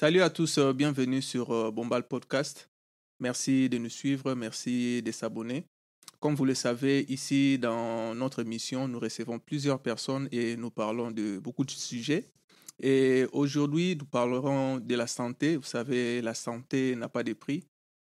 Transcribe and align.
Salut 0.00 0.22
à 0.22 0.30
tous, 0.30 0.56
euh, 0.56 0.72
bienvenue 0.72 1.20
sur 1.20 1.50
euh, 1.50 1.70
Bombal 1.70 2.08
Podcast. 2.08 2.70
Merci 3.18 3.68
de 3.68 3.76
nous 3.76 3.90
suivre, 3.90 4.32
merci 4.34 5.02
de 5.02 5.12
s'abonner. 5.12 5.66
Comme 6.20 6.34
vous 6.34 6.46
le 6.46 6.54
savez, 6.54 7.04
ici 7.10 7.58
dans 7.58 8.14
notre 8.14 8.40
émission, 8.40 8.88
nous 8.88 8.98
recevons 8.98 9.38
plusieurs 9.38 9.78
personnes 9.78 10.26
et 10.32 10.56
nous 10.56 10.70
parlons 10.70 11.10
de 11.10 11.38
beaucoup 11.38 11.66
de 11.66 11.70
sujets. 11.70 12.30
Et 12.82 13.26
aujourd'hui, 13.32 13.94
nous 13.94 14.06
parlerons 14.06 14.78
de 14.78 14.94
la 14.94 15.06
santé. 15.06 15.58
Vous 15.58 15.64
savez, 15.64 16.22
la 16.22 16.32
santé 16.32 16.96
n'a 16.96 17.10
pas 17.10 17.22
de 17.22 17.34
prix. 17.34 17.62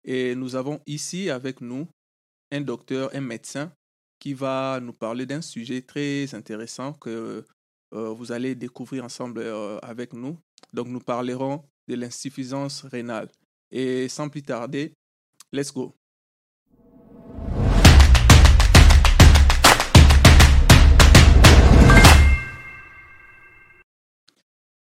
Et 0.03 0.35
nous 0.35 0.55
avons 0.55 0.81
ici 0.85 1.31
avec 1.31 1.59
nous 1.59 1.87
un 2.51 2.61
docteur, 2.61 3.09
un 3.15 3.21
médecin 3.21 3.73
qui 4.19 4.35
va 4.35 4.79
nous 4.79 4.93
parler 4.93 5.25
d'un 5.25 5.41
sujet 5.41 5.81
très 5.81 6.35
intéressant 6.35 6.93
que 6.93 7.43
euh, 7.95 8.09
vous 8.09 8.31
allez 8.31 8.53
découvrir 8.53 9.05
ensemble 9.05 9.43
avec 9.81 10.13
nous. 10.13 10.37
Donc, 10.71 10.87
nous 10.87 10.99
parlerons 10.99 11.63
de 11.89 11.95
l'insuffisance 11.95 12.83
rénale. 12.85 13.29
Et 13.71 14.07
sans 14.07 14.29
plus 14.29 14.43
tarder, 14.43 14.93
let's 15.51 15.73
go. 15.73 15.93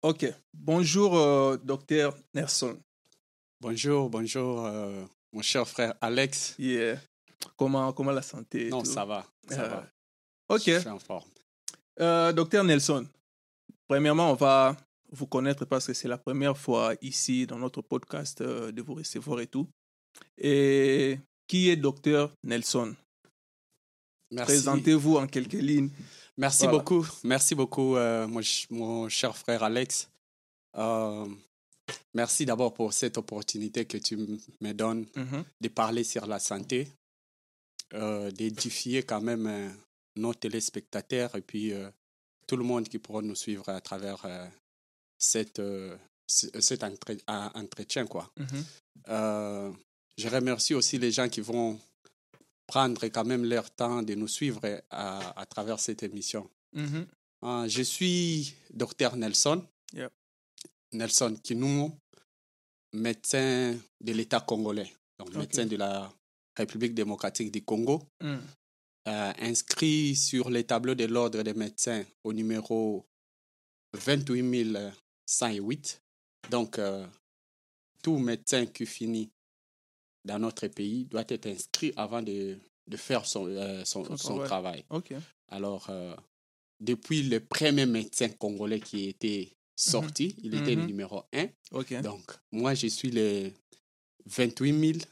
Ok, 0.03 0.27
bonjour 0.53 1.17
euh, 1.17 1.57
docteur 1.63 2.17
Nelson. 2.35 2.77
Bonjour, 3.61 4.11
bonjour, 4.11 4.67
euh, 4.67 5.05
mon 5.33 5.43
cher 5.43 5.67
frère 5.69 5.95
Alex. 6.01 6.57
Yeah. 6.59 6.99
Comment, 7.57 7.93
comment 7.93 8.11
la 8.11 8.23
santé 8.23 8.69
Non, 8.69 8.85
ça 8.85 9.05
va, 9.05 9.25
ça 9.49 9.63
Euh, 9.63 9.69
va. 9.69 9.87
Ok, 10.49 10.63
Je 10.67 10.79
suis 10.81 10.89
en 10.89 10.99
forme. 10.99 11.29
Euh, 12.01 12.33
docteur 12.33 12.65
Nelson, 12.65 13.07
premièrement, 13.87 14.33
on 14.33 14.35
va 14.35 14.77
vous 15.13 15.27
connaître 15.27 15.65
parce 15.67 15.87
que 15.87 15.93
c'est 15.95 16.09
la 16.09 16.19
première 16.19 16.57
fois 16.57 16.95
ici 17.03 17.47
dans 17.47 17.59
notre 17.59 17.83
podcast 17.83 18.41
euh, 18.41 18.73
de 18.73 18.83
vous 18.83 18.95
recevoir 18.95 19.41
et 19.41 19.47
tout. 19.47 19.69
Et 20.39 21.19
qui 21.47 21.69
est 21.69 21.77
docteur 21.77 22.33
Nelson? 22.43 22.95
Merci. 24.31 24.53
Présentez-vous 24.53 25.17
en 25.17 25.27
quelques 25.27 25.53
lignes. 25.53 25.91
Merci 26.39 26.63
Voilà. 26.65 26.79
beaucoup, 26.79 27.07
merci 27.25 27.55
beaucoup, 27.55 27.97
euh, 27.97 28.27
mon, 28.27 28.41
ch- 28.41 28.67
mon 28.71 29.09
cher 29.11 29.37
frère 29.37 29.63
Alex. 29.63 30.09
Euh, 30.79 31.27
merci 32.15 32.47
d'abord 32.47 32.73
pour 32.73 32.95
cette 32.95 33.19
opportunité 33.19 33.85
que 33.85 33.99
tu 33.99 34.17
me 34.61 34.73
donnes 34.73 35.07
Mhm. 35.15 35.45
de 35.61 35.69
parler 35.69 36.05
sur 36.05 36.25
la 36.27 36.39
santé, 36.39 36.89
euh, 37.93 38.31
d'édifier 38.31 39.03
quand 39.03 39.21
même 39.21 39.77
nos 40.17 40.33
téléspectateurs 40.33 41.35
et 41.37 41.43
puis 41.43 41.73
tout 42.47 42.57
le 42.57 42.65
monde 42.65 42.89
qui 42.89 42.99
pourra 42.99 43.21
nous 43.21 43.35
suivre 43.35 43.69
à 43.69 43.81
travers 43.83 44.25
cette, 45.23 45.59
euh, 45.61 45.97
ce- 46.27 46.61
cet 46.61 46.83
entretien. 46.85 48.07
Quoi. 48.07 48.31
Mhm. 48.37 48.65
Euh, 49.09 49.73
je 50.19 50.29
remercie 50.29 50.75
aussi 50.75 50.99
les 50.99 51.13
gens 51.13 51.29
qui 51.29 51.41
vont 51.41 51.79
prendre 52.67 53.05
quand 53.09 53.25
même 53.25 53.45
leur 53.45 53.71
temps 53.71 54.03
de 54.03 54.15
nous 54.15 54.29
suivre 54.29 54.61
à, 54.91 55.39
à 55.41 55.47
travers 55.47 55.79
cette 55.81 56.03
émission. 56.03 56.49
Mhm. 56.73 57.07
Euh, 57.45 57.69
je 57.69 57.83
suis 57.83 58.55
docteur 58.73 59.17
Nelson. 59.17 59.65
Yep. 59.95 60.13
Nelson 60.93 61.37
Kinou, 61.43 61.93
médecin 62.93 63.77
de 64.01 64.13
l'État 64.13 64.41
congolais, 64.41 64.91
donc 65.19 65.35
médecin 65.35 65.67
de 65.67 65.77
la 65.77 66.13
République 66.57 66.95
démocratique 66.95 67.51
du 67.51 67.63
Congo, 67.63 68.03
Mm. 68.23 68.37
euh, 69.09 69.33
inscrit 69.39 70.15
sur 70.15 70.51
les 70.51 70.65
tableaux 70.65 70.95
de 70.95 71.05
l'ordre 71.07 71.43
des 71.43 71.55
médecins 71.55 72.05
au 72.25 72.33
numéro 72.33 73.05
28108. 75.39 76.03
Donc, 76.51 76.79
euh, 76.79 77.07
tout 78.03 78.19
médecin 78.19 78.67
qui 78.67 78.85
finit 78.87 79.31
dans 80.25 80.39
notre 80.39 80.67
pays 80.69 81.05
doit 81.07 81.25
être 81.29 81.47
inscrit 81.47 81.93
avant 81.97 82.23
de, 82.23 82.59
de 82.87 82.97
faire 82.97 83.27
son, 83.27 83.47
euh, 83.49 83.85
son, 83.85 84.05
Son 84.05 84.17
son 84.17 84.39
travail. 84.39 84.85
Alors, 85.49 85.89
euh, 85.91 86.15
depuis 86.81 87.23
le 87.23 87.41
premier 87.41 87.87
médecin 87.87 88.29
congolais 88.29 88.81
qui 88.81 89.09
était 89.09 89.53
sorti, 89.77 90.37
il 90.43 90.55
était 90.55 90.75
le 90.75 90.83
Mhm. 90.83 90.87
numéro 90.89 91.23
1. 91.33 91.47
Ok. 91.73 92.01
Donc, 92.03 92.23
moi, 92.51 92.75
je 92.75 92.87
suis 92.89 93.11
le 93.11 93.51
28 94.27 95.09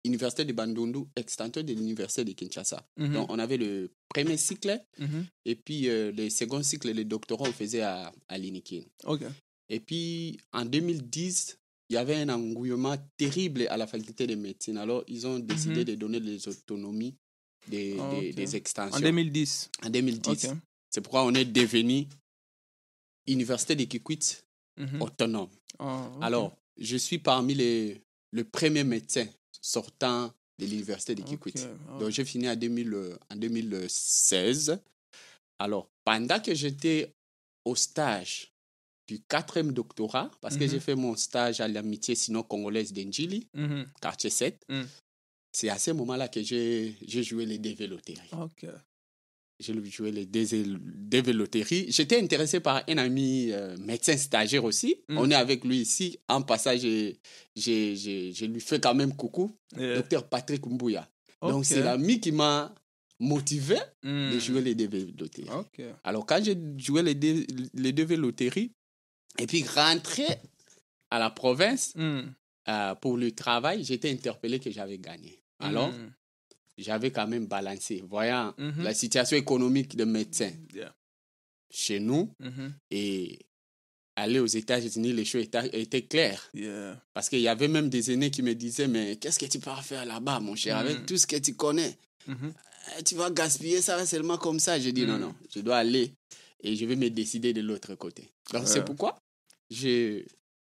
l'université 0.04 0.44
de 0.44 0.52
Bandundu, 0.52 1.00
extension 1.16 1.62
de 1.62 1.72
l'université 1.72 2.24
de 2.24 2.32
Kinshasa. 2.32 2.84
Mhm. 2.96 3.12
Donc, 3.14 3.30
on 3.30 3.38
avait 3.38 3.56
le 3.56 3.90
premier 4.08 4.36
cycle 4.36 4.80
Mhm. 4.98 5.26
et 5.44 5.54
puis 5.56 5.88
euh, 5.88 6.12
le 6.12 6.28
second 6.30 6.62
cycle, 6.62 6.92
le 6.92 7.04
doctorat, 7.04 7.48
on 7.48 7.52
faisait 7.52 7.82
à, 7.82 8.12
à 8.28 8.38
l'Inikin. 8.38 8.82
Ok. 9.04 9.22
Et 9.68 9.80
puis, 9.80 10.38
en 10.52 10.64
2010, 10.64 11.56
il 11.88 11.94
y 11.94 11.96
avait 11.96 12.16
un 12.16 12.28
engouement 12.30 12.96
terrible 13.16 13.66
à 13.68 13.76
la 13.76 13.86
faculté 13.86 14.26
de 14.26 14.34
médecine. 14.34 14.76
Alors, 14.78 15.04
ils 15.08 15.26
ont 15.26 15.38
décidé 15.38 15.80
Mhm. 15.80 15.84
de 15.84 15.94
donner 15.94 16.20
les 16.20 16.46
autonomies 16.48 17.14
des, 17.68 17.96
Ah, 18.00 18.10
des, 18.10 18.30
ok. 18.30 18.34
des 18.34 18.56
extensions. 18.56 18.96
En 18.96 19.00
2010. 19.00 19.70
En 19.84 19.90
2010. 19.90 20.44
Ok. 20.46 20.56
C'est 20.90 21.00
pourquoi 21.00 21.24
on 21.24 21.32
est 21.34 21.44
devenu 21.44 22.06
Université 23.26 23.76
de 23.76 23.84
Kikwit 23.84 24.44
Mhm. 24.78 25.02
autonome. 25.02 25.50
Ok. 25.78 25.88
Alors, 26.22 26.56
je 26.78 26.96
suis 26.96 27.18
parmi 27.18 27.54
les 27.54 28.02
le 28.32 28.44
premier 28.44 28.84
médecin 28.84 29.26
sortant 29.60 30.32
de 30.58 30.66
l'Université 30.66 31.14
de 31.14 31.22
Kikwit. 31.22 31.58
Ok. 31.58 31.68
Ah. 31.90 31.98
Donc, 31.98 32.10
j'ai 32.10 32.24
fini 32.24 32.48
en, 32.48 32.56
2000, 32.56 32.94
euh, 32.94 33.16
en 33.30 33.36
2016. 33.36 34.78
Alors, 35.58 35.88
pendant 36.04 36.40
que 36.40 36.54
j'étais 36.54 37.12
au 37.64 37.74
stage 37.76 38.52
du 39.08 39.20
quatrième 39.22 39.72
doctorat, 39.72 40.30
parce 40.40 40.56
que 40.56 40.64
Mhm. 40.64 40.70
j'ai 40.70 40.80
fait 40.80 40.94
mon 40.94 41.14
stage 41.16 41.60
à 41.60 41.68
l'amitié 41.68 42.14
sino-congolaise 42.14 42.92
d'Enjili, 42.92 43.46
Mhm. 43.54 43.86
quartier 44.00 44.30
7, 44.30 44.62
Mm. 44.68 44.82
c'est 45.52 45.68
à 45.68 45.78
ce 45.78 45.90
moment-là 45.90 46.28
que 46.28 46.42
j'ai 46.42 46.96
joué 47.22 47.44
les. 47.46 47.58
Ok. 48.32 48.66
J'ai 49.62 49.74
joué 49.90 50.10
les 50.12 50.26
dé- 50.26 50.46
dévéloteries. 50.66 51.86
J'étais 51.90 52.20
intéressé 52.20 52.60
par 52.60 52.82
un 52.88 52.98
ami 52.98 53.50
euh, 53.52 53.76
médecin 53.78 54.16
stagiaire 54.16 54.64
aussi. 54.64 54.96
Mm. 55.08 55.18
On 55.18 55.30
est 55.30 55.34
avec 55.34 55.64
lui 55.64 55.78
ici. 55.78 56.18
En 56.28 56.42
passage, 56.42 56.80
je 56.82 58.44
lui 58.46 58.60
fais 58.60 58.80
quand 58.80 58.94
même 58.94 59.14
coucou. 59.14 59.56
Yeah. 59.78 59.96
Docteur 59.96 60.28
Patrick 60.28 60.66
Mbouya. 60.66 61.08
Donc, 61.40 61.64
c'est 61.64 61.80
l'ami 61.82 62.20
qui 62.20 62.32
m'a 62.32 62.74
motivé 63.18 63.76
de 64.02 64.36
Mm. 64.36 64.40
jouer 64.40 64.60
les 64.62 64.74
dévéloteries. 64.74 65.48
Ok. 65.56 65.80
Alors, 66.04 66.26
quand 66.26 66.42
j'ai 66.42 66.56
joué 66.76 67.02
les, 67.02 67.14
dé- 67.14 67.46
les 67.74 67.92
et 69.38 69.46
puis 69.46 69.64
rentré 69.64 70.26
à 71.10 71.18
la 71.18 71.30
province 71.30 71.94
Mm. 71.96 72.20
euh, 72.68 72.94
pour 72.96 73.16
le 73.16 73.32
travail, 73.32 73.84
j'étais 73.84 74.10
interpellé 74.10 74.58
que 74.60 74.70
j'avais 74.70 74.98
gagné. 74.98 75.42
Alors. 75.58 75.92
J'avais 76.78 77.10
quand 77.10 77.26
même 77.26 77.46
balancé, 77.46 78.02
voyant 78.08 78.54
Mhm. 78.58 78.82
la 78.82 78.94
situation 78.94 79.36
économique 79.36 79.96
des 79.96 80.04
médecins 80.06 80.52
Yeah. 80.74 80.94
chez 81.70 82.00
nous 82.00 82.30
Mhm. 82.40 82.74
et 82.90 83.38
aller 84.16 84.38
aux 84.40 84.46
États-Unis, 84.46 85.12
les 85.12 85.24
choses 85.24 85.46
étaient, 85.72 86.02
claires. 86.02 86.50
Yeah. 86.54 87.02
Parce 87.14 87.28
qu'il 87.28 87.40
y 87.40 87.48
avait 87.48 87.68
même 87.68 87.88
des 87.88 88.10
aînés 88.12 88.30
qui 88.30 88.42
me 88.42 88.54
disaient, 88.54 88.88
mais 88.88 89.16
qu'est-ce 89.16 89.38
que 89.38 89.46
tu 89.46 89.58
pars 89.58 89.82
faire 89.84 90.04
là-bas, 90.04 90.40
mon 90.40 90.54
cher, 90.54 90.76
avec 90.76 91.00
Mm. 91.00 91.06
tout 91.06 91.16
ce 91.16 91.26
que 91.26 91.36
tu 91.36 91.54
connais? 91.54 91.96
Eh, 92.28 93.02
Tu 93.04 93.14
vas 93.14 93.30
gaspiller 93.30 93.80
ça 93.80 94.04
seulement 94.04 94.38
comme 94.38 94.58
ça? 94.60 94.78
Je 94.78 94.90
dis, 94.90 95.06
non, 95.06 95.16
Mm. 95.16 95.20
non, 95.20 95.34
je 95.54 95.60
dois 95.60 95.76
aller 95.78 96.12
et 96.62 96.74
je 96.76 96.84
vais 96.84 96.96
me 96.96 97.08
décider 97.10 97.52
de 97.52 97.60
l'autre 97.62 97.94
côté. 97.94 98.28
Donc, 98.52 98.66
c'est 98.68 98.84
pourquoi 98.84 99.16
je, 99.70 100.22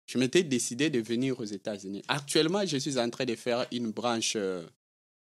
je 0.07 0.19
m'étais 0.19 0.43
décidé 0.45 0.89
de 0.91 1.00
venir 1.00 1.39
aux 1.39 1.45
États-Unis. 1.45 2.03
Actuellement, 2.09 2.65
je 2.65 2.77
suis 2.79 2.99
en 2.99 3.11
train 3.11 3.25
de 3.27 3.35
faire 3.35 3.67
une 3.73 3.91
branche 3.91 4.35
euh, 4.37 4.65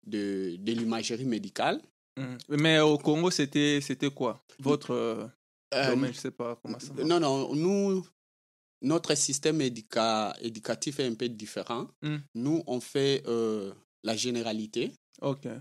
de, 0.06 0.56
de 0.58 0.72
l'imagerie 0.72 1.24
médicale. 1.24 1.80
Mhm. 2.16 2.38
Mais 2.50 2.80
au 2.80 2.98
Congo, 2.98 3.30
c'était 3.30 3.80
quoi? 4.14 4.42
Votre 4.58 4.90
euh, 4.92 5.26
Euh, 5.74 5.90
domaine, 5.90 6.12
je 6.14 6.18
sais 6.18 6.30
pas 6.30 6.56
comment 6.62 6.78
ça 6.80 6.92
va. 6.94 7.04
non, 7.04 7.20
non, 7.20 7.54
nous, 7.54 8.06
notre 8.82 9.14
système 9.14 9.60
éduca- 9.60 10.34
éducatif 10.40 10.98
est 11.00 11.06
un 11.06 11.14
peu 11.14 11.28
différent. 11.28 11.88
Mm. 12.02 12.16
Nous, 12.34 12.62
on 12.66 12.80
fait 12.80 13.22
euh, 13.26 13.72
la 14.02 14.16
généralité. 14.16 14.92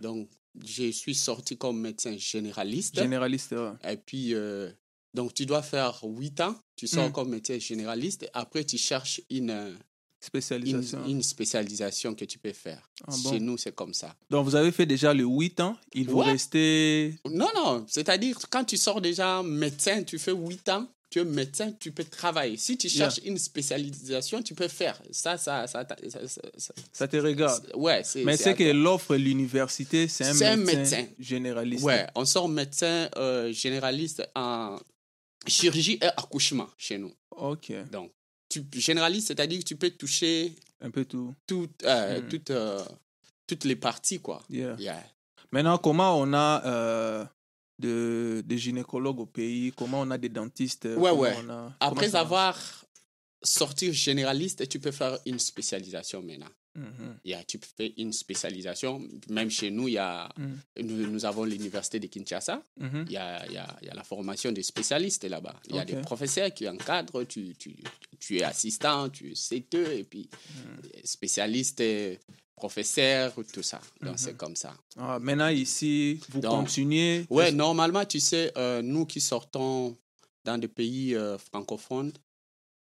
Donc, 0.01 0.30
je 0.63 0.92
suis 0.92 1.16
sorti 1.16 1.57
comme 1.57 1.80
médecin 1.81 2.16
généraliste. 2.18 2.95
Généraliste, 2.95 3.51
ouais. 3.54 3.92
Et 3.92 3.98
puis, 3.98 4.34
donc, 5.13 5.34
tu 5.34 5.45
dois 5.45 5.62
faire 5.63 6.00
8 6.04 6.39
ans. 6.42 6.56
Tu 6.75 6.88
sors 6.88 7.10
Mm. 7.10 7.12
comme 7.12 7.30
médecin 7.30 7.60
généraliste. 7.60 8.24
Et 8.24 8.30
après, 8.34 8.63
tu 8.63 8.78
cherches 8.78 9.19
une, 9.30 9.78
une, 10.19 10.25
spécialisation. 10.27 11.05
une 11.07 11.23
spécialisation 11.23 12.15
que 12.15 12.25
tu 12.25 12.39
peux 12.39 12.53
faire. 12.53 12.81
Ah 13.07 13.13
bon? 13.23 13.31
Chez 13.31 13.39
nous, 13.39 13.57
c'est 13.57 13.73
comme 13.75 13.93
ça. 13.93 14.15
Donc, 14.29 14.45
vous 14.45 14.55
avez 14.55 14.71
fait 14.71 14.85
déjà 14.85 15.13
le 15.13 15.23
8 15.23 15.59
ans. 15.59 15.77
Il 15.93 16.09
vous 16.09 16.19
restait. 16.19 17.13
Non, 17.29 17.49
non. 17.55 17.85
C'est-à-dire, 17.87 18.37
quand 18.49 18.63
tu 18.65 18.77
sors 18.77 18.99
déjà 19.01 19.43
médecin, 19.43 20.03
tu 20.03 20.17
fais 20.17 20.33
8 20.33 20.69
ans. 20.69 20.87
Tu 21.09 21.19
es 21.19 21.23
médecin, 21.23 21.71
tu 21.79 21.93
peux 21.93 22.03
travailler. 22.03 22.57
Si 22.57 22.77
tu 22.77 22.87
Yeah. 22.87 22.97
cherches 23.09 23.21
une 23.23 23.37
spécialisation, 23.37 24.41
tu 24.43 24.53
peux 24.53 24.67
faire. 24.67 25.01
Ça, 25.11 25.37
ça, 25.37 25.65
ça. 25.65 25.87
ça- 25.87 26.27
ça- 26.27 26.41
ça- 26.57 26.73
Ça 26.91 27.07
te 27.07 27.15
regarde. 27.15 27.71
ouais. 27.75 28.01
Mais 28.25 28.35
c'est 28.35 28.55
que 28.55 28.65
l'offre 28.73 29.15
l'université, 29.15 30.09
c'est 30.09 30.25
un, 30.25 30.41
un 30.41 30.55
médecin 30.57 30.75
médecin. 30.97 31.05
généraliste. 31.17 31.83
Ouais, 31.85 32.07
on 32.15 32.25
sort 32.25 32.49
médecin 32.49 33.07
euh, 33.15 33.53
généraliste 33.53 34.21
en 34.35 34.77
chirurgie 35.47 35.97
et 36.01 36.05
accouchement 36.07 36.67
chez 36.77 36.97
nous. 36.97 37.13
Ok. 37.31 37.71
Donc, 37.89 38.11
tu, 38.63 38.80
généraliste, 38.80 39.27
c'est-à-dire 39.27 39.59
que 39.59 39.63
tu 39.65 39.75
peux 39.75 39.89
toucher 39.92 40.56
Un 40.81 40.92
peu 40.92 41.06
tout. 41.06 41.33
tout, 41.45 41.68
euh, 41.83 42.21
Mm. 42.21 42.27
toutes, 42.30 42.51
euh, 42.51 42.83
toutes 43.48 43.63
les 43.65 43.75
parties, 43.75 44.19
quoi. 44.19 44.42
Yeah. 44.50 44.75
Yeah. 44.80 45.04
Maintenant, 45.51 45.77
comment 45.77 46.18
on 46.19 46.33
a 46.33 46.63
euh, 46.65 47.25
de, 47.80 48.44
des 48.45 48.57
gynécologues 48.57 49.19
au 49.19 49.25
pays? 49.25 49.71
Comment 49.75 50.01
on 50.01 50.12
a 50.12 50.18
des 50.18 50.30
dentistes? 50.30 50.86
Ouais, 50.98 51.12
ouais. 51.12 51.36
a- 51.50 51.74
Après 51.80 52.15
avoir 52.15 52.57
sorti 53.44 53.94
généraliste, 53.94 54.68
tu 54.68 54.80
peux 54.80 54.92
faire 54.92 55.18
une 55.25 55.39
spécialisation 55.39 56.21
maintenant. 56.21 56.50
Mhm. 56.77 57.18
Yeah, 57.25 57.44
tu 57.44 57.57
peux 57.57 57.68
faire 57.75 57.89
une 57.97 58.13
spécialisation. 58.13 59.01
Même 59.29 59.50
chez 59.50 59.71
nous, 59.71 59.88
il 59.88 59.94
y 59.94 59.97
a, 59.97 60.29
Mm. 60.38 60.53
nous, 60.83 61.07
nous 61.12 61.25
avons 61.25 61.44
l'université 61.44 62.00
de 62.00 62.06
Kinshasa. 62.07 62.62
Mhm. 62.79 63.06
Il 63.07 63.12
y 63.13 63.18
a, 63.18 63.45
il 63.47 63.53
y, 63.53 63.57
a, 63.57 63.68
il 63.81 63.88
y 63.88 63.89
a 63.89 63.95
la 63.95 64.03
formation 64.03 64.51
des 64.51 64.62
spécialistes 64.63 65.24
là-bas. 65.25 65.56
Il 65.69 65.75
y 65.75 65.79
a 65.79 65.85
des 65.85 65.95
professeurs 66.01 66.53
qui 66.53 66.69
encadrent, 66.69 67.24
tu, 67.25 67.56
tu, 67.57 67.75
tu 68.19 68.38
es 68.38 68.44
assistant, 68.44 69.09
tu 69.09 69.31
es 69.31 69.35
CTE, 69.35 69.97
et 70.00 70.03
puis 70.03 70.29
Mm. 70.56 70.81
spécialiste, 71.03 71.81
professeur, 72.56 73.33
tout 73.53 73.63
ça. 73.63 73.79
Donc, 74.01 74.13
Mhm. 74.13 74.18
c'est 74.18 74.38
comme 74.38 74.56
ça. 74.56 74.74
Ah, 74.97 75.19
maintenant, 75.19 75.50
ici, 75.50 76.19
vous 76.29 76.41
Donc, 76.41 76.51
continuez? 76.65 77.25
Ouais, 77.29 77.51
normalement, 77.51 78.06
tu 78.06 78.19
sais, 78.19 78.51
euh, 78.57 78.81
nous 78.81 79.06
qui 79.06 79.21
sortons 79.21 79.97
dans 80.44 80.57
des 80.57 80.68
pays 80.68 81.13
euh, 81.15 81.38
francophones, 81.38 82.12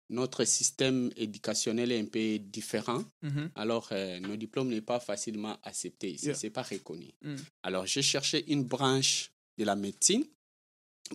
notre 0.08 0.44
système 0.44 1.11
éducationnel 1.17 1.93
est 1.93 2.00
un 2.00 2.05
peu 2.05 2.38
différent. 2.38 3.05
Mhm. 3.23 3.50
Alors, 3.55 3.88
euh, 3.93 4.20
nos 4.20 4.37
diplômes 4.37 4.69
n'est 4.69 4.81
pas 4.81 5.00
facilement 5.00 5.58
acceptés 5.62 6.12
ici. 6.12 6.26
Yeah. 6.26 6.35
C'est 6.35 6.50
pas 6.50 6.62
reconnu. 6.62 7.12
Mm. 7.23 7.37
Alors, 7.62 7.87
j'ai 7.87 8.03
cherché 8.03 8.44
une 8.53 8.64
branche 8.64 9.32
de 9.58 9.64
la 9.64 9.75
médecine 9.75 10.25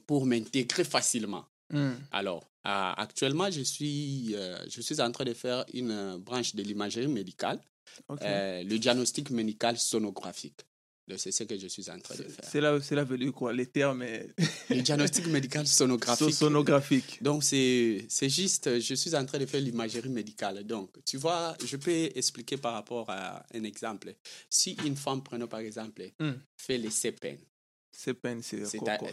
pour 0.06 0.26
m'intégrer 0.26 0.84
facilement. 0.84 1.46
Mm. 1.72 1.92
Alors, 2.12 2.44
euh, 2.68 2.94
actuellement, 2.98 3.50
je 3.50 3.62
suis, 3.62 4.36
euh, 4.36 4.58
je 4.70 4.82
suis 4.82 5.02
en 5.02 5.12
train 5.12 5.26
de 5.26 5.34
faire 5.34 5.66
une 5.74 5.92
euh, 5.92 6.18
branche 6.18 6.56
de 6.56 6.62
l'imagerie 6.62 7.08
médicale, 7.08 7.60
euh, 8.22 8.64
le 8.64 8.78
diagnostic 8.78 9.32
médical 9.32 9.78
sonographique. 9.78 10.62
C'est 11.18 11.32
ce 11.32 11.44
que 11.44 11.58
je 11.58 11.68
suis 11.68 11.90
en 11.90 12.00
train 12.00 12.16
de 12.16 12.24
faire. 12.24 12.46
C'est 12.50 12.62
là, 12.62 12.80
c'est 12.82 12.96
là 12.96 13.04
dire 13.04 13.34
quoi 13.34 13.52
Les 13.52 13.66
termes 13.66 14.04
Le 14.70 14.82
diagnostic 14.82 15.28
médical 15.28 15.68
sonographique. 15.68 16.30
so- 16.30 16.32
sonographiques. 16.46 17.22
Donc, 17.22 17.44
c'est 17.44 18.06
c'est 18.08 18.30
juste, 18.30 18.80
je 18.80 18.94
suis 18.96 19.14
en 19.16 19.26
train 19.26 19.38
de 19.40 19.46
faire 19.46 19.60
l'imagerie 19.62 20.10
médicale. 20.10 20.64
Donc, 20.64 20.90
tu 21.06 21.18
vois, 21.18 21.56
je 21.66 21.76
peux 21.78 21.92
expliquer 22.16 22.56
par 22.58 22.74
rapport 22.74 23.10
à 23.10 23.46
un 23.54 23.64
exemple. 23.66 24.16
Si 24.50 24.78
une 24.86 24.96
femme, 24.96 25.22
prenons 25.22 25.48
par 25.48 25.60
exemple, 25.60 26.04
Mm. 26.20 26.32
fait 26.58 26.78
les 26.78 26.90
CPN, 26.92 27.38
C'est 27.92 28.14
peine, 28.14 28.42
c'est 28.42 28.66
c'est 28.66 28.78
quoi, 28.78 28.96
quoi. 28.98 29.10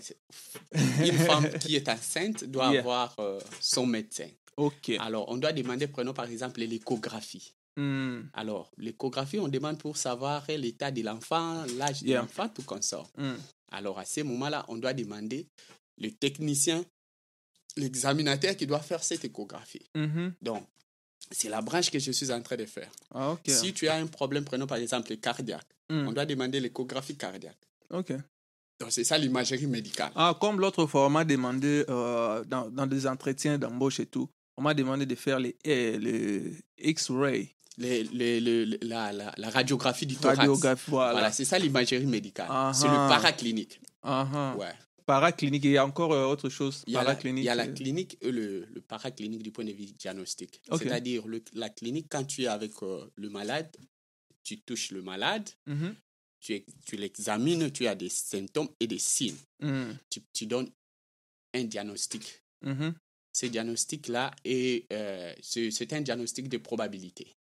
une 1.05 1.19
femme 1.19 1.51
qui 1.59 1.75
est 1.75 1.89
enceinte 1.89 2.45
doit 2.45 2.71
Yeah. 2.71 2.81
avoir 2.81 3.17
euh, 3.19 3.41
son 3.61 3.87
médecin. 3.87 4.29
Ok. 4.57 4.91
Alors, 5.01 5.29
on 5.29 5.37
doit 5.37 5.53
demander, 5.53 5.89
prenons 5.89 6.13
par 6.15 6.27
exemple 6.31 6.61
l'échographie. 6.61 7.55
Mm. 7.79 8.31
Alors, 8.33 8.73
l'échographie, 8.77 9.39
on 9.39 9.47
demande 9.49 9.79
pour 9.79 9.97
savoir 9.97 10.45
l'état 10.49 10.91
de 10.91 11.03
l'enfant, 11.03 11.65
l'âge 11.77 12.03
de 12.03 12.13
l'enfant, 12.15 12.49
tout 12.49 12.63
comme 12.63 12.83
ça. 12.83 13.05
Mm. 13.17 13.35
Alors, 13.71 13.99
à 14.01 14.05
ce 14.05 14.23
moment-là, 14.23 14.65
on 14.69 14.77
doit 14.77 14.93
demander 14.95 15.47
le 15.99 16.11
technicien, 16.11 16.85
l'examinateur 17.77 18.57
qui 18.57 18.67
doit 18.67 18.81
faire 18.81 19.03
cette 19.05 19.25
échographie. 19.25 19.87
Mhm. 19.95 20.35
Donc, 20.43 20.67
c'est 21.31 21.49
la 21.49 21.61
branche 21.61 21.91
que 21.91 21.99
je 21.99 22.11
suis 22.11 22.33
en 22.33 22.43
train 22.43 22.57
de 22.57 22.65
faire. 22.65 22.91
Ah. 23.15 23.37
Si 23.47 23.73
tu 23.73 23.87
as 23.89 23.95
un 23.97 24.07
problème, 24.07 24.45
prenons 24.45 24.67
par 24.67 24.79
exemple 24.79 25.11
le 25.11 25.17
cardiaque, 25.17 25.67
Mm. 25.91 26.09
on 26.09 26.13
doit 26.13 26.27
demander 26.27 26.61
l'échographie 26.61 27.17
cardiaque. 27.17 27.57
Ok. 27.91 28.13
Donc, 28.81 28.93
c'est 28.93 29.05
ça 29.05 29.17
l'imagerie 29.19 29.67
médicale. 29.67 30.13
Ah, 30.15 30.37
comme 30.41 30.61
l'autre 30.61 30.87
fois, 30.87 31.07
on 31.07 31.11
m'a 31.11 31.25
demandé 31.25 31.85
euh, 31.89 32.45
dans, 32.45 32.69
dans 32.71 32.87
des 32.87 33.07
entretiens 33.07 33.57
d'embauche 33.59 34.01
et 34.01 34.07
tout, 34.07 34.29
on 34.57 34.63
m'a 34.63 34.75
demandé 34.75 35.07
de 35.07 35.15
faire 35.15 35.39
les, 35.39 35.57
eh, 35.65 35.99
les 35.99 36.53
X-ray, 36.79 37.55
Les- 37.79 38.05
les- 38.05 38.41
les- 38.41 38.79
la, 38.83 39.13
la- 39.13 39.33
la 39.37 39.51
radiographie 39.51 40.05
du 40.05 40.17
thorax. 40.17 40.39
radiographie, 40.39 40.91
voilà. 40.91 41.13
Voilà, 41.13 41.33
c'est 41.33 41.45
ça 41.45 41.59
l'imagerie 41.59 42.07
médicale. 42.07 42.49
Ah 42.51 42.73
C'est 42.75 42.89
le 42.89 42.95
ah. 42.95 43.09
paraclinique. 43.09 43.81
Ah. 44.03 44.55
Ouais. 44.59 44.73
Paraclinique, 45.07 45.65
il 45.65 45.71
y 45.71 45.79
a 45.79 45.87
encore 45.87 46.13
euh, 46.13 46.27
autre 46.27 46.51
chose. 46.51 46.83
Il 46.87 46.93
y, 46.93 46.97
a 46.97 47.03
la, 47.03 47.19
il 47.25 47.39
y 47.39 47.49
a 47.49 47.55
la 47.55 47.65
euh, 47.67 47.73
clinique 47.73 48.19
et 48.21 48.31
le, 48.31 48.67
le 48.67 48.81
paraclinique 48.83 49.43
du 49.43 49.51
point 49.53 49.65
de 49.65 49.73
vue 49.73 49.87
diagnostic. 49.87 50.61
Ok. 50.71 50.83
C'est-à-dire, 50.83 51.25
la 51.55 51.71
clinique, 51.71 52.09
quand 52.11 52.25
tu 52.25 52.43
es 52.43 52.47
avec 52.47 52.73
euh, 52.83 53.07
le 53.17 53.31
malade, 53.31 53.75
tu 54.45 54.61
touches 54.61 54.91
le 54.91 55.01
malade, 55.01 55.49
mhm. 55.67 55.95
tu, 56.41 56.63
tu 56.85 56.97
l'examines, 56.97 57.71
tu 57.71 57.87
as 57.87 57.95
des 57.95 58.11
symptômes 58.11 58.69
et 58.81 58.87
des 58.87 58.99
signes. 58.99 59.37
Mm. 59.61 59.93
Tu, 60.11 60.21
tu 60.33 60.47
donnes 60.47 60.71
un 61.55 61.65
diagnostic. 61.65 62.43
Mhm. 62.63 62.95
Ce 63.33 63.47
diagnostic-là, 63.47 64.33
est, 64.45 64.93
euh, 64.93 65.33
c'est 65.41 65.71
c'est 65.71 65.93
un 65.93 66.01
diagnostic 66.01 66.49
de 66.49 66.59
probabilité. 66.59 67.35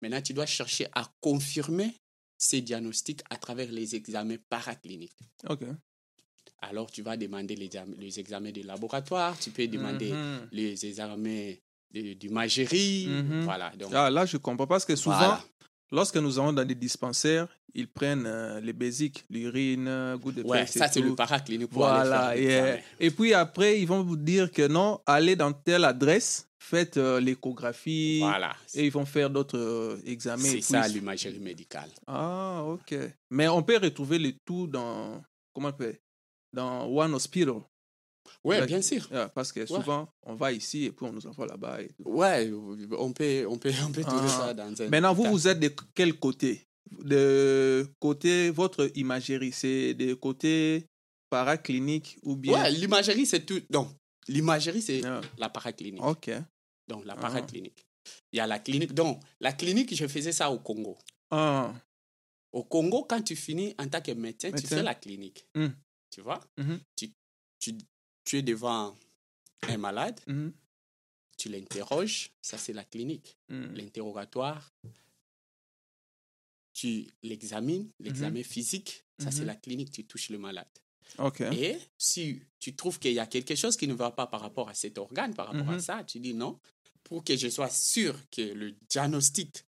Maintenant, 0.00 0.22
tu 0.22 0.32
dois 0.34 0.46
chercher 0.46 0.86
à 0.94 1.04
confirmer 1.20 1.92
ces 2.36 2.60
diagnostics 2.60 3.22
à 3.30 3.36
travers 3.36 3.70
les 3.72 3.94
examens 3.96 4.36
paracliniques. 4.48 5.16
Alors, 6.60 6.90
tu 6.90 7.02
vas 7.02 7.16
demander 7.16 7.54
les, 7.56 7.66
exam- 7.66 7.94
les 7.98 8.18
examens 8.18 8.50
de 8.52 8.62
laboratoire, 8.62 9.38
tu 9.38 9.50
peux 9.50 9.66
demander 9.68 10.12
Mhm. 10.12 10.48
les 10.52 10.86
examens 10.86 11.52
de- 11.92 12.12
d'imagerie. 12.14 13.06
Mhm. 13.08 13.40
Voilà. 13.42 13.70
Donc, 13.76 13.92
Ah, 13.94 14.10
là, 14.10 14.26
je 14.26 14.36
comprends 14.36 14.66
parce 14.66 14.84
que 14.84 14.96
souvent, 14.96 15.16
voilà. 15.18 15.44
Lorsque 15.90 16.16
nous 16.16 16.38
allons 16.38 16.52
dans 16.52 16.64
des 16.64 16.74
dispensaires, 16.74 17.48
ils 17.74 17.86
prennent 17.88 18.24
euh, 18.26 18.60
les 18.60 18.72
basiques, 18.72 19.24
l'urine, 19.30 19.86
euh, 19.88 20.16
goût 20.16 20.32
de 20.32 20.42
Ouais, 20.42 20.66
ça, 20.66 20.88
c'est 20.88 21.00
le 21.00 21.14
paraclinique 21.14 21.70
pour 21.70 21.86
aller 21.86 22.08
Voilà. 22.08 22.34
faire 22.36 22.42
Et, 22.42 22.60
euh, 22.60 22.76
et 22.98 23.10
puis 23.10 23.34
après, 23.34 23.80
ils 23.80 23.86
vont 23.86 24.02
vous 24.02 24.16
dire 24.16 24.50
que 24.50 24.66
non, 24.66 25.00
allez 25.06 25.36
dans 25.36 25.52
telle 25.52 25.84
adresse, 25.84 26.48
faites 26.58 26.96
euh, 26.96 27.20
l'échographie. 27.20 28.20
Voilà. 28.20 28.56
Et 28.74 28.86
ils 28.86 28.90
vont 28.92 29.04
faire 29.04 29.28
d'autres 29.30 29.58
euh, 29.58 30.00
examens. 30.06 30.42
C'est 30.42 30.60
ça 30.62 30.88
l'imagerie 30.88 31.38
médicale. 31.38 31.90
Ah, 32.06 32.62
ok. 32.66 32.94
Mais 33.30 33.48
on 33.48 33.62
peut 33.62 33.78
retrouver 33.78 34.18
le 34.18 34.32
tout 34.44 34.66
dans, 34.66 35.22
comment 35.52 35.68
on 35.68 35.72
peut, 35.72 35.94
dans 36.52 36.86
One 36.86 37.14
Hospital. 37.14 37.56
Oui, 38.44 38.56
Ouais. 38.56 38.66
bien 38.66 38.80
sûr. 38.82 39.06
Ah, 39.12 39.28
parce 39.28 39.52
que 39.52 39.66
souvent, 39.66 40.08
on 40.22 40.34
va 40.34 40.52
ici 40.52 40.84
et 40.84 40.92
puis 40.92 41.04
on 41.06 41.12
nous 41.12 41.26
envoie 41.26 41.46
là-bas. 41.46 41.82
et 41.82 41.88
tout. 41.88 42.04
Ouais, 42.08 42.50
on 42.96 43.12
peut, 43.12 43.46
on 43.48 43.58
peut, 43.58 43.76
on 43.82 43.92
peut 43.92 44.02
trouver 44.02 44.28
Ah. 44.28 44.28
ça 44.46 44.54
dans 44.54 44.82
un. 44.82 44.88
Maintenant, 44.88 45.12
vous, 45.14 45.24
vous 45.24 45.48
êtes 45.48 45.60
de 45.60 45.70
quel 45.94 46.18
côté? 46.18 46.64
De 47.04 47.86
côté, 48.00 48.50
votre 48.50 48.90
imagerie, 48.94 49.52
c'est 49.52 49.92
de 49.94 50.14
côté 50.14 50.86
paraclinique 51.30 52.18
ou 52.22 52.36
bien 52.36 52.54
Ouais, 52.62 52.70
l'imagerie, 52.70 53.26
c'est 53.26 53.44
tout. 53.44 53.60
Donc, 53.70 53.88
l'imagerie, 54.28 54.80
c'est 54.82 55.04
Ah, 55.04 55.20
la 55.36 55.48
paraclinique. 55.50 56.02
Ok. 56.02 56.30
Donc, 56.88 57.04
la 57.04 57.12
Ah. 57.14 57.16
paraclinique. 57.20 57.84
Il 58.32 58.38
y 58.38 58.40
a 58.40 58.46
la 58.46 58.58
clinique. 58.58 58.94
Donc, 58.94 59.20
la 59.40 59.52
clinique, 59.52 59.94
je 59.94 60.06
faisais 60.06 60.32
ça 60.32 60.50
au 60.50 60.58
Congo. 60.58 60.96
Ah, 61.30 61.74
Au 62.50 62.64
Congo, 62.64 63.04
quand 63.04 63.20
tu 63.20 63.36
finis 63.36 63.74
en 63.78 63.86
tant 63.88 64.00
que 64.00 64.12
médecin, 64.12 64.50
tu 64.52 64.66
fais 64.66 64.82
la 64.82 64.94
clinique. 64.94 65.44
Hmm. 65.54 65.68
Tu 66.10 66.22
vois? 66.22 66.40
Mhm. 66.56 66.80
tu, 66.96 67.10
tu, 67.60 67.74
tu 68.28 68.36
es 68.36 68.42
devant 68.42 68.94
un 69.62 69.78
malade, 69.78 70.20
mhm. 70.26 70.52
tu 71.38 71.48
l'interroges, 71.48 72.30
ça 72.42 72.58
c'est 72.58 72.74
la 72.74 72.84
clinique. 72.84 73.38
Mm. 73.48 73.72
L'interrogatoire, 73.74 74.70
tu 76.74 77.06
l'examines, 77.22 77.90
l'examen 77.98 78.42
physique, 78.42 79.04
ça 79.18 79.30
c'est 79.30 79.40
Mhm. 79.40 79.46
la 79.46 79.54
clinique, 79.56 79.90
tu 79.90 80.04
touches 80.04 80.28
le 80.28 80.38
malade. 80.38 80.68
Et 81.52 81.78
si 81.96 82.42
tu 82.60 82.76
trouves 82.76 82.98
qu'il 82.98 83.14
y 83.14 83.18
a 83.18 83.26
quelque 83.26 83.54
chose 83.54 83.78
qui 83.78 83.88
ne 83.88 83.94
va 83.94 84.10
pas 84.10 84.26
par 84.26 84.42
rapport 84.42 84.68
à 84.68 84.74
cet 84.74 84.98
organe, 84.98 85.34
par 85.34 85.46
rapport 85.46 85.70
à 85.70 85.76
Mhm. 85.76 85.80
ça, 85.80 86.04
tu 86.04 86.20
dis 86.20 86.34
non, 86.34 86.60
pour 87.02 87.24
que 87.24 87.34
je 87.34 87.48
sois 87.48 87.70
sûr 87.70 88.14
que 88.30 88.42
le 88.42 88.72
diagnostic 88.90 89.64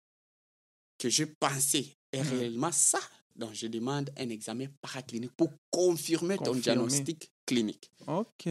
que 0.98 1.10
je 1.10 1.26
pensais 1.26 1.96
est 2.12 2.24
réellement 2.24 2.72
ça. 2.72 3.00
Donc, 3.38 3.54
je 3.54 3.68
demande 3.68 4.10
un 4.18 4.30
examen 4.30 4.66
paraclinique 4.82 5.32
pour 5.38 5.52
confirmer 5.70 6.38
ton 6.38 6.54
diagnostic 6.56 7.32
clinique. 7.46 7.92
OK. 8.08 8.48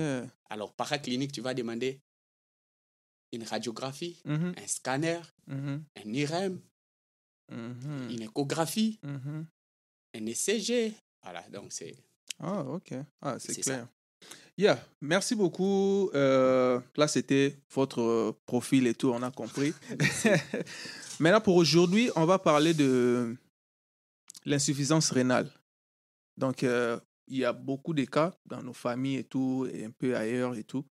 Alors, 0.49 0.73
paraclinique, 0.75 1.33
tu 1.33 1.41
vas 1.41 1.55
demander 1.55 2.01
une 3.33 3.43
radiographie, 3.43 4.21
Mhm. 4.25 4.55
un 4.57 4.67
scanner, 4.67 5.21
Mhm. 5.49 5.85
un 5.97 6.13
IRM, 6.13 6.61
Mhm. 7.51 8.11
une 8.11 8.23
échographie, 8.23 9.01
un 9.03 10.27
ECG. 10.27 10.95
Voilà, 11.23 11.43
donc 11.51 11.73
c'est 11.73 11.95
Ah, 12.39 12.63
OK. 12.63 12.93
Ah, 13.23 13.37
c'est 13.39 13.55
ça. 13.55 13.63
clair. 13.63 13.89
Yeah, 14.59 14.83
merci 15.03 15.35
beaucoup. 15.35 16.11
Euh, 16.15 16.81
là, 16.97 17.09
c'était 17.09 17.57
votre 17.75 18.01
euh, 18.01 18.33
profil 18.47 18.87
et 18.87 18.95
tout, 18.95 19.11
on 19.11 19.23
a 19.23 19.31
compris. 19.31 19.73
Maintenant, 21.21 21.41
pour 21.41 21.57
aujourd'hui, 21.57 22.11
on 22.17 22.25
va 22.25 22.39
parler 22.39 22.73
de 22.75 23.37
l'insuffisance 24.47 25.11
rénale. 25.11 25.51
Donc, 26.39 26.63
euh, 26.63 26.99
il 27.29 27.39
y 27.39 27.45
a 27.45 27.53
beaucoup 27.53 27.93
de 27.93 28.05
cas 28.05 28.35
dans 28.47 28.63
nos 28.63 28.73
familles 28.73 29.17
et 29.17 29.25
tout, 29.25 29.69
et 29.73 29.85
un 29.85 29.91
peu 29.91 30.17
ailleurs 30.17 30.55
et 30.55 30.65
tout. 30.65 30.87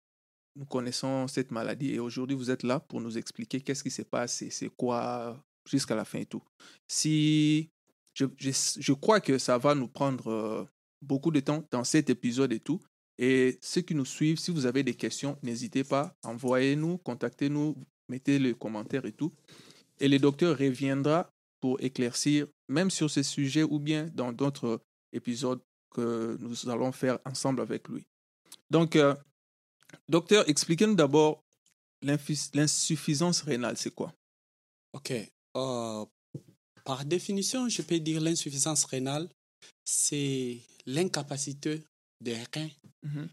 Nous 0.55 0.65
connaissons 0.65 1.27
cette 1.27 1.51
maladie 1.51 1.93
et 1.93 1.99
aujourd'hui, 1.99 2.35
vous 2.35 2.51
êtes 2.51 2.63
là 2.63 2.79
pour 2.79 3.01
nous 3.01 3.17
expliquer 3.17 3.61
qu'est-ce 3.61 3.83
qui 3.83 3.91
se 3.91 4.03
passe 4.03 4.41
et 4.41 4.49
c'est 4.49 4.69
quoi 4.69 5.41
jusqu'à 5.67 5.95
la 5.95 6.05
fin 6.05 6.19
et 6.19 6.25
tout. 6.25 6.43
Si 6.87 7.69
je, 8.13 8.25
je, 8.37 8.51
je 8.79 8.93
crois 8.93 9.19
que 9.19 9.37
ça 9.37 9.57
va 9.57 9.75
nous 9.75 9.87
prendre 9.87 10.27
euh, 10.27 10.65
beaucoup 11.01 11.31
de 11.31 11.39
temps 11.39 11.63
dans 11.71 11.83
cet 11.83 12.09
épisode 12.09 12.53
et 12.53 12.59
tout. 12.59 12.79
Et 13.17 13.57
ceux 13.61 13.81
qui 13.81 13.95
nous 13.95 14.05
suivent, 14.05 14.39
si 14.39 14.51
vous 14.51 14.65
avez 14.65 14.83
des 14.83 14.93
questions, 14.93 15.37
n'hésitez 15.41 15.83
pas, 15.83 16.13
envoyez-nous, 16.23 16.97
contactez-nous, 16.97 17.75
mettez 18.09 18.39
les 18.39 18.53
commentaires 18.53 19.05
et 19.05 19.13
tout. 19.13 19.33
Et 19.99 20.09
le 20.09 20.19
docteur 20.19 20.57
reviendra 20.57 21.29
pour 21.59 21.81
éclaircir, 21.81 22.47
même 22.67 22.89
sur 22.91 23.09
ce 23.09 23.23
sujet 23.23 23.63
ou 23.63 23.79
bien 23.79 24.07
dans 24.13 24.31
d'autres 24.31 24.81
épisodes 25.13 25.61
que 25.91 26.37
nous 26.39 26.69
allons 26.69 26.91
faire 26.91 27.19
ensemble 27.25 27.61
avec 27.61 27.87
lui. 27.87 28.05
Donc, 28.69 28.95
euh, 28.95 29.15
docteur, 30.09 30.47
expliquez-nous 30.49 30.95
d'abord 30.95 31.41
l'insuffisance 32.01 33.41
rénale, 33.41 33.77
c'est 33.77 33.93
quoi? 33.93 34.13
OK. 34.93 35.13
Euh, 35.55 36.05
par 36.83 37.05
définition, 37.05 37.67
je 37.69 37.81
peux 37.81 37.99
dire 37.99 38.21
l'insuffisance 38.21 38.85
rénale, 38.85 39.29
c'est 39.83 40.59
l'incapacité 40.85 41.81
des 42.21 42.35
reins 42.53 42.69
Mhm. 43.03 43.29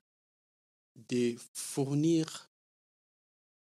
de 1.10 1.34
fournir 1.54 2.48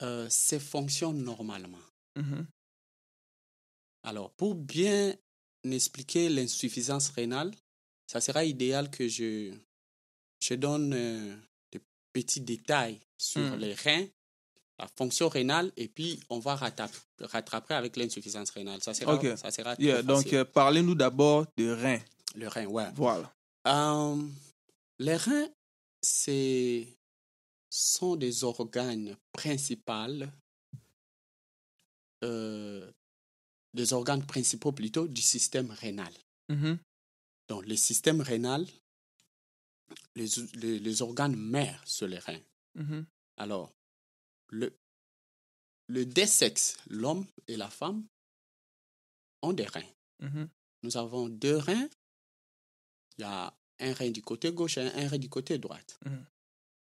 euh, 0.03 0.29
ses 0.31 0.61
fonctions 0.61 1.13
normalement. 1.13 1.79
Mhm. 2.17 2.47
Alors, 4.09 4.31
pour 4.33 4.55
bien 4.55 5.15
expliquer 5.65 6.31
l'insuffisance 6.31 7.11
rénale, 7.11 7.51
ça 8.07 8.21
sera 8.23 8.43
idéal 8.45 8.91
que 8.91 9.07
je, 9.07 9.53
je 10.41 10.55
donne 10.55 10.95
euh, 10.95 11.37
des 11.71 11.81
petits 12.15 12.41
détails 12.41 12.99
sur 13.19 13.43
Mm. 13.43 13.57
les 13.57 13.75
reins, 13.75 14.07
la 14.79 14.89
fonction 14.97 15.29
rénale, 15.29 15.73
et 15.77 15.89
puis 15.89 16.21
on 16.31 16.39
va 16.39 16.55
rattraper, 16.55 16.97
rattraper 17.21 17.75
avec 17.75 17.97
l'insuffisance 17.97 18.49
rénale. 18.51 18.83
Ça 18.83 18.95
sera, 18.95 19.15
Ok. 19.15 19.27
ça 19.37 19.51
sera 19.51 19.75
Yeah, 19.79 20.03
donc, 20.03 20.33
euh, 20.33 20.45
parlez-nous 20.47 20.95
d'abord 20.95 21.45
de 21.59 21.71
reins. 21.71 22.01
Le 22.35 22.49
rein, 22.49 22.65
ouais. 22.67 22.87
Voilà. 22.95 23.31
Euh, 23.67 24.17
les 24.99 25.17
reins, 25.17 25.49
c'est 26.01 26.89
sont 27.71 28.17
des 28.17 28.43
organes 28.45 29.17
principaux, 29.33 30.25
euh, 32.25 32.91
des 33.75 33.93
organes 33.93 34.25
principaux 34.27 34.73
plutôt 34.73 35.07
du 35.07 35.23
système 35.23 35.71
rénal. 35.71 36.13
Mhm. 36.49 36.79
Donc, 37.49 37.67
le 37.67 37.77
système 37.77 38.21
rénal, 38.21 38.67
les, 40.15 40.29
les, 40.55 40.79
les 40.79 41.03
organes 41.03 41.37
mères 41.37 41.83
sur 41.87 42.07
les 42.07 42.19
reins. 42.19 42.43
Mhm. 42.75 43.07
Alors, 43.37 43.73
le, 44.49 44.77
le 45.89 46.05
deux 46.05 46.27
sexes, 46.27 46.77
l'homme 46.89 47.27
et 47.47 47.57
la 47.57 47.71
femme, 47.71 48.07
ont 49.43 49.53
des 49.53 49.67
reins. 49.67 49.91
Mhm. 50.21 50.49
Nous 50.83 50.97
avons 50.97 51.29
deux 51.29 51.57
reins. 51.57 51.89
Il 53.19 53.23
y 53.23 53.25
a 53.25 53.57
un 53.81 53.93
rein 53.95 54.11
du 54.11 54.23
côté 54.23 54.53
gauche 54.53 54.79
et 54.79 54.83
un 54.83 55.09
rein 55.09 55.19
du 55.19 55.29
côté 55.29 55.59
droit. 55.59 55.79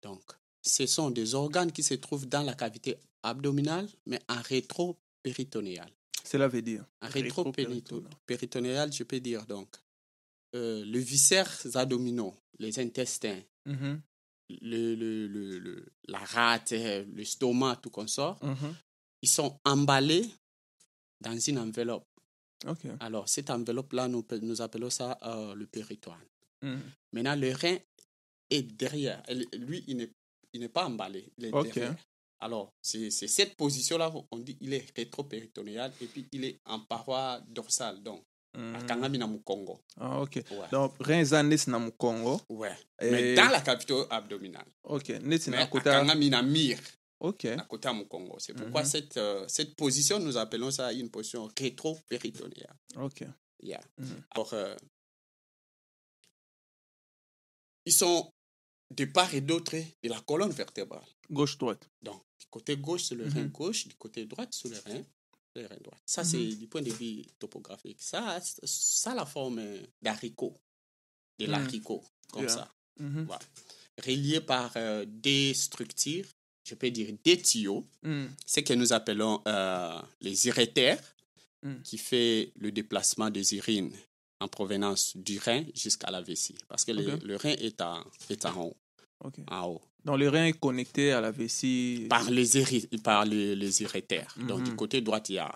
Donc, 0.02 0.22
ce 0.62 0.86
sont 0.86 1.10
des 1.10 1.34
organes 1.34 1.72
qui 1.72 1.82
se 1.82 1.94
trouvent 1.94 2.26
dans 2.26 2.42
la 2.42 2.54
cavité 2.54 2.98
abdominale, 3.22 3.88
mais 4.06 4.20
en 4.28 4.40
rétro-péritonéal. 4.40 5.92
Cela 6.24 6.48
veut 6.48 6.62
dire 6.62 6.84
En 7.02 7.08
Rétro-péritonéal. 7.08 8.92
je 8.92 9.02
peux 9.04 9.20
dire 9.20 9.46
donc 9.46 9.68
euh, 10.54 10.84
le 10.84 10.98
viscères 10.98 11.50
abdominaux, 11.74 12.34
les 12.58 12.78
intestins, 12.78 13.40
Mhm. 13.66 14.00
le, 14.60 14.94
le, 14.94 15.26
le, 15.28 15.58
le- 15.58 15.92
la 16.08 16.18
rate, 16.18 16.72
le 16.72 17.24
stomac, 17.24 17.80
tout 17.80 17.90
consort, 17.90 18.38
Mhm. 18.44 18.74
ils 19.22 19.28
sont 19.28 19.58
emballés 19.64 20.26
dans 21.20 21.38
une 21.38 21.58
enveloppe. 21.58 22.06
OK. 22.66 22.84
Alors, 23.00 23.28
cette 23.28 23.50
enveloppe-là, 23.50 24.08
nous, 24.08 24.24
nous 24.42 24.60
appelons 24.60 24.90
ça 24.90 25.18
euh, 25.22 25.54
le 25.54 25.66
péritoine. 25.66 26.20
Mhm. 26.62 26.80
Maintenant, 27.12 27.34
le 27.36 27.52
rein 27.52 27.78
est 28.50 28.62
derrière. 28.62 29.22
Lui, 29.54 29.82
il 29.86 29.96
n'est, 29.96 30.10
il 30.52 30.60
n'est 30.60 30.68
pas 30.68 30.84
emballé. 30.86 31.32
Il 31.38 31.46
est 31.46 31.50
derrière. 31.50 31.96
Alors, 32.42 32.72
c'est, 32.82 33.10
cette 33.28 33.54
position-là, 33.56 34.12
on 34.32 34.38
dit 34.38 34.56
il 34.60 34.74
est 34.74 34.84
rétro-péritonéal 34.96 35.92
et 36.00 36.06
puis 36.06 36.26
il 36.32 36.44
est 36.44 36.58
en 36.66 36.80
paroi 36.80 37.40
dorsale, 37.48 38.02
donc, 38.02 38.22
Mhm. 38.54 38.74
à 38.74 38.82
Kangami 38.82 39.18
Congo. 39.44 39.80
Ah, 39.98 40.20
OK. 40.20 40.34
Ouais. 40.50 40.68
Donc, 40.72 40.92
eza 41.20 41.42
neti 41.42 41.70
na 41.70 41.78
mokongo. 41.78 42.40
ouais. 42.50 42.76
Et- 43.00 43.10
Mais 43.10 43.34
dans 43.34 43.48
la 43.48 43.60
cavité 43.62 43.94
abdominale. 44.10 44.66
OK. 44.84 45.08
Mais 45.22 45.38
na 45.50 45.66
kota. 45.68 46.00
Kangami 46.00 46.28
na 46.28 46.42
mire, 46.42 46.78
OK. 47.20 47.46
Congo. 48.10 48.36
C'est 48.38 48.52
pourquoi 48.54 48.82
Mhm. 48.82 48.86
cette, 48.88 49.16
euh, 49.16 49.46
cette 49.48 49.74
position, 49.74 50.18
nous 50.18 50.36
appelons 50.36 50.70
ça 50.70 50.92
une 50.92 51.08
position 51.10 51.48
rétro-péritonéale. 51.58 52.76
OK. 52.96 53.24
Yeah. 53.62 53.80
Mhm. 53.96 54.22
Alors, 54.32 54.52
euh, 54.52 54.76
ils 57.86 57.92
sont 57.92 58.30
de 58.96 59.04
part 59.06 59.32
et 59.34 59.40
d'autre 59.40 59.74
de 60.02 60.08
la 60.08 60.20
colonne 60.20 60.50
vertébrale. 60.52 61.04
Gauche 61.30 61.56
droite. 61.58 61.88
Donc, 62.02 62.22
du 62.38 62.46
côté 62.50 62.76
gauche, 62.76 63.04
c'est 63.04 63.14
le 63.14 63.24
rein 63.24 63.42
Mhm. 63.44 63.48
gauche, 63.48 63.86
du 63.88 63.94
côté 63.94 64.24
droit, 64.26 64.46
c'est 64.50 64.68
le 64.68 64.78
rein, 64.78 65.04
le 65.54 65.66
rein 65.66 65.76
droit. 65.82 65.98
Ça, 66.06 66.22
Mhm. 66.22 66.28
c'est 66.28 66.46
du 66.56 66.66
point 66.66 66.82
de 66.82 66.90
vue 66.92 67.22
topographique. 67.38 68.00
Ça, 68.00 68.38
ça 68.64 69.14
la 69.14 69.24
forme 69.26 69.62
d'haricot, 70.00 70.54
de 71.38 71.46
Mhm. 71.46 71.50
l'haricot, 71.52 72.02
comme 72.32 72.42
Yeah. 72.44 72.54
ça. 72.54 72.72
Mhm. 72.98 73.26
Relié 74.04 74.40
par 74.40 74.72
euh, 74.76 75.04
des 75.06 75.54
structures, 75.54 76.26
je 76.64 76.74
peux 76.74 76.90
dire 76.90 77.14
des 77.24 77.40
tuyaux, 77.40 77.86
Mhm. 78.02 78.30
ce 78.46 78.60
que 78.60 78.74
nous 78.74 78.92
appelons 78.92 79.42
euh, 79.46 80.00
les 80.20 80.46
urétères, 80.48 81.02
Mhm. 81.62 81.82
qui 81.82 81.96
fait 81.98 82.52
le 82.56 82.72
déplacement 82.72 83.30
des 83.30 83.54
urines 83.54 83.92
en 84.40 84.48
provenance 84.48 85.16
du 85.16 85.38
rein 85.38 85.64
jusqu'à 85.74 86.10
la 86.10 86.20
vessie. 86.20 86.56
Parce 86.66 86.84
que 86.84 86.90
le, 86.92 87.16
le 87.22 87.36
rein 87.36 87.54
est 87.68 87.80
en, 87.80 88.04
est 88.28 88.44
en 88.44 88.64
haut. 88.66 88.76
OK. 89.24 89.34
En 89.50 89.66
haut. 89.68 89.82
Donc, 90.04 90.18
le 90.18 90.28
rein 90.28 90.46
est 90.46 90.58
connecté 90.58 91.12
à 91.12 91.20
la 91.20 91.30
vessie. 91.30 92.06
par 92.10 92.28
les, 92.30 92.46
par 93.04 93.24
les, 93.24 93.54
les 93.54 93.82
urétères. 93.82 94.34
Donc, 94.48 94.62
du 94.64 94.70
Mhm. 94.70 94.76
côté 94.76 95.00
droit, 95.00 95.20
il 95.28 95.36
y 95.36 95.38
a 95.38 95.54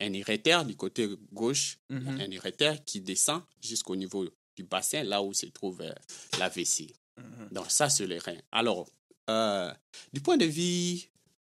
un 0.00 0.12
urétère, 0.14 0.64
du 0.64 0.76
côté 0.76 1.08
gauche, 1.32 1.78
Mhm. 1.90 2.20
un 2.20 2.30
urétère 2.30 2.84
qui 2.84 3.00
descend 3.00 3.42
jusqu'au 3.60 3.96
niveau 3.96 4.24
du 4.56 4.62
bassin, 4.62 5.02
là 5.02 5.20
où 5.22 5.34
se 5.34 5.46
trouve 5.46 5.80
euh, 5.82 5.92
la 6.38 6.48
vessie. 6.48 6.92
Mhm. 7.16 7.48
Donc, 7.52 7.70
ça, 7.70 7.88
c'est 7.88 8.06
le 8.06 8.18
rein. 8.18 8.36
Alors, 8.52 8.86
euh, 9.30 9.72
du 10.12 10.20
point 10.20 10.36
de 10.36 10.44
vue 10.46 11.00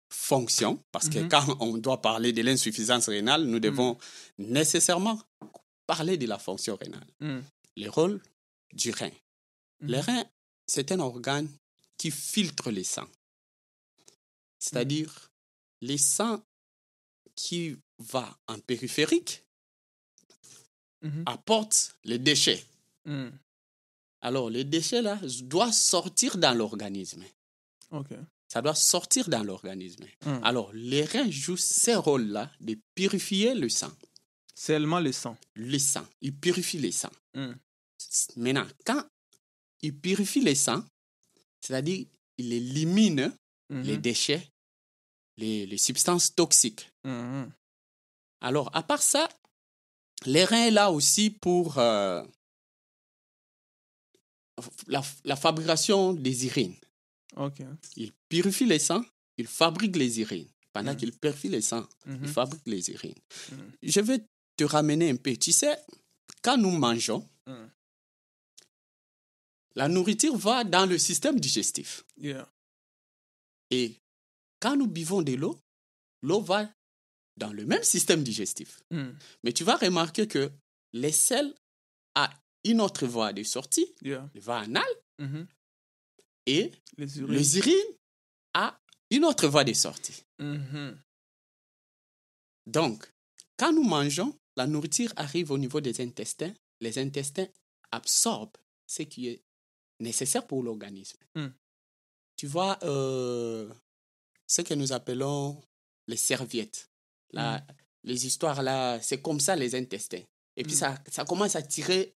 fonction, 0.09 0.79
parce 0.91 1.07
que 1.09 1.19
Mhm. 1.19 1.29
quand 1.29 1.57
on 1.59 1.77
doit 1.77 2.01
parler 2.01 2.33
de 2.33 2.41
l'insuffisance 2.41 3.07
rénale, 3.07 3.43
nous 3.45 3.59
devons 3.59 3.97
nécessairement 4.37 5.19
parler 5.85 6.17
de 6.17 6.25
la 6.27 6.37
fonction 6.39 6.75
rénale. 6.75 7.07
Le 7.77 7.89
rôle 7.89 8.21
du 8.73 8.91
rein. 8.91 9.11
Le 9.81 9.99
rein, 9.99 10.23
c'est 10.73 10.91
un 10.93 10.99
organe 11.01 11.49
qui 11.97 12.11
filtre 12.11 12.71
les 12.71 12.85
sangs. 12.85 13.09
C'est-à-dire, 14.57 15.29
les 15.81 15.97
sangs 15.97 16.41
qui 17.35 17.75
va 17.99 18.37
en 18.47 18.57
périphérique 18.59 19.43
Mhm. 21.01 21.23
apportent 21.25 21.95
les 22.05 22.19
déchets. 22.19 22.63
Mhm. 23.05 23.31
Alors, 24.21 24.49
les 24.49 24.63
déchets, 24.63 25.01
là, 25.01 25.19
doivent 25.43 25.73
sortir 25.73 26.37
dans 26.37 26.53
l'organisme. 26.53 27.23
OK. 27.91 28.07
ça 28.47 28.61
doit 28.61 28.75
sortir 28.75 29.29
dans 29.29 29.43
l'organisme. 29.43 30.03
Mm. 30.25 30.39
Alors, 30.43 30.71
les 30.73 31.05
reins 31.05 31.29
jouent 31.31 31.55
ces 31.57 31.95
rôles-là 31.95 32.51
de 32.59 32.77
purifier 32.95 33.53
le 33.55 33.69
sang. 33.69 33.91
Seulement 34.53 34.99
le 34.99 35.13
sang. 35.13 35.37
Le 35.55 35.77
sang, 35.79 36.05
ils 36.21 36.33
purifient 36.35 36.79
le 36.81 36.91
sang. 36.91 37.11
Mm. 37.33 37.53
Maintenant, 38.35 38.67
quand 38.85 39.05
ils 39.81 39.95
purifient 39.95 40.41
le 40.43 40.55
sang, 40.55 40.83
c'est-à-dire 41.61 42.05
ils 42.37 42.53
éliminent 42.53 43.31
les 43.69 43.95
Mhm. 43.95 44.01
déchets, 44.01 44.47
les, 45.37 45.65
les 45.65 45.77
substances 45.77 46.33
toxiques. 46.35 46.89
Mhm. 47.03 47.51
Alors, 48.41 48.69
à 48.75 48.83
part 48.83 49.01
ça, 49.01 49.29
les 50.25 50.43
reins 50.45 50.67
est 50.67 50.71
là 50.71 50.91
aussi 50.91 51.29
pour 51.29 51.77
euh, 51.77 52.23
la, 54.87 55.01
la 55.23 55.35
fabrication 55.35 56.13
des 56.13 56.45
urines. 56.45 56.75
Ok. 57.35 57.61
Ils 57.95 58.11
purifient 58.29 58.65
les 58.65 58.79
sangs, 58.79 59.05
ils 59.37 59.47
fabriquent 59.47 59.95
les 59.95 60.19
urines. 60.19 60.47
Pendant 60.73 60.91
Mhm. 60.91 60.97
qu'ils 60.97 61.17
purifient 61.17 61.49
les 61.49 61.61
sangs, 61.61 61.87
ils 62.05 62.27
fabriquent 62.27 62.67
les 62.67 62.89
urines. 62.91 63.15
Je 63.81 63.99
vais 64.01 64.23
te 64.57 64.63
ramener 64.63 65.09
un 65.09 65.15
peu. 65.17 65.35
Tu 65.35 65.51
sais, 65.51 65.77
quand 66.41 66.57
nous 66.57 66.71
mangeons. 66.71 67.27
La 69.75 69.87
nourriture 69.87 70.35
va 70.37 70.63
dans 70.63 70.85
le 70.85 70.97
système 70.97 71.39
digestif. 71.39 72.03
Yeah. 72.17 72.47
Et 73.69 73.95
quand 74.59 74.75
nous 74.75 74.87
buvons 74.87 75.21
de 75.21 75.33
l'eau, 75.33 75.59
l'eau 76.21 76.41
va 76.41 76.69
dans 77.37 77.53
le 77.53 77.65
même 77.65 77.83
système 77.83 78.23
digestif. 78.23 78.81
Mm. 78.91 79.11
Mais 79.43 79.53
tu 79.53 79.63
vas 79.63 79.77
remarquer 79.77 80.27
que 80.27 80.51
les 80.93 81.11
sels 81.11 81.53
a 82.15 82.29
une 82.65 82.81
autre 82.81 83.07
voie 83.07 83.33
de 83.33 83.43
sortie, 83.43 83.87
Yeah. 84.01 84.29
la 84.33 84.41
voie 84.41 84.59
anale, 84.59 84.95
Mhm. 85.19 85.47
et 86.47 86.71
Les 86.97 87.19
urines. 87.19 87.35
les 87.35 87.57
urines 87.57 87.95
a 88.53 88.77
une 89.09 89.25
autre 89.25 89.47
voie 89.47 89.63
de 89.63 89.73
sortie. 89.73 90.23
Mhm. 90.39 90.97
Donc, 92.67 93.11
quand 93.57 93.71
nous 93.73 93.83
mangeons, 93.83 94.37
la 94.57 94.67
nourriture 94.67 95.11
arrive 95.15 95.51
au 95.51 95.57
niveau 95.57 95.79
des 95.81 96.01
intestins. 96.01 96.53
Les 96.81 96.97
intestins 96.99 97.47
absorbent 97.91 98.57
ce 98.87 99.03
qui 99.03 99.27
est 99.27 99.41
nécessaire 100.01 100.45
pour 100.45 100.63
l'organisme. 100.63 101.17
Mm. 101.35 101.47
Tu 102.37 102.47
vois, 102.47 102.77
euh, 102.83 103.71
ce 104.47 104.61
que 104.61 104.73
nous 104.73 104.91
appelons 104.93 105.61
les 106.07 106.17
serviettes, 106.17 106.89
là, 107.33 107.65
les 108.03 108.25
histoires 108.25 108.61
là, 108.63 108.99
c'est 109.01 109.21
comme 109.21 109.39
ça 109.39 109.55
les 109.55 109.75
intestins. 109.75 110.23
Et 110.57 110.63
puis 110.63 110.73
Mm. 110.73 110.77
ça, 110.77 110.95
ça 111.09 111.23
commence 111.25 111.55
à 111.55 111.61
tirer 111.61 112.13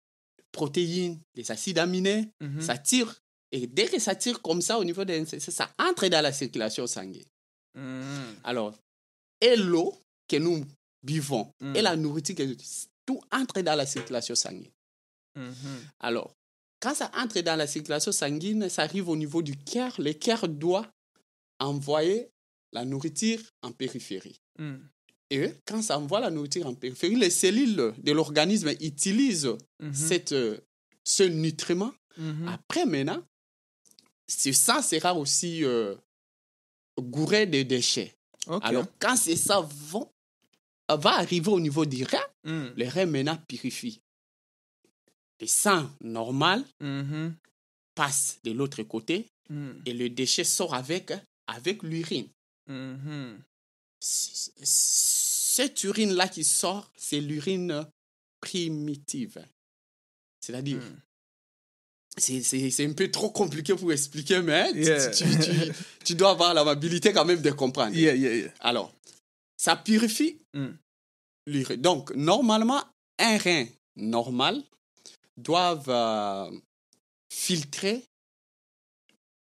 protéines, 0.51 1.19
les 1.35 1.51
acides 1.51 1.77
aminés, 1.79 2.29
Mhm. 2.41 2.61
ça 2.61 2.77
tire. 2.77 3.13
Et 3.51 3.67
dès 3.67 3.87
que 3.87 3.99
ça 3.99 4.15
tire 4.15 4.41
comme 4.41 4.61
ça 4.61 4.79
au 4.79 4.83
niveau 4.83 5.03
des 5.05 5.19
intestins, 5.19 5.51
ça 5.51 5.73
entre 5.79 6.07
dans 6.07 6.21
la 6.21 6.31
circulation 6.33 6.87
sanguine. 6.87 7.25
Alors, 8.43 8.73
et 9.41 9.55
l'eau 9.57 9.93
que 10.27 10.37
nous 10.37 10.65
buvons 11.03 11.51
Mm. 11.61 11.75
et 11.75 11.81
la 11.81 11.95
nourriture, 11.95 12.35
que 12.35 12.55
tout 13.05 13.21
entre 13.31 13.61
dans 13.61 13.75
la 13.75 13.85
circulation 13.85 14.33
sanguine. 14.35 14.71
Mhm. 15.35 15.79
Alors, 15.99 16.33
quand 16.85 16.93
ça 16.95 17.11
entre 17.17 17.39
dans 17.41 17.55
la 17.55 17.65
circulation 17.67 18.11
sanguine, 18.11 18.69
ça 18.69 18.83
arrive 18.83 19.09
au 19.09 19.15
niveau 19.15 19.41
du 19.41 19.55
cœur. 19.57 19.93
Le 19.99 20.13
cœur 20.13 20.47
doit 20.47 20.87
envoyer 21.59 22.29
la 22.71 22.85
nourriture 22.85 23.39
en 23.63 23.71
périphérie. 23.71 24.39
Mm. 24.59 24.75
Et 25.31 25.49
quand 25.65 25.81
ça 25.81 25.97
envoie 25.97 26.19
la 26.19 26.29
nourriture 26.29 26.67
en 26.67 26.75
périphérie, 26.75 27.15
les 27.15 27.31
cellules 27.31 27.93
de 27.97 28.11
l'organisme 28.11 28.69
utilisent 28.79 29.55
Mhm. 29.81 29.93
cette, 29.93 30.31
euh, 30.33 30.59
ce 31.03 31.23
nutriment. 31.23 31.91
Mhm. 32.17 32.47
Après, 32.47 32.85
maintenant, 32.85 33.21
ce 34.27 34.51
sang 34.51 34.81
sera 34.81 35.15
aussi 35.15 35.63
euh, 35.63 35.95
gouré 36.99 37.47
de 37.47 37.63
déchets. 37.63 38.13
Ok. 38.47 38.61
Alors, 38.63 38.85
quand 38.99 39.15
c'est 39.15 39.35
ça 39.35 39.59
vont- 39.61 40.09
va 40.87 41.13
arriver 41.17 41.49
au 41.49 41.59
niveau 41.59 41.85
du 41.85 42.03
rein, 42.03 42.27
Mm. 42.43 42.73
le 42.77 42.87
rein 42.87 43.05
maintenant 43.07 43.37
purifie. 43.47 44.01
Le 45.41 45.47
sang 45.47 45.89
normal 46.01 46.63
Mhm. 46.81 47.35
passe 47.95 48.39
de 48.43 48.51
l'autre 48.51 48.83
côté 48.83 49.25
Mm. 49.49 49.71
et 49.85 49.93
le 49.93 50.09
déchet 50.09 50.43
sort 50.43 50.73
avec, 50.73 51.13
avec 51.47 51.83
l'urine. 51.83 52.27
Mhm. 52.67 53.37
C- 53.99 54.51
Cette 54.63 55.83
urine-là 55.83 56.27
qui 56.27 56.43
sort, 56.43 56.91
c'est 56.97 57.21
l'urine 57.21 57.85
primitive. 58.41 59.45
C'est-à-dire, 60.41 60.77
Mm. 60.81 60.99
c'est- 62.17 62.85
un 62.85 62.93
peu 62.93 63.09
trop 63.11 63.29
compliqué 63.29 63.73
pour 63.75 63.91
expliquer, 63.93 64.41
mais 64.41 64.71
tu- 64.73 64.79
Yeah. 64.79 65.09
tu, 65.11 65.23
tu- 65.23 65.71
tu 66.05 66.15
dois 66.15 66.31
avoir 66.31 66.53
l'amabilité 66.53 67.13
quand 67.13 67.25
même 67.25 67.41
de 67.41 67.51
comprendre. 67.51 67.95
Yeah, 67.95 68.15
yeah, 68.15 68.35
yeah. 68.35 68.53
Alors, 68.59 68.93
ça 69.57 69.75
purifie 69.75 70.37
Mm. 70.53 70.67
l'urine. 71.47 71.81
Donc, 71.81 72.11
normalement, 72.15 72.83
un 73.19 73.37
rein 73.37 73.65
normal 73.95 74.61
doit 75.37 75.81
euh, 75.87 76.51
filtrer 77.29 78.03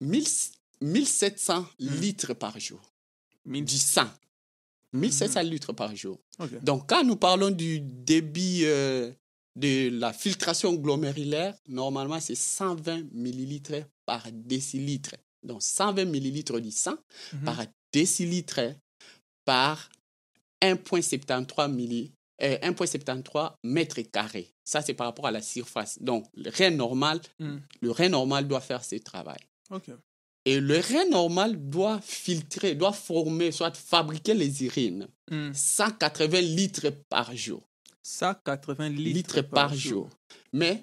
1000 0.00 0.24
1700 0.80 1.66
Mm. 1.80 1.86
litres 2.00 2.34
par 2.34 2.58
jour 2.60 2.80
Mille- 3.44 3.64
du 3.64 3.78
sang. 3.78 4.08
1700 4.92 5.42
litres 5.42 5.72
par 5.72 5.94
jour. 5.96 6.18
Donc, 6.62 6.88
quand 6.88 7.02
nous 7.04 7.16
parlons 7.16 7.50
du 7.50 7.80
débit 7.80 8.60
euh, 8.64 9.12
de 9.56 9.88
la 9.90 10.12
filtration 10.12 10.72
glomérulaire, 10.74 11.54
normalement, 11.66 12.20
c'est 12.20 12.36
120 12.36 13.06
millilitres 13.12 13.84
par 14.06 14.24
décilitre. 14.32 15.16
Donc, 15.42 15.62
120 15.62 16.04
millilitres 16.04 16.60
du 16.60 16.70
sang 16.70 16.96
Mhm. 17.32 17.44
par 17.44 17.60
décilitre 17.92 18.60
par 19.44 19.90
1,73 20.62 21.68
milli, 21.68 22.12
1,73 22.40 23.54
mètres 23.64 24.00
carrés. 24.02 24.52
Ça, 24.64 24.80
c'est 24.82 24.94
par 24.94 25.06
rapport 25.06 25.26
à 25.26 25.30
la 25.30 25.42
surface. 25.42 25.98
Donc, 26.00 26.26
le 26.34 26.50
rein 26.50 26.70
normal, 26.70 27.20
Mm. 27.38 27.56
le 27.80 27.90
rein 27.90 28.08
normal 28.08 28.46
doit 28.46 28.60
faire 28.60 28.84
ce 28.84 28.96
travail. 28.96 29.38
Et 30.44 30.60
le 30.60 30.78
rein 30.78 31.06
normal 31.10 31.56
doit 31.68 32.00
filtrer, 32.02 32.74
doit 32.74 32.92
former, 32.92 33.50
soit 33.52 33.76
fabriquer 33.76 34.34
les 34.34 34.64
urines. 34.64 35.08
Mm. 35.30 35.52
180 35.52 36.40
litres 36.40 36.90
par 37.08 37.34
jour. 37.36 37.62
180 38.02 38.88
litres, 38.88 39.14
Litres 39.14 39.42
par 39.42 39.74
jour. 39.74 40.08
Mais 40.52 40.82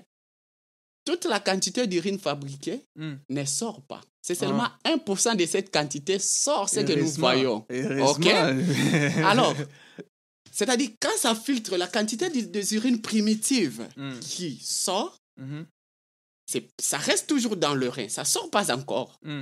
toute 1.06 1.26
la 1.26 1.39
quantité 1.39 1.88
d'urine 1.88 2.20
fabriquée 2.20 2.86
Mm. 2.96 3.13
ne 3.30 3.46
sort 3.46 3.82
pas. 3.82 4.02
C'est 4.22 4.36
seulement 4.36 4.68
1% 4.84 5.36
de 5.36 5.46
cette 5.46 5.72
quantité 5.72 6.18
sort 6.20 6.68
ce 6.70 6.80
que 6.82 6.94
nous 6.94 7.08
voyons. 7.12 7.65
Heureusement. 7.70 9.28
Alors, 9.28 9.54
c'est-à-dire 10.56 10.89
quand 11.02 11.15
ça 11.18 11.36
filtre 11.36 11.76
la 11.78 11.88
quantité 11.88 12.30
urines 12.74 13.02
primitives 13.02 13.88
Mm. 13.98 14.20
qui 14.22 14.58
sort, 14.63 15.18
Mhm. 15.38 15.65
c'est- 16.48 16.70
ça 16.82 16.98
reste 16.98 17.28
toujours 17.28 17.58
dans 17.58 17.76
le 17.76 17.89
rein. 17.89 18.08
Ça 18.10 18.24
sort 18.24 18.50
pas 18.50 18.74
encore. 18.74 19.20
Mm. 19.24 19.41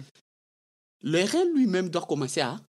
Le 1.03 1.23
rein 1.23 1.45
lui-même 1.53 1.89
doit 1.89 2.05
commencer 2.07 2.41
à 2.41 2.59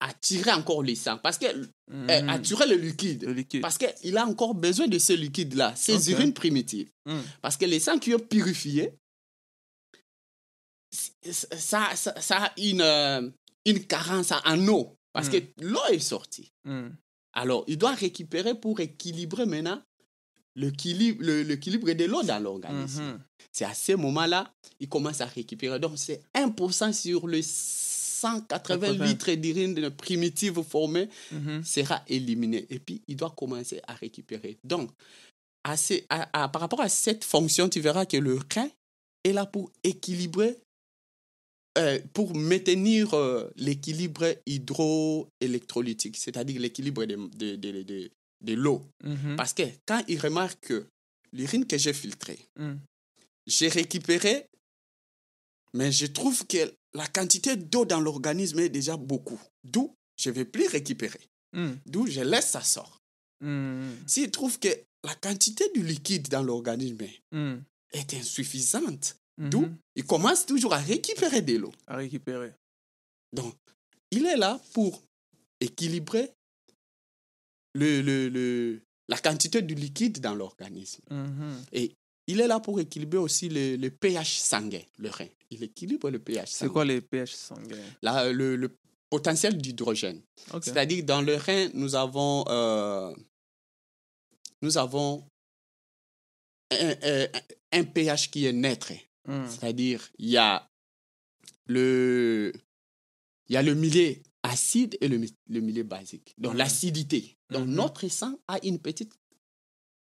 attirer 0.00 0.52
encore 0.52 0.82
le 0.82 0.94
sang 0.94 1.18
parce 1.18 1.38
que 1.38 1.46
euh, 1.46 1.66
Mhm. 1.88 2.28
attirer 2.28 2.66
le 2.66 2.76
liquide. 2.76 3.24
Le 3.24 3.32
liquide. 3.32 3.62
Parce 3.62 3.78
qu'il 3.78 4.16
a 4.18 4.26
encore 4.26 4.54
besoin 4.54 4.86
de 4.88 4.98
ce 4.98 5.14
liquide-là, 5.14 5.74
ces 5.74 6.10
urines 6.12 6.34
primitives. 6.34 6.90
Mm. 7.06 7.20
Parce 7.42 7.56
que 7.56 7.64
les 7.64 7.80
sangs 7.80 7.98
qui 7.98 8.12
est 8.12 8.18
purifié, 8.18 8.92
ça, 10.92 11.94
ça, 11.96 12.20
ça 12.20 12.44
a 12.44 12.52
une, 12.58 12.80
euh, 12.82 13.28
une 13.64 13.84
carence 13.86 14.32
en 14.32 14.68
eau. 14.68 14.94
Parce 15.12 15.28
Mm. 15.28 15.32
que 15.32 15.38
l'eau 15.62 15.84
est 15.90 15.98
sortie. 15.98 16.52
Mm. 16.64 16.88
Alors, 17.36 17.64
il 17.68 17.78
doit 17.78 17.92
récupérer 17.94 18.54
pour 18.58 18.80
équilibrer 18.80 19.46
maintenant 19.46 19.80
l'équilibre 20.56 21.22
le, 21.22 21.44
de 21.94 22.04
l'eau 22.06 22.22
dans 22.22 22.42
l'organisme. 22.42 23.02
Mhm. 23.02 23.20
C'est 23.52 23.64
à 23.66 23.74
ce 23.74 23.92
moment-là, 23.92 24.52
il 24.80 24.88
commence 24.88 25.20
à 25.20 25.26
récupérer. 25.26 25.78
Donc, 25.78 25.92
c'est 25.96 26.22
1% 26.34 26.92
sur 26.92 27.28
les 27.28 27.42
180 27.42 28.48
80. 28.92 29.04
litres 29.04 29.32
d'urine 29.32 29.90
primitive 29.90 30.62
formée 30.62 31.08
sera 31.62 32.02
éliminé. 32.08 32.66
Et 32.70 32.78
puis, 32.78 33.02
il 33.06 33.16
doit 33.16 33.34
commencer 33.36 33.80
à 33.86 33.92
récupérer. 33.94 34.56
Donc, 34.64 34.90
à 35.64 35.76
ces- 35.76 36.06
à- 36.08 36.44
à- 36.44 36.48
par 36.48 36.62
rapport 36.62 36.80
à 36.80 36.88
cette 36.88 37.24
fonction, 37.24 37.68
tu 37.68 37.80
verras 37.80 38.06
que 38.06 38.16
le 38.16 38.38
rein 38.54 38.68
est 39.24 39.32
là 39.32 39.44
pour 39.44 39.70
équilibrer, 39.84 40.56
euh, 41.76 41.98
pour 42.12 42.34
maintenir 42.34 43.14
euh, 43.14 43.50
l'équilibre 43.56 44.34
hydroélectrolytique, 44.46 46.16
c'est-à-dire 46.16 46.60
l'équilibre 46.60 47.04
de, 47.04 47.16
de, 47.36 47.56
de, 47.56 47.82
de- 47.82 48.10
de 48.42 48.52
l'eau. 48.54 48.82
Parce 49.36 49.54
que 49.54 49.62
quand 49.86 50.02
il 50.08 50.20
remarque 50.20 50.60
que 50.68 50.86
l'urine 51.32 51.66
que 51.66 51.78
j'ai 51.78 51.92
filtrée, 51.94 52.38
Mm. 52.58 52.74
j'ai 53.46 53.68
récupéré, 53.68 54.46
mais 55.74 55.90
je 55.90 56.06
trouve 56.06 56.46
que 56.46 56.72
la 56.94 57.06
quantité 57.06 57.56
d'eau 57.56 57.84
dans 57.84 58.00
l'organisme 58.00 58.58
est 58.60 58.68
déjà 58.68 58.96
beaucoup. 58.96 59.40
D'où 59.64 59.94
je 60.18 60.30
ne 60.30 60.34
vais 60.34 60.44
plus 60.44 60.66
récupérer. 60.68 61.20
Mm. 61.54 61.72
D'où 61.86 62.06
je 62.06 62.20
laisse 62.20 62.50
ça 62.50 62.62
sort. 62.62 63.00
Mm. 63.40 63.90
S'il 64.06 64.30
trouve 64.30 64.58
que 64.58 64.68
la 65.04 65.14
quantité 65.14 65.64
du 65.74 65.82
liquide 65.82 66.28
dans 66.28 66.42
l'organisme 66.42 67.04
Mm. 67.32 67.56
est 67.92 68.14
insuffisante, 68.14 69.16
Mhm. 69.38 69.50
d'où 69.50 69.68
il 69.94 70.04
commence 70.06 70.46
toujours 70.46 70.72
à 70.74 70.78
récupérer 70.78 71.42
de 71.42 71.56
l'eau. 71.56 71.72
À 71.86 71.96
récupérer. 71.96 72.52
Donc, 73.32 73.54
il 74.10 74.24
est 74.26 74.36
là 74.36 74.60
pour 74.72 75.02
équilibrer 75.60 76.32
le, 77.74 78.00
le, 78.00 78.28
le- 78.28 78.80
la 79.08 79.18
quantité 79.18 79.62
du 79.62 79.74
liquide 79.74 80.20
dans 80.20 80.34
l'organisme. 80.34 81.02
Mhm. 81.10 81.64
Et 81.72 81.94
il 82.26 82.40
est 82.40 82.46
là 82.48 82.58
pour 82.60 82.80
équilibrer 82.80 83.18
aussi 83.18 83.48
le, 83.48 83.76
le 83.76 83.90
pH 83.90 84.38
sanguin, 84.38 84.82
le 84.98 85.10
rein. 85.10 85.28
Il 85.50 85.62
équilibre 85.62 86.10
le 86.10 86.18
pH 86.18 86.48
C'est 86.50 86.58
sanguin. 86.60 86.72
quoi 86.72 86.84
les 86.84 87.00
pH 87.00 87.32
sanguins? 87.34 87.76
Là, 88.02 88.32
le, 88.32 88.56
le 88.56 88.76
potentiel 89.10 89.56
d'hydrogène. 89.56 90.20
C'est-à-dire, 90.62 91.04
dans 91.04 91.20
le 91.22 91.36
rein, 91.36 91.68
nous 91.74 91.94
avons, 91.94 92.44
euh, 92.48 93.14
nous 94.62 94.76
avons 94.78 95.24
un, 96.72 96.94
un- 97.02 97.28
un 97.72 97.84
pH 97.84 98.30
qui 98.30 98.46
est 98.46 98.52
neutre. 98.52 98.92
Mhm. 99.26 99.46
C'est-à-dire, 99.48 100.08
il 100.18 100.28
y 100.30 100.36
a 100.36 100.68
le, 101.66 102.52
il 103.48 103.54
y 103.54 103.56
a 103.56 103.62
le 103.62 103.74
milieu 103.74 104.16
acide 104.42 104.96
et 105.00 105.08
le, 105.08 105.20
le 105.48 105.60
milieu 105.60 105.82
basique. 105.82 106.34
Donc, 106.38 106.52
Mhm. 106.52 106.58
l'acidité. 106.58 107.36
Donc, 107.50 107.66
Mhm. 107.66 107.74
notre 107.74 108.08
sang 108.08 108.38
a 108.48 108.58
une 108.64 108.78
petite 108.78 109.12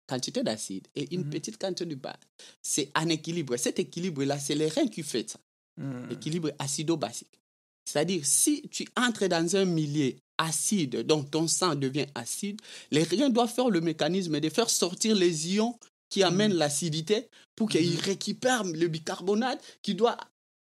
quantité 0.07 0.43
d'acide 0.43 0.87
et 0.95 1.13
une 1.13 1.23
Mhm. 1.25 1.29
petite 1.29 1.57
quantité 1.57 1.85
de 1.85 1.95
base. 1.95 2.15
C'est 2.61 2.91
un 2.95 3.07
équilibre. 3.09 3.55
Cet 3.57 3.79
équilibre-là, 3.79 4.39
c'est 4.39 4.55
les 4.55 4.67
reins 4.67 4.87
qui 4.87 5.03
fait 5.03 5.29
ça. 5.29 5.39
Mhm. 5.77 6.11
Équilibre 6.11 6.51
acido-basique. 6.59 7.39
C'est-à-dire, 7.85 8.25
si 8.25 8.61
tu 8.69 8.85
entres 8.95 9.27
dans 9.27 9.55
un 9.55 9.65
milieu 9.65 10.13
acide, 10.37 10.97
donc 11.05 11.31
ton 11.31 11.47
sang 11.47 11.75
devient 11.75 12.05
acide, 12.15 12.59
les 12.91 13.03
reins 13.03 13.29
doivent 13.29 13.53
faire 13.53 13.69
le 13.69 13.81
mécanisme 13.81 14.39
de 14.39 14.49
faire 14.49 14.69
sortir 14.69 15.15
les 15.15 15.53
ions 15.55 15.77
qui 16.11 16.21
amènent 16.23 16.53
l'acidité 16.53 17.27
pour 17.55 17.67
qu'ils 17.69 17.93
Mhm. 17.95 17.99
récupèrent 18.01 18.63
le 18.65 18.87
bicarbonate 18.87 19.61
qui 19.81 19.95
doit 19.95 20.17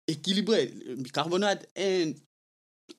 équilibrer. 0.07 0.67
Le 0.85 0.95
bicarbonate 0.95 1.67
est 1.75 2.03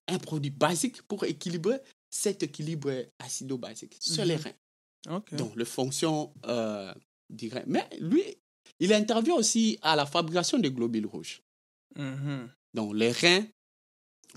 un, 0.08 0.14
un 0.14 0.18
produit 0.18 0.50
basique 0.50 1.00
pour 1.02 1.24
équilibrer 1.24 1.78
cet 2.10 2.42
équilibre 2.42 3.06
acido-basique 3.18 3.96
sur 4.00 4.24
les 4.26 4.36
Mhm. 4.36 4.42
reins. 4.42 5.22
Donc, 5.32 5.56
les 5.56 5.64
fonctions 5.64 6.34
euh, 6.46 6.92
du 7.30 7.48
rein. 7.48 7.62
Mais 7.66 7.88
lui, 8.00 8.22
il 8.80 8.92
intervient 8.92 9.34
aussi 9.34 9.78
à 9.82 9.96
la 9.96 10.04
fabrication 10.06 10.58
des 10.58 10.70
globules 10.70 11.06
rouges. 11.06 11.40
Mhm. 11.96 12.48
Donc, 12.74 12.94
les 12.94 13.12
reins 13.12 13.46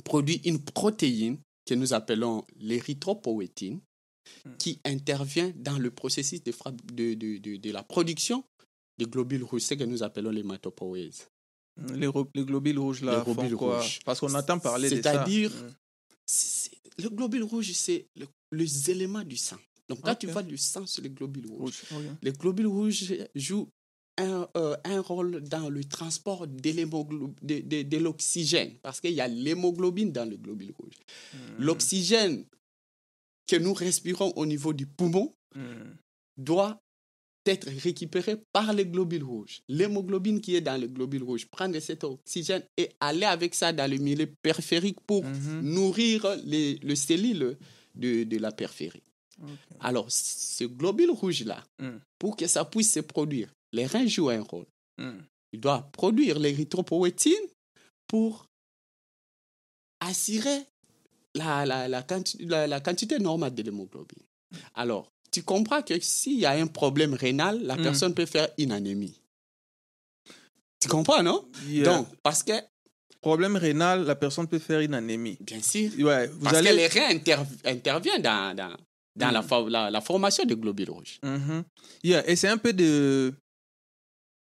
produisent 0.04 0.42
une 0.46 0.64
protéine 0.64 1.38
que 1.66 1.74
nous 1.74 1.94
appelons 1.94 2.46
l'érythropoétine 2.58 3.76
Mm. 3.78 3.82
Qui 4.58 4.80
intervient 4.86 5.52
dans 5.56 5.78
le 5.78 5.92
processus 5.92 6.44
de, 6.44 6.54
de, 6.94 7.14
de, 7.14 7.38
de, 7.38 7.56
de 7.58 7.72
la 7.72 7.84
production 7.84 8.44
des 8.98 9.06
globules 9.06 9.44
rouges, 9.44 9.62
ce 9.64 9.74
que 9.74 9.84
nous 9.84 10.04
appelons. 10.04 10.32
Les, 10.32 12.08
ro- 12.08 12.30
les 12.34 12.46
globules 12.46 12.80
rouges 12.80 13.02
là 13.02 13.20
Les 13.20 13.24
font 13.26 13.34
globules 13.34 13.58
quoi? 13.58 13.82
rouges. 13.82 14.00
Parce 14.06 14.20
qu'on 14.20 14.34
entend 14.34 14.60
parler 14.60 14.90
de 14.90 14.96
ça. 14.96 15.02
C'est-à-dire-. 15.12 15.52
C'est- 16.26 16.72
Le 16.98 17.10
globule 17.10 17.44
rouge, 17.44 17.72
c'est 17.74 18.08
le- 18.16 18.28
les 18.54 18.90
éléments 18.90 19.24
du 19.24 19.36
sang. 19.36 19.58
Donc, 19.90 20.00
quand 20.02 20.16
tu 20.16 20.28
vois 20.28 20.42
du 20.44 20.58
sang 20.58 20.86
sur 20.88 21.04
les 21.04 21.10
globules 21.10 21.48
rouges, 21.48 21.84
Rouge. 21.92 22.06
ok. 22.06 22.18
les 22.24 22.32
globules 22.32 22.68
rouges 22.68 23.14
jouent 23.36 23.68
un, 24.18 24.48
euh, 24.56 24.78
un 24.86 25.02
rôle 25.02 25.42
dans 25.42 25.68
le 25.70 25.84
transport 25.84 26.48
de, 26.48 26.72
de- 26.72 27.82
de- 27.84 27.98
l'oxygène, 27.98 28.76
parce 28.82 29.02
qu'il 29.02 29.12
y 29.12 29.20
a 29.20 29.28
l'hémoglobine 29.28 30.14
dans 30.14 30.24
le 30.28 30.38
globule 30.38 30.72
rouge. 30.80 30.94
L'oxygène 31.60 32.46
que 33.48 33.56
nous 33.56 33.74
respirons 33.74 34.32
au 34.36 34.46
niveau 34.46 34.74
du 34.74 34.86
poumon 34.86 35.34
Mhm. 35.56 35.96
doit 36.38 36.80
être 37.48 37.70
récupéré 37.70 38.38
par 38.52 38.74
les 38.74 38.86
globules 38.88 39.24
rouges. 39.24 39.62
L'hémoglobine 39.70 40.42
qui 40.42 40.56
est 40.56 40.62
dans 40.62 40.82
le 40.82 40.88
globule 40.88 41.22
rouge, 41.24 41.46
prendre 41.46 41.78
cet 41.80 42.04
oxygène 42.04 42.64
et 42.76 42.90
aller 43.00 43.26
avec 43.26 43.54
ça 43.54 43.72
dans 43.72 43.90
le 43.90 43.98
milieu 43.98 44.28
périphérique 44.42 45.00
pour 45.06 45.24
Mhm. 45.24 45.62
nourrir 45.62 46.26
les, 46.44 46.76
le 46.78 46.96
cellule 46.96 47.56
de, 47.94 48.24
de 48.24 48.38
la 48.38 48.52
périphérie. 48.52 49.04
Alors, 49.80 50.10
ce 50.12 50.64
globule 50.64 51.12
rouge-là, 51.12 51.64
Mm. 51.80 51.98
pour 52.18 52.36
que 52.36 52.48
ça 52.48 52.66
puisse 52.66 52.92
se 52.94 53.02
produire, 53.02 53.54
les 53.74 53.86
reins 53.86 54.08
jouent 54.08 54.30
un 54.30 54.42
rôle. 54.42 54.66
Mhm. 54.98 55.24
Il 55.54 55.60
doit 55.60 55.82
produire 55.94 56.40
l'érythropoétine 56.40 57.46
pour 58.08 58.46
assurer 60.00 60.66
la, 61.36 61.66
la, 61.66 61.88
la, 61.88 62.02
quanti- 62.02 62.38
la- 62.46 62.80
quantité 62.80 63.20
normale 63.20 63.54
de 63.54 63.62
l'hémoglobine. 63.62 64.24
Alors, 64.74 65.12
tu 65.32 65.44
comprends 65.44 65.82
que 65.82 66.00
s'il 66.00 66.40
y 66.40 66.46
a 66.46 66.52
un 66.52 66.68
problème 66.68 67.14
rénal, 67.14 67.62
la 67.64 67.76
Mm. 67.76 67.84
personne 67.84 68.14
peut 68.14 68.26
faire 68.26 68.48
une 68.58 68.72
anémie. 68.72 69.20
Tu 70.80 70.88
comprends, 70.88 71.24
non? 71.24 71.48
Yeah. 71.68 71.86
Donc, 71.86 72.08
parce 72.22 72.44
que, 72.44 72.54
problème 73.22 73.56
rénal, 73.56 74.04
la 74.06 74.16
personne 74.16 74.48
peut 74.48 74.60
faire 74.60 74.80
une 74.82 74.94
anémie. 74.94 75.38
bien 75.42 75.62
sûr, 75.62 75.92
Ouais, 76.00 76.28
vous 76.28 76.40
parce 76.44 76.58
allez. 76.58 76.70
que 76.70 76.76
les 76.76 76.88
reins 76.88 77.10
inter- 77.16 77.44
interviennent 77.66 78.22
dans, 78.22 78.56
dans, 78.56 78.76
dans 79.16 79.32
la, 79.32 79.42
Mm. 79.42 79.70
la, 79.70 79.90
la 79.92 80.02
formation 80.02 80.46
des 80.46 80.56
globules 80.56 80.90
rouges. 80.92 81.20
Mhm. 81.24 81.64
Yeah, 82.04 82.24
Et 82.30 82.36
c'est 82.36 82.50
un 82.50 82.58
peu 82.58 82.72
de, 82.74 83.34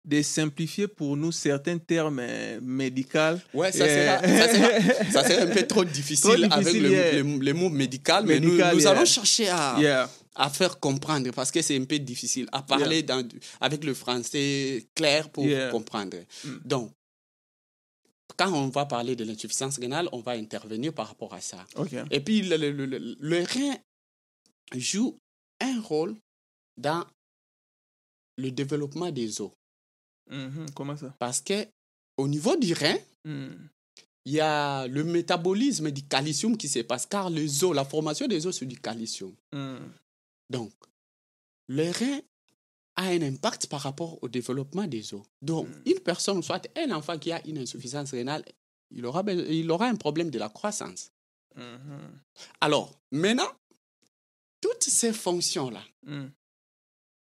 de 0.07 0.21
simplifier 0.21 0.87
pour 0.87 1.17
nous 1.17 1.31
certains 1.33 1.77
termes 1.77 2.19
euh, 2.21 2.59
médicaux. 2.61 3.35
Ouais, 3.53 3.71
ça, 3.73 3.85
Yeah. 3.85 4.21
sera, 4.21 4.37
ça, 4.37 4.53
sera, 4.53 5.11
ça 5.11 5.29
sera 5.29 5.41
un 5.43 5.53
peu 5.53 5.67
trop 5.67 5.83
difficile, 5.83 6.47
Trop 6.49 6.53
avec 6.59 6.73
le, 6.73 6.89
yeah. 6.89 7.21
le- 7.21 7.39
les 7.39 7.53
mots 7.53 7.69
médical, 7.69 8.25
mais 8.25 8.39
nous, 8.39 8.51
Médical, 8.51 8.75
nous 8.75 8.81
yeah. 8.81 8.91
allons 8.91 9.05
chercher 9.05 9.49
à, 9.49 9.75
Yeah. 9.79 10.09
à 10.35 10.49
faire 10.49 10.79
comprendre 10.79 11.29
parce 11.31 11.51
que 11.51 11.61
c'est 11.61 11.77
un 11.77 11.83
peu 11.83 11.99
difficile 11.99 12.47
à 12.53 12.61
parler 12.61 13.03
dans, 13.03 13.21
avec 13.59 13.83
le 13.83 13.93
français 13.93 14.87
clair 14.95 15.29
pour 15.29 15.45
Yeah. 15.45 15.71
comprendre. 15.71 16.17
Mm. 16.45 16.57
Donc, 16.63 16.91
quand 18.37 18.53
on 18.53 18.69
va 18.69 18.85
parler 18.85 19.15
de 19.17 19.23
l'insuffisance 19.25 19.77
rénale, 19.77 20.07
on 20.13 20.19
va 20.21 20.33
intervenir 20.33 20.93
par 20.93 21.07
rapport 21.07 21.33
à 21.33 21.41
ça. 21.41 21.65
Et 22.11 22.19
puis, 22.21 22.43
le, 22.43 22.55
le, 22.55 22.71
le- 22.85 23.15
le 23.19 23.39
rein 23.43 23.75
joue 24.75 25.17
un 25.59 25.81
rôle 25.81 26.15
dans 26.77 27.03
le 28.37 28.51
développement 28.51 29.11
des 29.11 29.41
os. 29.41 29.51
Mhm. 30.29 30.71
Comment 30.75 30.97
ça? 30.97 31.15
Parce 31.19 31.41
que 31.41 31.67
au 32.17 32.27
niveau 32.27 32.55
du 32.55 32.73
rein, 32.73 32.97
Mhm. 33.25 33.69
il 34.25 34.33
y 34.33 34.39
a 34.39 34.87
le 34.87 35.03
métabolisme 35.03 35.91
du 35.91 36.03
calcium 36.07 36.57
qui 36.57 36.67
se 36.67 36.79
passe, 36.79 37.05
car 37.05 37.29
les 37.29 37.63
os, 37.63 37.73
la 37.75 37.85
formation 37.85 38.27
des 38.27 38.45
os, 38.47 38.57
c'est 38.57 38.65
du 38.65 38.79
calcium. 38.79 39.33
Mhm. 39.53 39.91
Donc, 40.49 40.71
le 41.67 41.91
rein 41.91 42.21
a 42.95 43.03
un 43.09 43.21
impact 43.21 43.67
par 43.67 43.81
rapport 43.81 44.21
au 44.23 44.27
développement 44.29 44.87
des 44.87 45.13
os. 45.13 45.21
Donc, 45.41 45.67
Mm. 45.67 45.81
une 45.85 45.99
personne, 45.99 46.41
soit 46.41 46.67
un 46.77 46.91
enfant 46.91 47.17
qui 47.19 47.31
a 47.31 47.45
une 47.47 47.59
insuffisance 47.59 48.11
rénale, 48.11 48.43
il 48.89 49.05
aura, 49.05 49.23
il 49.31 49.69
aura 49.69 49.87
un 49.87 49.95
problème 49.95 50.29
de 50.31 50.39
la 50.39 50.49
croissance. 50.49 51.11
Alors, 52.61 52.99
maintenant, 53.11 53.51
toutes 54.61 54.83
ces 54.83 55.11
fonctions-là, 55.13 55.83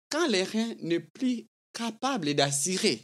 quand 0.10 0.28
le 0.28 0.44
rein 0.44 0.76
n'est 0.82 1.00
plus 1.00 1.46
capable 1.74 2.34
d'assurer 2.34 3.02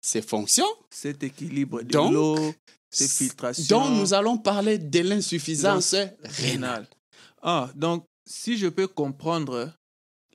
ces 0.00 0.22
fonctions, 0.22 0.66
Cet 0.90 1.22
équilibre 1.22 1.82
de 1.82 1.88
Donc, 1.92 2.12
l'eau, 2.12 2.54
ces 2.90 3.06
filtrations. 3.08 3.78
dont 3.78 3.90
nous 3.90 4.14
allons 4.14 4.38
parler 4.38 4.78
de 4.78 5.00
l'insuffisance 5.00 5.92
rénale. 5.94 6.16
rénale. 6.24 6.88
Ah, 7.42 7.70
donc, 7.74 8.06
si 8.26 8.56
je 8.56 8.66
peux 8.68 8.88
comprendre, 8.88 9.72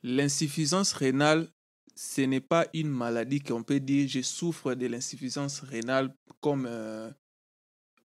l'insuffisance 0.02 0.92
rénale, 0.92 1.48
ce 1.96 2.20
n'est 2.22 2.40
pas 2.40 2.66
une 2.74 2.88
maladie 2.88 3.40
qu'on 3.40 3.62
peut 3.62 3.80
dire 3.80 4.08
je 4.08 4.20
souffre 4.22 4.74
de 4.74 4.86
l'insuffisance 4.86 5.60
rénale 5.60 6.14
comme 6.40 6.66
euh, 6.68 7.10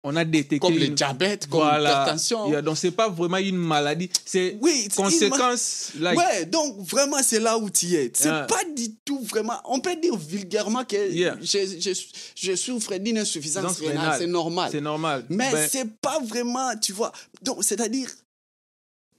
on 0.03 0.17
a 0.17 0.25
détecté. 0.25 0.59
Comme 0.59 0.79
le 0.79 0.89
diabète, 0.89 1.47
comme 1.49 1.61
Voilà. 1.61 1.79
l'hypertension. 1.91 2.49
Yeah, 2.51 2.63
donc, 2.63 2.79
c'est 2.79 2.91
pas 2.91 3.09
vraiment 3.11 3.37
une 3.37 3.57
maladie, 3.59 4.09
c'est 4.25 4.57
Oui, 4.61 4.89
c'est 4.91 4.97
conséquence. 4.97 5.91
like, 5.99 6.17
Ouais, 6.19 6.47
donc 6.47 6.79
vraiment, 6.81 7.19
c'est 7.23 7.41
là 7.41 7.59
où 7.59 7.69
tu 7.69 7.95
es. 7.95 8.11
C'est 8.15 8.29
Yeah. 8.29 8.45
pas 8.45 8.65
du 8.77 8.95
tout 9.05 9.21
vraiment. 9.25 9.61
On 9.67 9.81
peut 9.81 9.97
dire 9.97 10.17
vulgairement 10.17 10.85
que 10.85 11.13
Yeah. 11.13 11.37
je, 11.43 11.59
je, 11.79 11.93
je 12.35 12.57
souffre 12.57 12.97
d'une 12.97 13.19
insuffisance 13.19 13.79
rénale, 13.81 14.17
c'est 14.19 14.27
normal. 14.27 14.69
C'est 14.73 14.81
normal. 14.81 15.27
Mais 15.29 15.53
Ben, 15.53 15.69
c'est 15.71 15.89
pas 16.01 16.19
vraiment, 16.21 16.75
tu 16.81 16.93
vois. 16.93 17.13
Donc, 17.43 17.63
c'est-à-dire, 17.63 18.09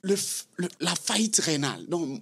le, 0.04 0.16
f- 0.16 0.46
le- 0.58 0.68
la 0.80 0.96
faillite 0.96 1.38
rénale. 1.38 1.86
Donc, 1.88 2.22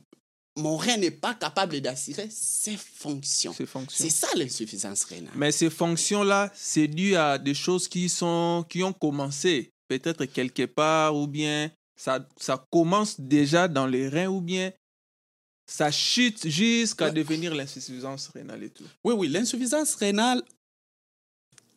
mon 0.60 0.78
rein 0.78 0.98
n'est 0.98 1.12
pas 1.12 1.34
capable 1.34 1.80
d'assurer 1.82 2.28
ses 2.30 2.78
fonctions. 2.78 3.54
ces 3.54 3.65
fonctions. 3.65 4.04
C'est 4.04 4.10
ça 4.12 4.28
l'insuffisance 4.36 5.04
rénale. 5.06 5.34
Mais 5.36 5.52
ces 5.52 5.69
fonctions-là, 5.69 6.52
c'est 6.56 6.88
dû 6.88 7.15
à 7.15 7.38
des 7.38 7.54
choses 7.54 7.88
qui, 7.88 8.10
sont, 8.10 8.65
qui 8.69 8.84
ont 8.84 8.93
commencé, 8.93 9.72
peut-être 9.88 10.26
quelque 10.26 10.65
part, 10.65 11.15
ou 11.15 11.28
bien 11.28 11.72
ça, 11.95 12.26
ça 12.38 12.63
commence 12.72 13.19
déjà 13.19 13.67
dans 13.67 13.88
les 13.88 14.08
reins, 14.08 14.28
ou 14.28 14.41
bien 14.41 14.72
ça 15.65 15.91
chute 15.91 16.48
jusqu'à 16.48 17.06
Ouais. 17.06 17.12
devenir 17.13 17.54
l'insuffisance 17.54 18.30
rénale 18.30 18.63
et 18.63 18.69
tout. 18.69 18.86
Oui, 19.04 19.13
oui, 19.17 19.28
l'insuffisance 19.28 19.95
rénale 19.95 20.41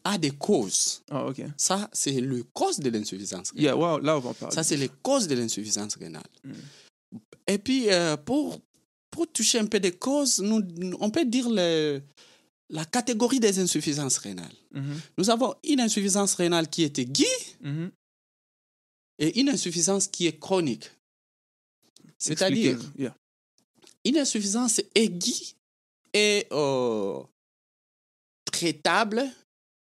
a 0.05 0.18
des 0.18 0.31
causes. 0.31 1.03
Ah, 1.11 1.27
ok. 1.27 1.42
Ça, 1.57 1.88
c'est 1.92 2.21
le 2.21 2.42
cause 2.55 2.79
de 2.79 2.90
l'insuffisance 2.90 3.51
rénale. 3.51 3.64
Yeah, 3.64 3.77
wow, 3.77 3.99
là, 3.99 4.16
on 4.16 4.21
va 4.21 4.35
parler. 4.35 4.55
Ça, 4.55 4.62
c'est 4.64 4.77
les 4.77 4.88
causes 4.88 5.29
de 5.29 5.35
l'insuffisance 5.35 5.95
rénale. 5.97 6.23
Mm. 6.45 6.53
Et 7.47 7.59
puis, 7.59 7.90
euh, 7.90 8.16
pour, 8.16 8.61
pour 9.12 9.31
toucher 9.31 9.59
un 9.61 9.66
peu 9.66 9.79
des 9.79 9.92
causes, 9.92 10.40
nous, 10.40 10.61
on 11.01 11.11
peut 11.11 11.25
dire 11.25 11.48
le- 11.48 12.03
la 12.70 12.85
catégorie 12.87 13.38
des 13.38 13.59
insuffisances 13.61 14.16
rénales. 14.18 14.57
Mhm, 14.72 15.01
Nous 15.18 15.29
avons 15.31 15.55
une 15.62 15.81
insuffisance 15.81 16.35
rénale 16.35 16.68
qui 16.68 16.83
est 16.83 16.98
aiguë 16.98 17.27
mhm, 17.61 17.90
et 19.18 19.38
une 19.40 19.51
insuffisance 19.51 20.07
qui 20.09 20.27
est 20.27 20.38
chronique. 20.38 20.90
C'est-à-dire, 22.18 22.79
yeah. 22.98 23.14
une 24.05 24.16
insuffisance 24.18 24.81
aiguë 24.94 25.55
est 26.14 26.46
euh, 26.53 27.22
traitable 28.51 29.29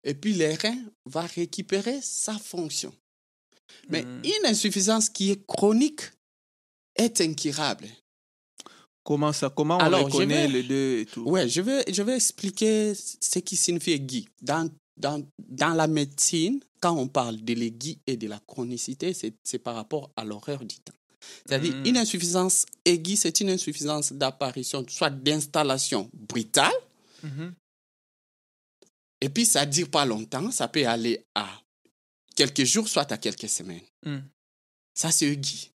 et 0.04 0.14
puis 0.14 0.32
les 0.32 0.54
reins 0.54 0.82
va 1.04 1.22
récupérer 1.22 2.00
sa 2.02 2.38
fonction. 2.38 2.94
Mais 3.90 4.02
Mm. 4.04 4.22
une 4.24 4.46
insuffisance 4.46 5.08
qui 5.10 5.30
est 5.32 5.46
chronique 5.46 6.00
est 6.96 7.20
incurable. 7.20 7.86
Comment 9.08 9.32
ça 9.32 9.48
Comment 9.48 9.76
on 9.76 9.80
Alors, 9.80 10.04
reconnaît 10.04 10.46
vais- 10.48 10.52
les 10.52 10.62
deux 10.64 10.98
et 11.00 11.06
tout? 11.06 11.22
Ouais, 11.22 11.48
je 11.48 11.62
vais, 11.62 11.82
je 11.90 12.02
vais 12.02 12.14
expliquer 12.16 12.92
ce 12.94 13.38
qui 13.38 13.56
signifie 13.56 13.92
aiguë. 13.92 14.26
Dans, 14.42 14.68
dans, 14.98 15.26
dans 15.38 15.72
la 15.72 15.86
médecine, 15.86 16.60
quand 16.78 16.94
on 16.94 17.08
parle 17.08 17.38
de 17.42 17.54
l'aiguë 17.54 17.96
et 18.06 18.18
de 18.18 18.28
la 18.28 18.38
chronicité, 18.46 19.14
c'est 19.14 19.58
par 19.58 19.76
rapport 19.76 20.10
à 20.14 20.24
l'horreur 20.26 20.62
du 20.62 20.76
temps. 20.76 20.92
C'est-à-dire, 21.46 21.74
Mm. 21.74 21.86
une 21.86 21.96
insuffisance 21.96 22.66
aiguë, 22.84 23.16
c'est 23.16 23.40
une 23.40 23.48
insuffisance 23.48 24.12
d'apparition, 24.12 24.84
soit 24.90 25.08
d'installation 25.10 26.10
brutale, 26.12 26.74
Mhm. 27.22 27.54
et 29.22 29.28
puis 29.30 29.46
ça 29.46 29.64
ne 29.64 29.72
dure 29.72 29.88
pas 29.90 30.04
longtemps, 30.04 30.50
ça 30.50 30.68
peut 30.68 30.86
aller 30.86 31.24
à 31.34 31.48
quelques 32.36 32.64
jours, 32.64 32.86
soit 32.88 33.10
à 33.10 33.16
quelques 33.16 33.48
semaines. 33.48 33.80
Mm. 34.04 34.18
Ça, 34.94 35.10
c'est 35.10 35.26
aigu. 35.32 35.70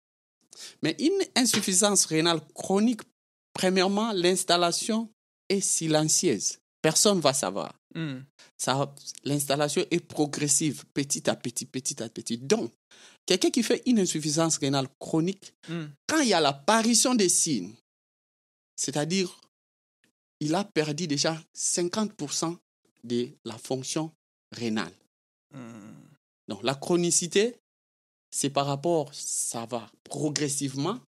Mais 0.83 0.95
une 0.99 1.19
insuffisance 1.35 2.05
rénale 2.05 2.39
chronique, 2.53 3.01
premièrement, 3.53 4.11
l'installation 4.11 5.09
est 5.49 5.61
silencieuse. 5.61 6.57
Personne 6.81 7.17
ne 7.17 7.21
va 7.21 7.33
savoir. 7.33 7.73
Mm. 7.95 8.19
Ça, 8.57 8.93
l'installation 9.23 9.85
est 9.91 9.99
progressive, 10.05 10.83
petit 10.93 11.29
à 11.29 11.35
petit, 11.35 11.65
petit 11.65 12.01
à 12.03 12.09
petit. 12.09 12.37
Donc, 12.37 12.71
quelqu'un 13.25 13.51
qui 13.51 13.63
fait 13.63 13.81
une 13.85 13.99
insuffisance 13.99 14.57
rénale 14.57 14.87
chronique, 14.99 15.53
Mm. 15.69 15.85
quand 16.07 16.19
il 16.19 16.29
y 16.29 16.33
a 16.33 16.41
l'apparition 16.41 17.15
des 17.15 17.29
signes, 17.29 17.73
c'est-à-dire, 18.75 19.39
il 20.39 20.55
a 20.55 20.63
perdu 20.65 21.07
déjà 21.07 21.41
50% 21.53 22.57
de 23.03 23.29
la 23.45 23.57
fonction 23.57 24.11
rénale. 24.51 24.93
Mm. 25.53 25.59
Donc, 26.49 26.63
la 26.63 26.75
chronicité, 26.75 27.55
c'est 28.29 28.49
par 28.49 28.65
rapport, 28.65 29.13
ça 29.13 29.65
va 29.67 29.89
progressivement, 30.03 30.99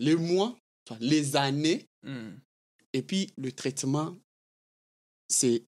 les 0.00 0.16
mois, 0.16 0.54
les 1.00 1.36
années, 1.36 1.86
Mm. 2.02 2.36
et 2.92 3.02
puis 3.02 3.32
le 3.38 3.50
traitement, 3.52 4.14
c'est 5.28 5.64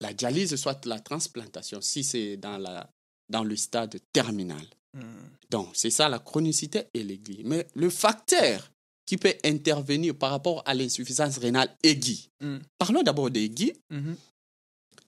la 0.00 0.12
dialyse, 0.12 0.54
soit 0.56 0.84
la 0.84 1.00
transplantation, 1.00 1.80
si 1.80 2.04
c'est 2.04 2.36
dans, 2.36 2.58
la, 2.58 2.90
dans 3.30 3.42
le 3.44 3.56
stade 3.56 3.98
terminal. 4.12 4.64
Mm. 4.92 5.00
Donc, 5.50 5.70
c'est 5.74 5.90
ça 5.90 6.08
la 6.08 6.18
chronicité 6.18 6.84
et 6.92 7.02
l'aiguille. 7.02 7.42
Mais 7.44 7.66
le 7.74 7.88
facteur 7.88 8.70
qui 9.06 9.16
peut 9.16 9.34
intervenir 9.44 10.14
par 10.16 10.30
rapport 10.32 10.62
à 10.66 10.74
l'insuffisance 10.74 11.38
rénale 11.38 11.74
aiguë, 11.82 12.28
Mm. 12.42 12.58
parlons 12.78 13.02
d'abord 13.02 13.30
d'aiguille, 13.30 13.72
Mhm. 13.90 14.16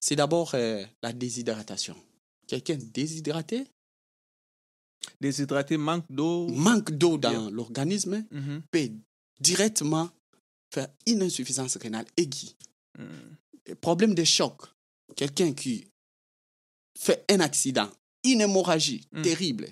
c'est 0.01 0.17
d'abord 0.17 0.53
euh, 0.55 0.85
la 1.03 1.13
déshydratation. 1.13 1.97
Quelqu'un 2.47 2.77
déshydraté 2.77 3.67
Déshydraté, 5.21 5.77
manque 5.77 6.05
d'eau. 6.11 6.49
manque 6.49 6.91
d'eau 6.93 7.19
dans 7.19 7.31
Yeah. 7.33 7.51
l'organisme 7.51 8.25
Mhm. 8.31 8.63
peut 8.71 8.91
directement 9.41 10.11
faire 10.73 10.89
une 11.07 11.23
insuffisance 11.23 11.77
rénale 11.77 12.07
aiguë. 12.17 12.51
Mm. 12.99 13.75
Problème 13.81 14.15
de 14.15 14.25
choc. 14.25 14.63
Quelqu'un 15.17 15.53
qui 15.53 15.87
fait 16.99 17.25
un 17.31 17.41
accident, 17.41 17.91
une 18.25 18.41
hémorragie 18.41 19.07
Mm. 19.13 19.23
terrible, 19.23 19.69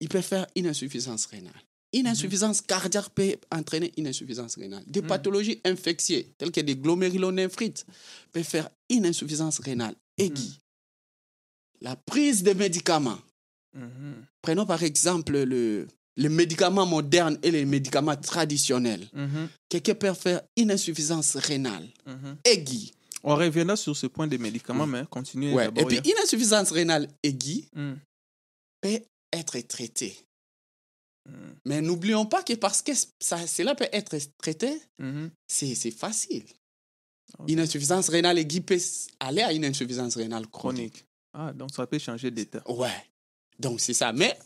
il 0.00 0.08
peut 0.08 0.20
faire 0.22 0.46
une 0.56 0.66
insuffisance 0.66 1.26
rénale. 1.26 1.54
Une 1.92 2.02
Mhm. 2.06 2.06
insuffisance 2.08 2.60
cardiaque 2.60 3.10
peut 3.10 3.36
entraîner 3.52 3.92
une 3.96 4.08
insuffisance 4.08 4.56
rénale. 4.56 4.82
Des 4.86 5.02
Mm. 5.02 5.06
pathologies 5.06 5.60
infectieuses, 5.64 6.24
telles 6.38 6.50
que 6.50 6.60
des 6.60 6.76
glomérulonéphrites, 6.76 7.86
peuvent 8.32 8.42
faire 8.42 8.68
une 8.90 9.06
insuffisance 9.06 9.60
rénale 9.60 9.94
aiguë. 10.18 10.42
Mm. 10.42 10.58
La 11.82 11.96
prise 11.96 12.42
de 12.42 12.52
médicaments. 12.52 13.18
Mhm. 13.74 14.24
Prenons 14.42 14.66
par 14.66 14.82
exemple 14.82 15.36
le, 15.42 15.86
les 16.16 16.28
médicaments 16.28 16.86
modernes 16.86 17.38
et 17.42 17.50
les 17.50 17.64
médicaments 17.64 18.16
traditionnels. 18.16 19.08
Mhm. 19.12 19.48
Quelqu'un 19.68 19.94
peut 19.94 20.14
faire 20.14 20.42
une 20.56 20.70
insuffisance 20.70 21.36
rénale 21.36 21.88
Mhm. 22.06 22.36
aiguë. 22.44 22.90
On 23.26 23.34
reviendra 23.36 23.74
sur 23.76 23.96
ce 23.96 24.06
point 24.06 24.26
des 24.26 24.36
médicaments, 24.38 24.86
Mm. 24.86 24.90
mais 24.90 25.04
continuez 25.10 25.52
Ouais. 25.54 25.68
Et 25.76 25.84
puis, 25.86 25.96
une 26.04 26.18
insuffisance 26.22 26.70
rénale 26.70 27.08
aiguë 27.22 27.64
Mm. 27.74 27.94
peut 28.82 29.00
être 29.32 29.58
traitée. 29.66 30.14
Mm. 31.26 31.32
Mais 31.64 31.80
n'oublions 31.80 32.26
pas 32.26 32.42
que 32.42 32.52
parce 32.52 32.82
que 32.82 32.92
ça, 33.18 33.46
cela 33.46 33.74
peut 33.74 33.88
être 33.92 34.16
traité, 34.36 34.78
Mhm. 34.98 35.30
c'est 35.48 35.74
c'est 35.74 35.90
facile. 35.90 36.44
Une 37.48 37.60
insuffisance 37.60 38.10
rénale 38.10 38.38
aiguë 38.38 38.60
peut 38.60 38.78
aller 39.20 39.40
à 39.42 39.52
une 39.54 39.64
insuffisance 39.64 40.16
rénale 40.16 40.46
chronique. 40.46 40.92
Chronique. 40.92 41.06
Ah, 41.32 41.52
donc 41.52 41.70
ça 41.74 41.86
peut 41.86 41.98
changer 41.98 42.30
d'état. 42.30 42.62
Ouais. 42.70 42.92
Donc, 43.58 43.80
c'est 43.80 43.94
ça. 43.94 44.12
Mais 44.12 44.38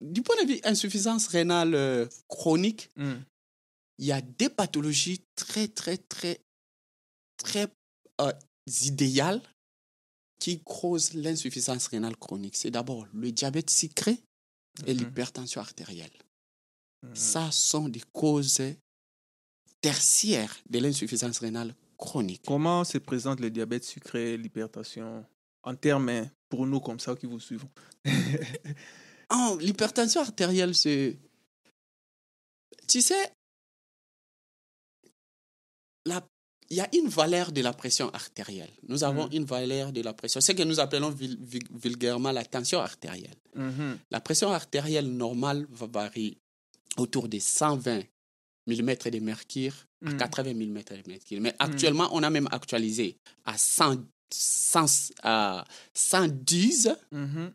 du 0.00 0.22
point 0.22 0.36
de 0.42 0.48
vue 0.48 0.60
insuffisance 0.64 1.26
rénale 1.28 1.74
euh, 1.74 2.06
chronique, 2.28 2.90
Mm. 2.96 3.14
il 3.98 4.06
y 4.06 4.12
a 4.12 4.20
des 4.20 4.48
pathologies 4.48 5.22
très, 5.36 5.68
très, 5.68 5.96
très, 5.98 6.40
très 7.36 7.68
euh, 8.20 8.32
idéales 8.84 9.40
qui 10.38 10.60
causent 10.62 11.14
l'insuffisance 11.14 11.86
rénale 11.86 12.16
chronique. 12.16 12.56
C'est 12.56 12.70
d'abord 12.70 13.06
le 13.14 13.30
diabète 13.32 13.70
sucré 13.70 14.18
et 14.86 14.92
Mhm. 14.94 14.98
l'hypertension 15.00 15.60
artérielle. 15.60 16.10
Mhm. 17.02 17.14
Ça 17.14 17.50
sont 17.52 17.88
des 17.88 18.02
causes 18.12 18.60
tertiaires 19.80 20.56
de 20.68 20.78
l'insuffisance 20.78 21.38
rénale 21.38 21.74
chronique. 21.98 22.42
Comment 22.46 22.84
se 22.84 22.98
présente 22.98 23.40
le 23.40 23.50
diabète 23.50 23.84
sucré, 23.84 24.36
l'hypertension 24.36 25.24
en 25.62 25.74
termes 25.76 26.08
hein, 26.08 26.30
pour 26.52 26.66
nous 26.66 26.80
comme 26.80 27.00
ça 27.00 27.16
qui 27.16 27.24
vous 27.32 27.40
suivons 27.40 27.70
Oh, 29.34 29.56
l'hypertension 29.58 30.20
artérielle, 30.20 30.74
c'est... 30.74 31.18
Tu 32.86 33.00
sais, 33.00 33.24
la- 36.04 36.26
il 36.70 36.76
y 36.76 36.80
a 36.80 36.88
une 36.94 37.08
valeur 37.08 37.52
de 37.52 37.60
la 37.62 37.72
pression 37.72 38.08
artérielle. 38.10 38.70
Nous 38.90 39.02
avons 39.04 39.26
Mhm. 39.28 39.32
une 39.38 39.44
valeur 39.44 39.92
de 39.92 40.02
la 40.02 40.12
pression. 40.12 40.40
Ce 40.42 40.52
que 40.52 40.62
nous 40.62 40.80
appelons 40.80 41.10
vul- 41.10 41.38
vul- 41.40 41.68
vulgairement 41.84 42.32
la 42.32 42.44
tension 42.44 42.80
artérielle. 42.80 43.38
Mhm. 43.54 43.98
La 44.10 44.20
pression 44.20 44.50
artérielle 44.50 45.08
normale 45.24 45.66
va 45.70 45.86
varier 45.86 46.36
autour 46.98 47.28
de 47.28 47.38
120 47.38 48.02
mm 48.66 48.90
de 49.16 49.18
mercure 49.20 49.76
à 50.06 50.10
Mhm. 50.10 50.18
80 50.18 50.54
mm 50.54 50.78
de 51.02 51.08
mercure. 51.14 51.40
Mais 51.40 51.54
actuellement, 51.58 52.08
on 52.12 52.22
a 52.22 52.30
même 52.30 52.48
actualisé 52.58 53.16
à 53.44 53.56
100, 53.56 53.96
100, 54.32 55.10
à 55.22 55.64
110 55.94 56.88
Mhm. 57.10 57.52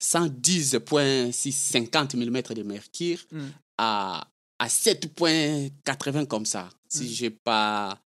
110.650 0.00 2.14
mm 2.16 2.42
de 2.54 2.62
mercure 2.62 3.18
Mm. 3.32 3.48
à, 3.78 4.28
à 4.58 4.68
7.80 4.68 6.26
comme 6.26 6.46
ça, 6.46 6.68
si 6.88 7.04
Mm. 7.04 7.08
j'ai 7.08 7.30
pas 7.30 7.98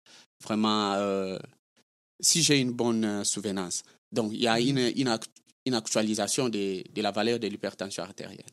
vraiment, 0.43 0.93
euh, 0.93 1.37
si 2.21 2.41
j'ai 2.41 2.59
une 2.59 2.71
bonne 2.71 3.03
euh, 3.05 3.23
souvenance. 3.23 3.83
Donc, 4.11 4.31
il 4.33 4.41
y 4.41 4.47
a 4.47 4.57
Mm. 4.59 4.67
une, 4.67 4.91
une, 4.95 5.07
act- 5.09 5.29
une 5.65 5.75
actualisation 5.75 6.49
de, 6.49 6.83
de 6.89 7.01
la 7.01 7.11
valeur 7.11 7.39
de 7.39 7.47
l'hypertension 7.47 8.03
artérielle. 8.03 8.45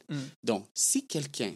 Donc, 0.42 0.68
si 0.74 1.06
quelqu'un, 1.06 1.54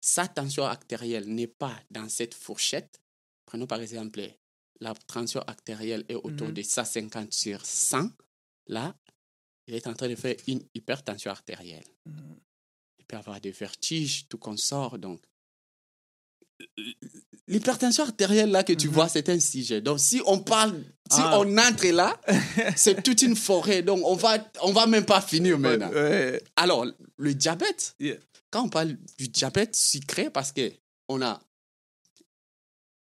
sa 0.00 0.26
tension 0.26 0.64
artérielle 0.64 1.26
n'est 1.28 1.46
pas 1.46 1.78
dans 1.90 2.08
cette 2.08 2.34
fourchette, 2.34 3.00
prenons 3.46 3.66
par 3.68 3.80
exemple 3.80 4.20
la 4.82 4.94
tension 4.94 5.40
artérielle 5.46 6.04
est 6.08 6.14
autour 6.16 6.48
Mhm. 6.48 6.54
de 6.54 6.62
150 6.62 7.32
sur 7.32 7.64
100, 7.64 8.10
là, 8.66 8.94
il 9.66 9.74
est 9.74 9.86
en 9.86 9.94
train 9.94 10.08
de 10.08 10.16
faire 10.16 10.36
une 10.48 10.62
hypertension 10.74 11.30
artérielle. 11.30 11.84
Mhm. 12.06 12.36
Il 12.98 13.04
peut 13.06 13.16
avoir 13.16 13.40
des 13.40 13.52
vertiges, 13.52 14.26
tout 14.28 14.38
consort. 14.38 14.98
Donc, 14.98 15.20
l'hypertension 17.48 18.04
artérielle 18.04 18.50
là 18.50 18.62
que 18.64 18.72
tu 18.72 18.88
Mhm. 18.88 18.94
vois, 18.94 19.08
c'est 19.08 19.28
un 19.28 19.38
sujet. 19.40 19.80
Donc, 19.80 20.00
si 20.00 20.20
on 20.26 20.38
parle, 20.40 20.82
si 21.10 21.20
Ah. 21.20 21.38
on 21.40 21.56
entre 21.58 21.86
là, 21.88 22.20
c'est 22.76 23.02
toute 23.02 23.22
une 23.22 23.36
forêt. 23.36 23.82
Donc, 23.82 24.00
on 24.04 24.16
va, 24.16 24.38
on 24.62 24.72
va 24.72 24.86
même 24.86 25.04
pas 25.04 25.20
finir 25.20 25.58
maintenant. 25.58 25.90
Ouais. 25.90 26.42
Alors, 26.56 26.86
le 27.16 27.34
diabète, 27.34 27.94
Yeah. 27.98 28.16
quand 28.50 28.64
on 28.64 28.68
parle 28.68 28.96
du 29.18 29.28
diabète 29.28 29.74
sucré, 29.76 30.30
parce 30.30 30.52
que 30.52 30.72
on 31.08 31.20
a 31.22 31.40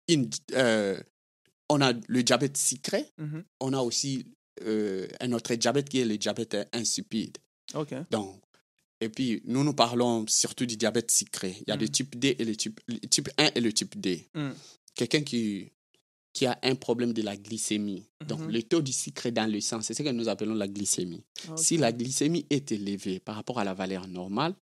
une, 0.07 0.29
euh, 0.53 0.99
on 1.69 1.81
a 1.81 1.93
le 2.07 2.23
diabète 2.23 2.57
sucré, 2.57 3.11
Mhm. 3.17 3.43
on 3.59 3.73
a 3.73 3.79
aussi 3.79 4.25
euh, 4.63 5.07
un 5.19 5.31
autre 5.33 5.53
diabète 5.53 5.87
qui 5.87 5.99
est 5.99 6.05
le 6.05 6.17
diabète 6.17 6.57
insipide. 6.73 7.37
Donc, 8.09 8.41
et 8.99 9.09
puis, 9.09 9.41
nous, 9.45 9.63
nous 9.63 9.73
parlons 9.75 10.25
surtout 10.27 10.65
du 10.65 10.75
diabète 10.77 11.11
sucré. 11.11 11.55
Il 11.61 11.65
y 11.67 11.71
a 11.71 11.75
Mm. 11.77 11.79
le 11.81 11.89
type 11.89 12.17
D 12.17 12.35
et 12.39 12.43
le 12.43 12.55
type, 12.55 12.79
le 12.87 12.97
type 13.07 13.29
1 13.37 13.51
et 13.53 13.61
le 13.61 13.71
type 13.71 13.99
D. 13.99 14.27
Mm. 14.33 14.49
Quelqu'un 14.95 15.21
qui, 15.21 15.71
qui 16.33 16.47
a 16.47 16.57
un 16.63 16.73
problème 16.73 17.13
de 17.13 17.21
la 17.21 17.37
glycémie. 17.37 18.09
Donc, 18.25 18.39
Mhm. 18.39 18.49
le 18.51 18.63
taux 18.63 18.81
du 18.81 18.91
sucre 18.93 19.29
dans 19.29 19.45
le 19.51 19.61
sang, 19.61 19.81
c'est 19.81 19.93
ce 19.93 20.01
que 20.01 20.09
nous 20.09 20.27
appelons 20.27 20.55
la 20.55 20.67
glycémie. 20.67 21.23
Si 21.55 21.77
la 21.77 21.91
glycémie 21.91 22.47
est 22.49 22.71
élevée 22.71 23.19
par 23.19 23.35
rapport 23.35 23.59
à 23.59 23.63
la 23.63 23.75
valeur 23.75 24.07
normale, 24.07 24.55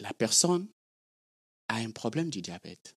la 0.00 0.12
personne 0.12 0.66
a 1.68 1.76
un 1.76 1.90
problème 1.92 2.30
du 2.30 2.42
diabète. 2.42 2.96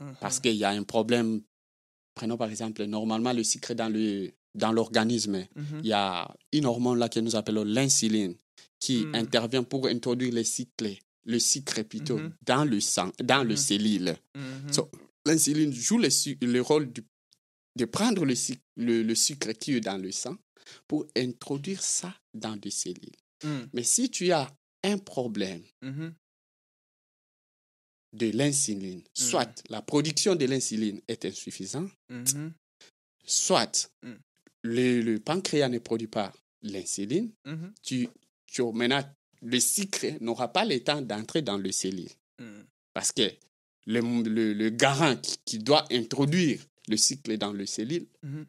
Mhm. 0.00 0.14
Parce 0.20 0.40
qu'il 0.40 0.54
y 0.56 0.64
a 0.64 0.70
un 0.70 0.82
problème, 0.84 1.40
prenons 2.14 2.36
par 2.36 2.50
exemple, 2.50 2.84
normalement 2.84 3.32
le 3.32 3.42
sucre 3.44 3.74
dans 3.74 3.88
le 3.88 4.30
dans 4.54 4.72
l'organisme, 4.72 5.46
Mhm. 5.54 5.80
il 5.84 5.88
y 5.88 5.92
a 5.92 6.28
une 6.52 6.66
hormone 6.66 6.98
là 6.98 7.08
que 7.08 7.20
nous 7.20 7.36
appelons 7.36 7.64
l'insuline 7.64 8.34
qui 8.80 9.04
Mm. 9.04 9.14
intervient 9.14 9.62
pour 9.62 9.86
introduire 9.86 10.32
le 10.32 10.42
sucre, 10.42 10.86
le 11.24 11.38
sucre 11.38 11.82
plutôt 11.82 12.18
Mhm. 12.18 12.32
dans 12.44 12.64
le 12.64 12.80
sang, 12.80 13.12
dans 13.22 13.44
le 13.44 13.50
Mhm. 13.50 13.56
cellule. 13.56 14.16
Mhm. 14.34 14.72
So, 14.72 14.90
L'insuline 15.26 15.72
joue 15.72 15.98
le, 15.98 16.08
le 16.46 16.60
rôle 16.62 16.90
du- 16.90 17.04
de 17.76 17.84
prendre 17.84 18.24
le, 18.24 18.34
le, 18.76 19.02
le 19.02 19.14
sucre 19.14 19.52
qui 19.52 19.74
est 19.74 19.80
dans 19.80 19.98
le 19.98 20.10
sang 20.10 20.36
pour 20.88 21.06
introduire 21.16 21.82
ça 21.82 22.12
dans 22.34 22.56
des 22.56 22.70
cellules. 22.70 23.14
Mm. 23.44 23.68
Mais 23.74 23.82
si 23.84 24.10
tu 24.10 24.32
as 24.32 24.48
un 24.82 24.96
problème 24.98 25.62
Mhm. 25.82 26.14
De 28.12 28.30
l'insuline, 28.30 29.02
soit 29.12 29.62
la 29.68 29.82
production 29.82 30.34
de 30.34 30.46
l'insuline 30.46 31.00
est 31.08 31.24
insuffisante, 31.24 31.90
Mhm. 32.08 32.52
soit 33.24 33.90
Mm. 34.02 34.12
le, 34.62 35.00
le 35.02 35.20
pancréas 35.20 35.68
ne 35.68 35.78
produit 35.78 36.06
pas 36.08 36.32
l'insuline, 36.62 37.30
Mhm. 37.44 37.72
tu, 37.82 38.08
tu, 38.46 38.62
maintenant, 38.72 39.04
le 39.42 39.60
sucre 39.60 40.06
n'aura 40.20 40.48
pas 40.52 40.64
le 40.64 40.80
temps 40.82 41.02
d'entrer 41.02 41.42
dans 41.42 41.58
le 41.58 41.70
cellule. 41.70 42.08
Mm. 42.38 42.62
Parce 42.94 43.12
que 43.12 43.30
le, 43.86 44.00
le, 44.28 44.52
le 44.54 44.70
garant 44.70 45.16
qui, 45.16 45.36
qui 45.44 45.58
doit 45.58 45.84
introduire 45.92 46.60
le 46.88 46.96
sucre 46.96 47.32
dans 47.36 47.52
le 47.52 47.66
cellule, 47.66 48.06
Mhm. 48.22 48.46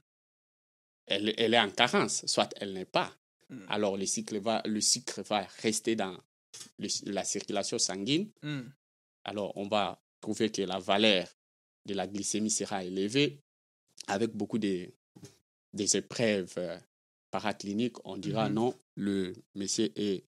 elle, 1.08 1.34
elle 1.38 1.54
est 1.54 1.60
en 1.60 1.70
carence, 1.72 2.26
soit 2.28 2.54
elle 2.58 2.74
n'est 2.74 2.86
pas. 2.86 3.14
Mm. 3.50 3.60
Alors 3.68 3.98
le 3.98 4.06
sucre 4.06 4.38
va, 4.38 4.62
le 4.66 4.80
sucre 4.82 5.22
va 5.24 5.42
rester 5.62 5.96
dans 5.96 6.18
le- 6.78 7.12
la 7.12 7.24
circulation 7.24 7.78
sanguine. 7.78 8.30
Mm. 8.42 8.62
Alors 9.30 9.54
on 9.56 9.68
va 9.68 10.02
trouver 10.22 10.50
que 10.50 10.62
la 10.64 10.80
valeur 10.80 11.28
de 11.86 11.94
la 11.94 12.08
glycémie 12.08 12.50
sera 12.52 12.84
élevée 12.84 13.40
avec 14.08 14.32
beaucoup 14.36 14.58
de, 14.58 14.90
des 15.74 15.98
épreuves 15.98 16.54
euh, 16.58 16.78
paracliniques. 17.32 17.98
On 18.06 18.18
dira 18.18 18.50
Mhm. 18.50 18.56
non, 18.56 18.74
le 18.96 19.34
monsieur 19.56 19.90
est, 19.96 20.24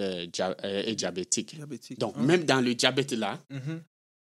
euh, 0.00 0.26
euh, 0.40 0.82
est 0.90 0.94
diabétique. 0.94 1.54
Diabétique. 1.56 1.98
Donc, 1.98 2.14
Ah. 2.16 2.22
même 2.22 2.44
dans 2.44 2.60
le 2.60 2.74
diabète 2.74 3.12
là, 3.12 3.42
Mhm. 3.50 3.82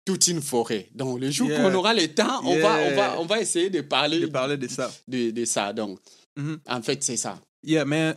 toute 0.05 0.27
une 0.29 0.43
forêt. 0.43 0.89
Donc, 0.95 1.21
le 1.21 1.31
jour 1.31 1.49
Yeah. 1.49 1.63
qu'on 1.63 1.75
aura 1.75 1.95
le 1.95 2.07
temps, 2.15 2.41
on, 2.45 2.59
va, 2.61 2.73
on, 2.87 2.95
va, 2.95 3.21
on 3.21 3.25
va 3.27 3.41
essayer 3.41 3.71
de 3.71 3.81
parler 3.81 4.21
De 4.21 4.27
parler 4.27 4.59
de 4.59 4.69
ça. 4.69 4.91
de, 5.09 5.31
de 5.31 5.45
ça. 5.47 5.73
Donc, 5.73 5.99
Mhm. 6.37 6.61
en 6.67 6.83
fait, 6.83 7.03
c'est 7.03 7.17
ça. 7.17 7.41
Yeah, 7.63 7.87
mais 7.87 8.15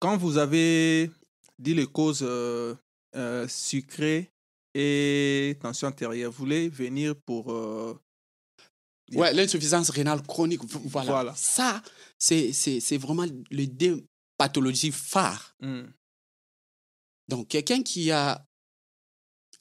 quand 0.00 0.16
vous 0.16 0.38
avez 0.38 1.08
dit 1.58 1.74
les 1.74 1.86
causes 1.86 2.22
euh, 2.26 2.74
euh, 3.16 3.46
sucrées 3.48 4.30
et 4.74 5.56
tension 5.60 5.88
artérielle, 5.88 6.26
vous 6.26 6.32
voulez 6.32 6.68
venir 6.68 7.14
pour... 7.16 7.52
euh. 7.52 7.98
Ouais, 9.12 9.32
l'insuffisance 9.32 9.88
rénale 9.90 10.22
chronique, 10.22 10.60
voilà. 10.64 11.10
Voilà. 11.10 11.34
Ça, 11.34 11.82
c'est 12.18 12.52
c'est- 12.52 12.80
c'est 12.80 12.98
vraiment 12.98 13.24
les 13.50 13.66
deux 13.66 14.04
pathologies 14.36 14.92
phares. 14.92 15.56
mm, 15.60 15.84
Donc, 17.28 17.48
quelqu'un 17.48 17.82
qui 17.82 18.10
a 18.10 18.44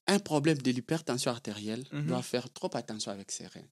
un 0.07 0.19
problème 0.19 0.57
de 0.57 0.71
l'hypertension 0.71 1.31
artérielle 1.31 1.85
Mhm. 1.91 2.07
doit 2.07 2.21
faire 2.23 2.49
trop 2.51 2.69
attention 2.75 3.11
avec 3.11 3.31
ses 3.31 3.47
reins. 3.47 3.67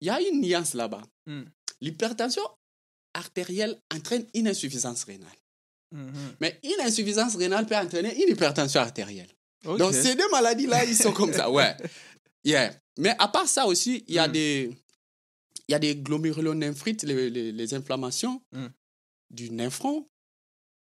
Il 0.00 0.06
y 0.06 0.10
a 0.10 0.20
une 0.20 0.40
nuance 0.40 0.74
là-bas. 0.74 1.02
mm, 1.26 1.42
L'hypertension 1.80 2.42
artérielle 3.14 3.80
entraîne 3.94 4.26
une 4.34 4.48
insuffisance 4.48 5.04
rénale. 5.04 5.38
Mhm. 5.92 6.36
Mais 6.40 6.58
une 6.62 6.80
insuffisance 6.86 7.36
rénale 7.36 7.66
peut 7.66 7.76
entraîner 7.76 8.14
une 8.22 8.32
hypertension 8.32 8.80
artérielle. 8.80 9.30
Donc, 9.64 9.94
ces 9.94 10.14
deux 10.14 10.28
maladies-là, 10.30 10.84
ils 10.84 10.94
sont 10.96 11.12
comme 11.12 11.32
ça, 11.32 11.50
ouais. 11.50 11.76
Yeah. 12.44 12.72
Mais 12.98 13.14
à 13.18 13.28
part 13.28 13.48
ça 13.48 13.66
aussi, 13.66 14.04
il 14.06 14.14
y 14.14 14.18
a 14.18 14.28
Mm. 14.28 14.32
des... 14.32 14.70
Il 15.68 15.72
y 15.72 15.74
a 15.74 15.80
des 15.80 15.96
glomérulonymphrites, 15.96 17.02
les, 17.02 17.28
les, 17.28 17.50
les 17.50 17.74
inflammations 17.74 18.40
Mm. 18.52 18.66
du 19.30 19.50
nephron 19.50 20.06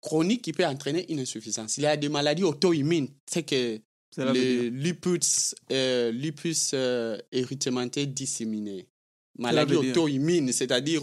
chronique 0.01 0.43
qui 0.43 0.53
peut 0.53 0.65
entraîner 0.65 1.11
une 1.11 1.19
insuffisance. 1.19 1.77
Il 1.77 1.83
y 1.83 1.87
a 1.87 1.97
des 1.97 2.09
maladies 2.09 2.43
auto-immunes, 2.43 3.09
c'est 3.25 3.41
que 3.41 3.79
le 4.17 4.69
lupus, 4.69 5.55
euh, 5.71 6.11
lupus 6.11 6.71
euh, 6.75 7.17
disséminé, 8.05 8.87
maladie 9.37 9.75
auto-immune, 9.75 10.51
c'est-à-dire 10.51 11.01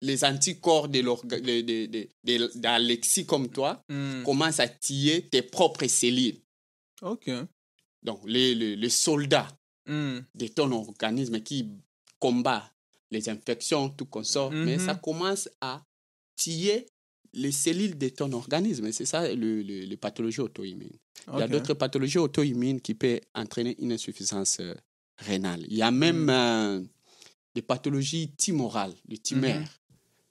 les 0.00 0.24
anticorps 0.24 0.88
l'orga- 0.88 1.40
de, 1.40 1.60
de, 1.86 2.58
d'Alexis 2.58 3.26
comme 3.26 3.48
toi 3.48 3.82
Mm, 3.88 4.22
commencent 4.24 4.60
à 4.60 4.68
tiller 4.68 5.28
tes 5.28 5.42
propres 5.42 5.86
cellules. 5.86 6.40
Ok. 7.02 7.30
Donc, 8.02 8.20
les, 8.26 8.54
les, 8.54 8.76
les 8.76 8.90
soldats 8.90 9.48
Mm, 9.88 10.18
de 10.34 10.46
ton 10.48 10.72
organisme 10.72 11.40
qui 11.40 11.68
combat 12.18 12.72
les 13.12 13.28
infections, 13.28 13.88
tout 13.90 14.06
consort, 14.06 14.50
mais 14.50 14.78
Mhm. 14.78 14.84
ça 14.86 14.94
commence 14.96 15.48
à 15.60 15.84
tiller 16.34 16.86
les 17.32 17.52
cellules 17.52 17.96
de 17.96 18.08
ton 18.08 18.32
organisme. 18.32 18.90
C'est 18.90 19.04
ça 19.06 19.32
le, 19.32 19.62
le- 19.62 19.84
les 19.84 19.96
pathologies 19.96 20.40
auto-immunes. 20.40 20.98
Il 21.32 21.38
y 21.38 21.42
a 21.42 21.46
d'autres 21.48 21.74
pathologies 21.74 22.18
auto-immunes 22.18 22.80
qui 22.80 22.94
peuvent 22.94 23.20
entraîner 23.34 23.76
une 23.78 23.92
insuffisance 23.92 24.58
euh, 24.60 24.74
rénale. 25.18 25.64
Il 25.68 25.76
y 25.76 25.82
a 25.82 25.90
même 25.92 26.24
Mhm. 26.24 26.30
euh, 26.30 26.82
des 27.56 27.62
pathologies 27.62 28.30
timorales, 28.36 28.94
le 29.08 29.16
tumeur, 29.18 29.58
Mhm. 29.58 29.66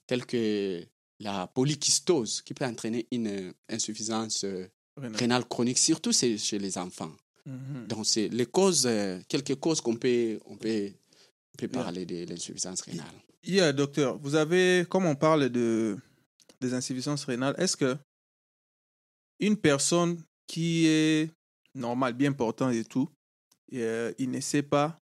telles 0.08 0.26
que 0.26 0.86
la 1.20 1.48
polykystose, 1.48 2.42
qui 2.44 2.54
peut 2.54 2.66
entraîner 2.66 3.08
une 3.12 3.52
insuffisance 3.68 4.44
euh, 4.44 4.68
Rénal. 4.98 5.20
rénale 5.20 5.46
chronique, 5.48 5.78
surtout 5.80 6.12
chez 6.14 6.60
les 6.60 6.78
enfants. 6.78 7.12
Mhm. 7.46 7.88
Donc, 7.88 8.06
c'est 8.06 8.28
les 8.30 8.46
causes, 8.46 8.86
euh, 8.86 9.20
quelques 9.28 9.56
causes 9.56 9.82
qu'on 9.82 9.96
peut, 9.96 10.40
on 10.46 10.56
peut, 10.58 10.92
on 11.54 11.58
peut 11.58 11.68
parler 11.68 12.06
de 12.06 12.26
l'insuffisance 12.30 12.82
rénale. 12.82 13.16
Yeah, 13.44 13.74
docteur, 13.74 14.18
vous 14.20 14.36
avez, 14.36 14.86
comme 14.90 15.06
on 15.06 15.16
parle 15.16 15.50
de, 15.50 15.98
des 16.62 16.74
insuffisances 16.74 17.26
rénales, 17.26 17.56
est-ce 17.58 17.76
que 17.78 17.98
une 19.40 19.58
personne 19.58 20.22
qui 20.48 20.86
est 20.88 21.30
normale, 21.74 22.14
bien 22.14 22.32
portante 22.34 22.74
et 22.74 22.86
tout, 22.86 23.10
euh, 23.74 24.14
il 24.18 24.30
ne 24.32 24.40
sait 24.40 24.64
pas 24.64 24.98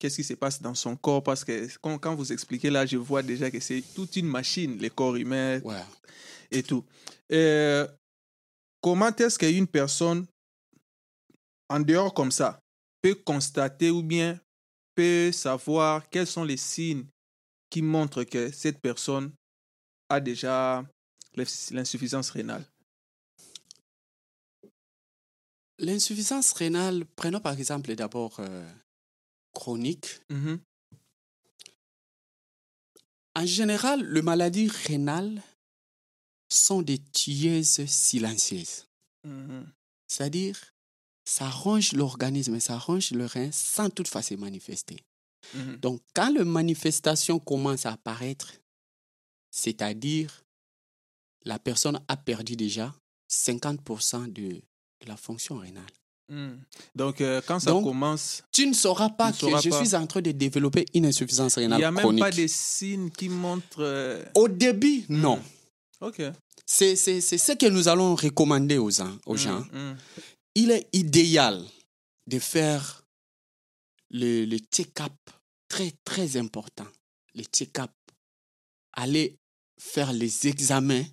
qu'est-ce 0.00 0.16
qui 0.16 0.24
se 0.24 0.34
passe 0.34 0.60
dans 0.60 0.74
son 0.74 0.96
corps? 0.96 1.22
Parce 1.22 1.44
que 1.44 1.68
quand, 1.80 1.98
quand 1.98 2.16
vous 2.16 2.32
expliquez 2.32 2.70
là, 2.70 2.84
je 2.86 2.96
vois 2.96 3.22
déjà 3.22 3.50
que 3.50 3.60
c'est 3.60 3.82
toute 3.94 4.16
une 4.16 4.26
machine, 4.26 4.80
le 4.80 4.88
corps 4.88 5.14
humain 5.14 5.60
Ouais. 5.60 5.84
et 6.50 6.64
tout. 6.64 6.84
Euh, 7.30 7.86
comment 8.80 9.14
est-ce 9.14 9.38
qu'une 9.38 9.68
personne, 9.68 10.26
en 11.68 11.78
dehors 11.80 12.12
comme 12.12 12.32
ça, 12.32 12.58
peut 13.02 13.14
constater 13.14 13.90
ou 13.90 14.02
bien 14.02 14.40
peut 14.96 15.30
savoir 15.32 16.08
quels 16.10 16.26
sont 16.26 16.44
les 16.44 16.56
signes 16.56 17.04
qui 17.70 17.82
montrent 17.82 18.24
que 18.24 18.50
cette 18.50 18.80
personne 18.80 19.32
a 20.08 20.18
déjà 20.18 20.84
l'ins- 21.36 21.70
l'insuffisance 21.70 22.30
rénale? 22.30 22.64
L'insuffisance 25.78 26.52
rénale, 26.52 27.06
prenons 27.16 27.40
par 27.40 27.56
exemple 27.58 27.94
d'abord 27.94 28.36
euh, 28.40 28.70
chronique. 29.60 30.08
Mhm. 30.30 30.58
En 33.36 33.46
général, 33.46 33.98
les 34.12 34.22
maladies 34.22 34.68
rénales 34.68 35.42
sont 36.48 36.82
des 36.82 36.98
tueuses 36.98 37.84
silencieuses. 37.86 38.86
Mhm. 39.24 39.66
C'est-à-dire, 40.08 40.58
ça 41.24 41.48
ronge 41.48 41.92
l'organisme, 41.92 42.58
ça 42.58 42.78
ronge 42.78 43.12
le 43.12 43.26
rein 43.26 43.50
sans 43.52 43.90
toutefois 43.90 44.22
se 44.22 44.34
manifester. 44.34 44.96
Mhm. 45.54 45.76
Donc, 45.76 46.02
quand 46.14 46.30
les 46.30 46.44
manifestations 46.44 47.38
commencent 47.38 47.86
à 47.86 47.92
apparaître, 47.92 48.54
c'est-à-dire 49.50 50.44
la 51.44 51.58
personne 51.58 52.00
a 52.08 52.16
perdu 52.16 52.56
déjà 52.56 52.94
50% 53.28 54.32
de, 54.32 54.48
de 54.48 55.06
la 55.06 55.16
fonction 55.16 55.56
rénale. 55.58 55.99
Mhm. 56.30 56.60
Donc, 56.94 57.20
euh, 57.20 57.40
quand 57.46 57.58
ça 57.60 57.70
Donc, 57.70 57.84
commence, 57.84 58.42
Tu 58.52 58.66
ne 58.66 58.72
sauras 58.72 59.10
pas 59.10 59.28
ne 59.28 59.32
que 59.32 59.38
sauras 59.38 59.60
je 59.60 59.68
pas. 59.70 59.84
suis 59.84 59.94
en 59.96 60.06
train 60.06 60.22
de 60.22 60.30
développer 60.32 60.86
une 60.94 61.06
insuffisance 61.06 61.56
il 61.56 61.60
rénale 61.60 61.78
n'y 61.78 61.84
a 61.84 61.90
même 61.90 62.02
chronique. 62.02 62.20
pas 62.22 62.30
des 62.30 62.48
signes 62.48 63.10
qui 63.10 63.28
montrent. 63.28 63.82
euh, 63.82 64.24
Au 64.34 64.46
début, 64.48 65.04
non. 65.08 65.36
Mhm. 65.36 65.42
Ok. 66.08 66.22
C'est 66.64 66.94
ce 66.96 67.52
que 67.56 67.66
nous 67.66 67.88
allons 67.88 68.14
recommander 68.14 68.78
aux, 68.78 68.90
gens- 68.90 69.18
aux 69.26 69.36
gens. 69.36 69.66
Mhm. 69.72 69.96
Il 70.54 70.70
est 70.70 70.86
idéal 70.92 71.64
de 72.28 72.38
faire 72.38 73.02
le, 74.10 74.44
le 74.44 74.58
check-up 74.72 75.12
très, 75.68 75.92
très 76.04 76.36
important. 76.36 76.86
Le 77.34 77.42
check-up. 77.44 77.90
Aller 78.92 79.36
faire 79.80 80.12
les 80.12 80.46
examens. 80.46 81.04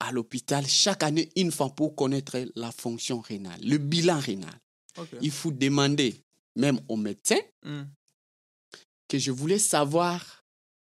À 0.00 0.12
l'hôpital 0.12 0.66
chaque 0.66 1.02
année 1.02 1.28
une 1.36 1.50
fois 1.52 1.70
pour 1.70 1.94
connaître 1.94 2.38
la 2.54 2.70
fonction 2.72 3.20
rénale, 3.20 3.60
le 3.62 3.78
bilan 3.78 4.18
rénal. 4.20 4.54
Il 5.20 5.30
faut 5.30 5.50
demander 5.52 6.22
même 6.56 6.80
au 6.88 6.96
médecin 6.96 7.38
Mhm. 7.64 7.88
que 9.08 9.18
je 9.18 9.30
voulais 9.30 9.58
savoir 9.58 10.44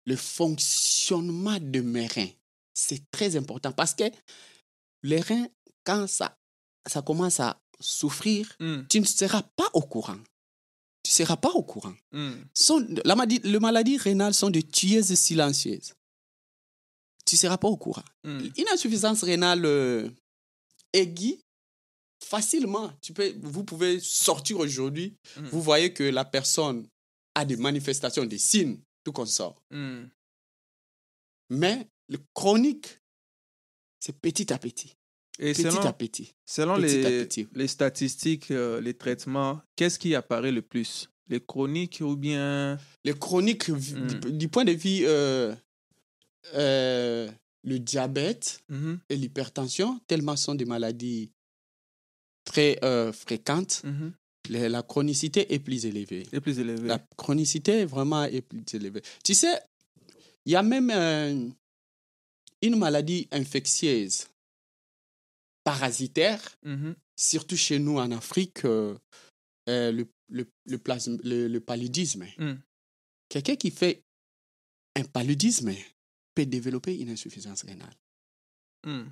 le 0.06 0.16
fonctionnement 0.16 1.58
de 1.60 1.80
mes 1.80 2.06
reins. 2.06 2.28
C'est 2.74 3.02
très 3.10 3.36
important 3.36 3.72
parce 3.72 3.94
que 3.94 4.04
les 5.02 5.20
reins, 5.20 5.46
quand 5.84 6.06
ça, 6.08 6.36
ça 6.86 7.02
commence 7.02 7.40
à 7.40 7.60
souffrir, 7.80 8.56
Mm, 8.60 8.82
tu 8.88 9.00
ne 9.00 9.04
seras 9.06 9.42
pas 9.42 9.68
au 9.74 9.82
courant. 9.82 10.18
Tu 11.04 11.10
ne 11.10 11.14
seras 11.26 11.36
pas 11.36 11.50
au 11.50 11.62
courant. 11.62 11.94
mm. 12.12 12.32
Sont, 12.54 12.86
la 13.04 13.14
maladie, 13.16 13.40
les 13.42 13.58
maladies 13.58 13.96
rénales 13.98 14.34
sont 14.34 14.50
des 14.50 14.62
tueuses 14.62 15.14
silencieuses. 15.14 15.94
Tu 17.24 17.36
ne 17.36 17.38
seras 17.38 17.58
pas 17.58 17.68
au 17.68 17.76
courant. 17.76 18.04
Mm. 18.24 18.40
Une 18.58 18.68
insuffisance 18.72 19.22
rénale 19.24 19.64
euh, 19.64 20.08
aiguë, 20.92 21.38
facilement, 22.24 22.92
tu 23.00 23.12
peux, 23.12 23.32
vous 23.42 23.64
pouvez 23.64 24.00
sortir 24.00 24.58
aujourd'hui, 24.58 25.14
Mm. 25.36 25.46
vous 25.48 25.62
voyez 25.62 25.92
que 25.92 26.02
la 26.04 26.24
personne 26.24 26.86
a 27.34 27.44
des 27.44 27.56
manifestations, 27.56 28.24
des 28.24 28.38
signes, 28.38 28.78
tout 29.04 29.12
qu'on 29.12 29.26
sort. 29.26 29.60
Mm. 29.70 30.04
Mais 31.50 31.86
le 32.08 32.18
chronique, 32.34 32.98
c'est 34.00 34.16
petit 34.18 34.52
à 34.52 34.58
petit. 34.58 34.96
Et 35.38 35.52
Petit 35.52 35.62
selon, 35.62 35.80
à 35.80 35.92
petit. 35.92 36.34
selon 36.44 36.74
petit 36.76 37.04
à 37.06 37.10
les, 37.10 37.24
petit. 37.24 37.48
les 37.54 37.66
statistiques, 37.68 38.50
euh, 38.50 38.80
les 38.80 38.94
traitements, 38.94 39.60
qu'est-ce 39.76 39.98
qui 39.98 40.14
apparaît 40.14 40.52
le 40.52 40.60
plus? 40.62 41.08
Les 41.28 41.40
chroniques 41.40 42.00
ou 42.02 42.16
bien... 42.16 42.78
Le 43.04 43.14
chronique, 43.14 43.70
vi- 43.70 43.94
Mm. 43.94 44.06
du, 44.20 44.32
du 44.32 44.48
point 44.48 44.64
de 44.64 44.72
vue, 44.72 45.04
euh, 45.06 45.54
euh, 46.54 47.30
le 47.64 47.78
diabète 47.78 48.62
Mhm, 48.68 48.98
et 49.08 49.16
l'hypertension, 49.16 50.00
tellement 50.06 50.36
sont 50.36 50.54
des 50.54 50.64
maladies 50.64 51.30
très 52.44 52.78
euh, 52.84 53.12
fréquentes, 53.12 53.82
mhm. 53.84 54.12
le- 54.50 54.66
la 54.68 54.82
chronicité 54.82 55.52
est 55.54 55.60
plus 55.60 55.86
élevée. 55.86 56.26
Et 56.32 56.40
plus 56.40 56.58
élevé. 56.58 56.88
La 56.88 56.98
chronicité 57.16 57.84
vraiment 57.84 58.24
est 58.24 58.42
plus 58.42 58.64
élevée. 58.74 59.02
Tu 59.24 59.34
sais, 59.34 59.60
il 60.44 60.52
y 60.52 60.56
a 60.56 60.62
même 60.62 60.90
euh, 60.90 61.48
une 62.62 62.76
maladie 62.76 63.28
infectieuse 63.30 64.26
parasitaire, 65.64 66.40
Mhm, 66.64 66.96
surtout 67.16 67.56
chez 67.56 67.78
nous 67.78 67.98
en 67.98 68.10
Afrique, 68.10 68.64
euh, 68.64 68.96
le, 69.68 70.06
le, 70.28 70.50
le, 70.66 70.78
plasme- 70.78 71.20
le- 71.22 71.46
le 71.46 71.60
paludisme. 71.60 72.26
Mm. 72.38 72.54
Quelqu'un 73.28 73.54
qui 73.56 73.70
fait 73.70 74.02
un 74.96 75.04
paludisme 75.04 75.72
peut 76.34 76.46
développer 76.46 76.98
une 76.98 77.10
insuffisance 77.10 77.62
rénale. 77.64 77.94
mm. 78.84 79.04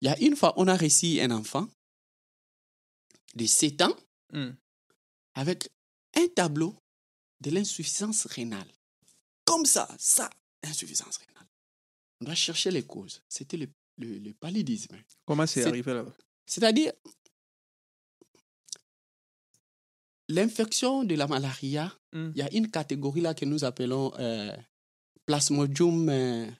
Il 0.00 0.06
y 0.06 0.08
a 0.08 0.18
une 0.20 0.34
fois, 0.36 0.52
on 0.56 0.66
a 0.66 0.76
reçu 0.76 1.20
un 1.20 1.30
enfant 1.30 1.68
de 3.34 3.46
7 3.46 3.80
ans 3.82 3.96
Mm. 4.32 4.50
avec 5.34 5.68
un 6.16 6.26
tableau 6.28 6.74
de 7.40 7.50
l'insuffisance 7.50 8.26
rénale. 8.26 8.70
Comme 9.44 9.64
ça, 9.66 9.88
ça, 9.98 10.30
insuffisance 10.62 11.18
rénale. 11.18 11.46
On 12.20 12.24
doit 12.24 12.34
chercher 12.34 12.70
les 12.70 12.84
causes. 12.86 13.22
C'était 13.28 13.56
le, 13.58 13.68
le, 13.98 14.18
le 14.18 14.32
paludisme. 14.34 14.96
Comment 15.26 15.46
c'est 15.46 15.62
C'est- 15.62 15.68
arrivé 15.68 15.92
là-bas? 15.92 16.14
C'est-à-dire, 16.46 16.92
l'infection 20.28 21.04
de 21.04 21.14
la 21.14 21.26
malaria, 21.26 21.96
Mm. 22.12 22.30
il 22.34 22.38
y 22.38 22.42
a 22.42 22.52
une 22.54 22.70
catégorie 22.70 23.20
là 23.22 23.34
que 23.34 23.44
nous 23.44 23.64
appelons 23.64 24.12
euh, 24.18 24.54
Plasmodium 25.26 26.08
euh, 26.08 26.50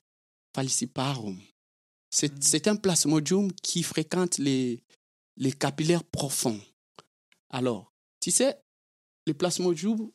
falciparum. 0.54 1.38
C'est 2.10 2.32
Mhm. 2.32 2.42
c'est 2.42 2.68
un 2.68 2.76
plasmodium 2.76 3.50
qui 3.62 3.82
fréquente 3.82 4.38
les, 4.38 4.82
les 5.36 5.52
capillaires 5.52 6.04
profonds. 6.04 6.60
Alors, 7.50 7.92
tu 8.20 8.30
sais, 8.30 8.56
le 9.26 9.34
plasmodium 9.34 10.10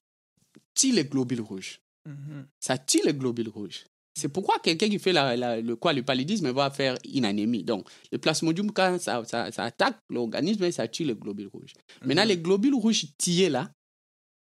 tue 0.73 0.91
les 0.91 1.05
globules 1.05 1.41
rouges. 1.41 1.81
Mhm. 2.05 2.47
Ça 2.59 2.77
tue 2.77 3.01
les 3.03 3.13
globules 3.13 3.49
rouges. 3.49 3.83
C'est 4.15 4.29
pourquoi 4.29 4.57
quelqu'un 4.59 4.89
qui 4.89 4.97
fait 4.97 5.11
la, 5.13 5.35
la- 5.35 5.61
le, 5.61 5.75
quoi, 5.75 5.93
le 5.93 6.03
paludisme 6.03 6.49
va 6.51 6.71
faire 6.71 6.97
une 7.13 7.25
anémie. 7.25 7.63
Donc, 7.63 7.87
le 8.11 8.17
plasmodium, 8.17 8.71
quand 8.71 8.99
ça, 8.99 9.23
ça, 9.25 9.51
ça 9.51 9.63
attaque 9.65 9.99
l'organisme, 10.09 10.71
ça 10.71 10.87
tue 10.87 11.03
les 11.03 11.13
globules 11.15 11.47
rouges. 11.53 11.73
Maintenant, 12.03 12.23
Mhm. 12.23 12.29
les 12.29 12.37
globules 12.37 12.73
rouges 12.75 13.05
tués 13.17 13.49
là 13.49 13.71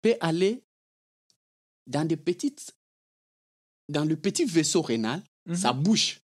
peuvent 0.02 0.16
aller 0.20 0.62
dans 1.86 2.04
des 2.04 2.16
petites, 2.16 2.72
dans 3.88 4.04
le 4.04 4.16
petit 4.16 4.44
vaisseau 4.44 4.82
rénal, 4.82 5.22
Mhm. 5.46 5.54
ça 5.56 5.72
bouche. 5.72 6.20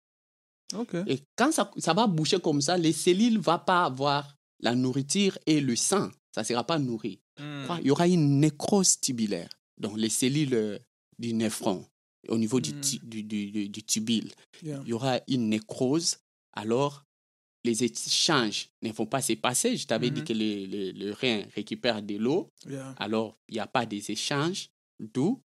Ok. 0.74 0.96
Et 1.08 1.20
quand 1.36 1.52
ça, 1.52 1.70
ça 1.78 1.94
va 1.94 2.08
boucher 2.08 2.40
comme 2.40 2.62
ça, 2.62 2.78
les 2.78 2.94
cellules 2.94 3.34
ne 3.36 3.40
vont 3.40 3.60
pas 3.60 3.84
avoir 3.86 4.36
la 4.62 4.74
nourriture 4.74 5.38
et 5.46 5.60
le 5.62 5.76
sang. 5.76 6.10
Ça 6.34 6.42
ne 6.42 6.46
sera 6.46 6.64
pas 6.64 6.80
nourri. 6.80 7.20
Mm. 7.40 7.66
Quoi, 7.68 7.78
Il 7.82 7.88
y 7.88 7.92
aura 7.92 8.08
une 8.08 8.40
nécrose 8.40 9.00
tubulaire. 9.00 9.50
Donc, 9.80 9.98
les 9.98 10.10
cellules 10.10 10.54
euh, 10.54 10.80
du 11.20 11.34
néphron, 11.34 11.86
au 12.30 12.38
niveau 12.38 12.60
du, 12.62 12.74
Mm. 12.74 12.82
tu- 12.82 13.00
du, 13.00 13.24
du, 13.24 13.52
du- 13.52 13.70
du 13.70 13.84
tubule, 13.84 14.32
Yeah. 14.64 14.80
il 14.86 14.90
y 14.90 14.94
aura 14.94 15.20
une 15.28 15.50
nécrose. 15.50 16.18
Alors, 16.54 17.04
les 17.66 17.84
échanges 17.84 18.70
ne 18.82 18.92
vont 18.92 19.06
pas 19.06 19.22
se 19.22 19.34
passer. 19.34 19.76
Je 19.78 19.86
t'avais 19.86 20.10
dit 20.10 20.22
Mhm. 20.22 20.28
que 20.28 20.34
le, 20.34 20.66
le, 20.66 20.92
le 20.92 21.12
rein 21.14 21.44
récupère 21.54 22.02
de 22.02 22.16
l'eau. 22.16 22.50
Yeah. 22.68 22.96
Alors, 22.98 23.36
il 23.50 23.54
n'y 23.56 23.60
a 23.60 23.68
pas 23.68 23.86
des 23.86 24.10
échanges. 24.10 24.70
D'où 25.00 25.42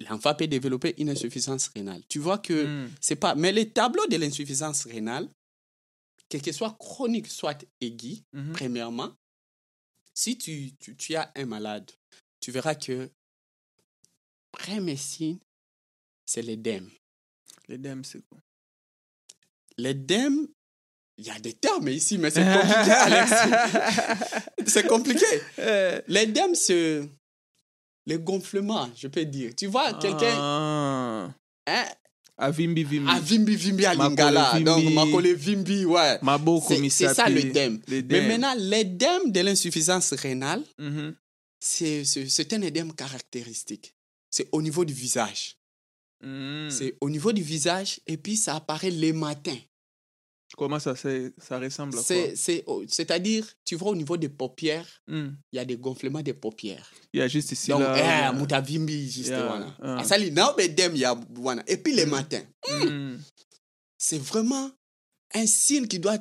l'enfant 0.00 0.34
peut 0.34 0.46
développer 0.46 0.94
une 0.98 1.10
insuffisance 1.10 1.68
rénale. 1.68 2.02
Tu 2.08 2.18
vois 2.18 2.38
que 2.38 2.66
Mm. 2.86 2.90
c'est 3.00 3.16
pas. 3.16 3.34
Mais 3.34 3.52
les 3.52 3.70
tableaux 3.70 4.06
de 4.06 4.16
l'insuffisance 4.16 4.84
rénale, 4.86 5.28
quel 6.28 6.42
que 6.42 6.52
soit 6.52 6.74
chronique, 6.78 7.26
soit 7.28 7.64
aigu, 7.80 8.16
Mhm. 8.32 8.52
premièrement, 8.52 9.12
si 10.14 10.36
tu, 10.38 10.72
tu, 10.80 10.96
tu 10.96 11.14
as 11.14 11.30
un 11.36 11.46
malade, 11.46 11.90
tu 12.40 12.50
verras 12.50 12.74
que 12.74 13.10
premier 14.50 14.96
signe, 14.96 15.38
c'est 16.26 16.42
l'œdème. 16.42 16.90
L'œdème, 17.68 18.04
c'est 18.04 18.20
quoi? 18.28 18.38
L'œdème, 19.78 20.48
il 21.18 21.26
y 21.26 21.30
a 21.30 21.38
des 21.38 21.54
termes 21.54 21.88
ici, 21.88 22.18
mais 22.18 22.30
c'est 22.30 22.44
compliqué, 22.44 22.90
Alex. 22.90 23.32
c'est 24.66 24.86
compliqué. 24.86 25.26
Euh, 25.60 26.00
L'œdème, 26.08 26.54
c'est 26.54 27.08
le 28.06 28.18
gonflement, 28.18 28.88
je 28.96 29.08
peux 29.08 29.24
dire. 29.24 29.52
Tu 29.56 29.66
vois, 29.66 29.94
quelqu'un, 29.94 30.34
Ah. 30.38 31.30
hein, 31.66 31.84
Avimbi 32.38 32.82
Vimbi. 32.82 33.08
à 33.10 33.20
Vimbi 33.20 33.54
Vimbi 33.56 33.84
à 33.86 33.94
Lingala, 33.94 34.58
donc. 34.60 34.84
Makole 34.92 35.32
Vimbi, 35.34 35.84
ouais. 35.84 36.18
Mabo 36.22 36.60
C'est 36.66 36.88
c'est 36.90 37.14
ça 37.14 37.24
Komisapi. 37.24 37.46
l'œdème. 37.46 37.80
Mais 38.08 38.26
maintenant, 38.28 38.54
l'œdème 38.58 39.30
de 39.30 39.40
l'insuffisance 39.40 40.12
rénale, 40.14 40.62
Mhm. 40.78 41.14
c'est 41.60 42.04
c'est- 42.04 42.52
un 42.52 42.62
œdème 42.62 42.92
caractéristique. 42.94 43.94
C'est 44.30 44.48
au 44.50 44.60
niveau 44.62 44.84
du 44.84 44.94
visage. 44.94 45.56
Mm. 46.24 46.70
C'est 46.70 46.96
au 47.00 47.10
niveau 47.10 47.32
du 47.32 47.42
visage 47.42 48.00
et 48.06 48.16
puis 48.16 48.36
ça 48.36 48.56
apparaît 48.56 48.90
les 48.90 49.12
matins. 49.12 49.58
Comment 50.56 50.78
ça, 50.78 50.94
ça 50.96 51.58
ressemble 51.58 51.98
à 51.98 52.02
quoi? 52.02 52.16
C'est-à-dire, 52.88 53.46
tu 53.64 53.74
vois 53.76 53.90
au 53.90 53.96
niveau 53.96 54.16
des 54.16 54.28
paupières, 54.28 54.86
Mm. 55.08 55.28
il 55.52 55.56
y 55.56 55.58
a 55.58 55.64
des 55.64 55.76
gonflements 55.76 56.20
des 56.22 56.34
paupières. 56.34 56.90
Il 57.12 57.20
y 57.20 57.22
a 57.22 57.28
juste 57.28 57.52
ici 57.52 57.70
Donc, 57.70 57.80
là. 57.80 57.96
eh, 57.96 58.34
euh, 58.34 58.38
mutavimbi, 58.38 59.10
juste 59.10 59.28
Yeah, 59.28 59.46
voilà. 59.46 59.76
ah. 59.82 59.98
Asali, 60.00 60.30
non, 60.30 60.52
mais 60.56 60.68
dem, 60.68 60.92
il 60.94 61.00
y 61.00 61.04
a 61.04 61.18
voilà. 61.34 61.62
Et 61.66 61.76
puis 61.76 61.94
les 61.94 62.06
Mm. 62.06 62.10
matins, 62.10 62.42
mm. 62.70 63.16
c'est 63.98 64.18
vraiment 64.22 64.70
un 65.34 65.46
signe 65.46 65.86
qui 65.86 65.98
doit 65.98 66.18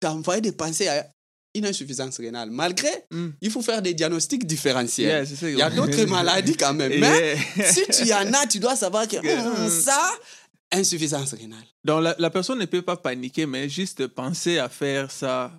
t'envoyer 0.00 0.40
de 0.42 0.50
penser 0.52 0.86
à 0.88 1.10
une 1.54 1.64
insuffisance 1.66 2.18
rénale. 2.18 2.50
Malgré, 2.50 2.90
Mm. 3.10 3.28
il 3.40 3.50
faut 3.50 3.62
faire 3.62 3.80
des 3.82 3.94
diagnostics 3.94 4.46
différentiels. 4.46 5.06
Yeah, 5.08 5.26
c'est 5.26 5.36
ça. 5.36 5.48
Il 5.50 5.56
y 5.58 5.62
a 5.62 5.70
d'autres 5.70 6.04
maladies 6.06 6.56
quand 6.56 6.74
même. 6.74 7.00
Mais 7.00 7.36
Yeah. 7.56 7.72
si 7.72 7.82
tu 7.90 8.12
en 8.12 8.32
as, 8.32 8.46
tu 8.46 8.58
dois 8.60 8.76
savoir 8.76 9.08
que 9.08 9.16
hum, 9.16 9.70
ça, 9.70 10.10
insuffisance 10.72 11.32
rénale. 11.34 11.64
Donc 11.84 12.02
la, 12.02 12.14
la 12.18 12.30
personne 12.30 12.58
ne 12.58 12.64
peut 12.66 12.82
pas 12.82 12.96
paniquer, 12.96 13.46
mais 13.46 13.68
juste 13.68 14.06
penser 14.08 14.58
à 14.58 14.68
faire 14.68 15.10
ça. 15.10 15.52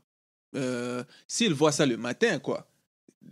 euh, 0.55 1.03
S'il 1.28 1.53
voit 1.53 1.72
ça 1.72 1.86
le 1.86 1.97
matin, 1.97 2.39
quoi. 2.39 2.68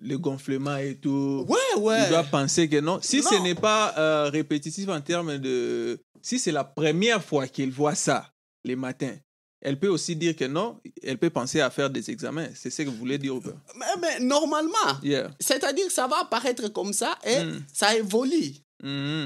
Le 0.02 0.18
gonflement 0.18 0.76
et 0.78 0.96
tout. 0.98 1.46
Ouais, 1.48 1.82
ouais. 1.82 2.04
Il 2.06 2.10
doit 2.10 2.24
penser 2.24 2.68
que 2.68 2.80
non. 2.82 3.00
Si 3.02 3.24
ce 3.24 3.36
n'est 3.42 3.56
pas 3.56 3.94
euh, 3.98 4.30
répétitif 4.30 4.90
en 4.90 5.00
termes 5.02 5.38
de. 5.38 6.00
Si 6.22 6.38
c'est 6.40 6.52
la 6.52 6.64
première 6.66 7.24
fois 7.24 7.48
qu'il 7.48 7.72
voit 7.72 7.96
ça 7.96 8.30
les 8.66 8.76
matins, 8.76 9.16
elle 9.62 9.80
peut 9.80 9.88
aussi 9.88 10.16
dire 10.18 10.36
que 10.36 10.44
non. 10.46 10.82
Elle 11.02 11.18
peut 11.18 11.30
penser 11.30 11.62
à 11.62 11.70
faire 11.70 11.90
des 11.90 12.12
examens. 12.12 12.48
C'est 12.56 12.70
ce 12.70 12.82
que 12.82 12.90
vous 12.90 12.98
voulez 12.98 13.18
dire 13.18 13.36
ou 13.36 13.40
pas? 13.42 13.54
Mais, 13.78 13.86
mais 14.02 14.20
normalement, 14.20 15.00
Yeah. 15.02 15.30
c'est-à-dire 15.40 15.86
que 15.88 15.94
ça 15.94 16.08
va 16.08 16.22
apparaître 16.22 16.68
comme 16.70 16.92
ça 16.92 17.18
et 17.24 17.44
Mm. 17.46 17.64
ça 17.72 17.96
évolue. 17.96 18.54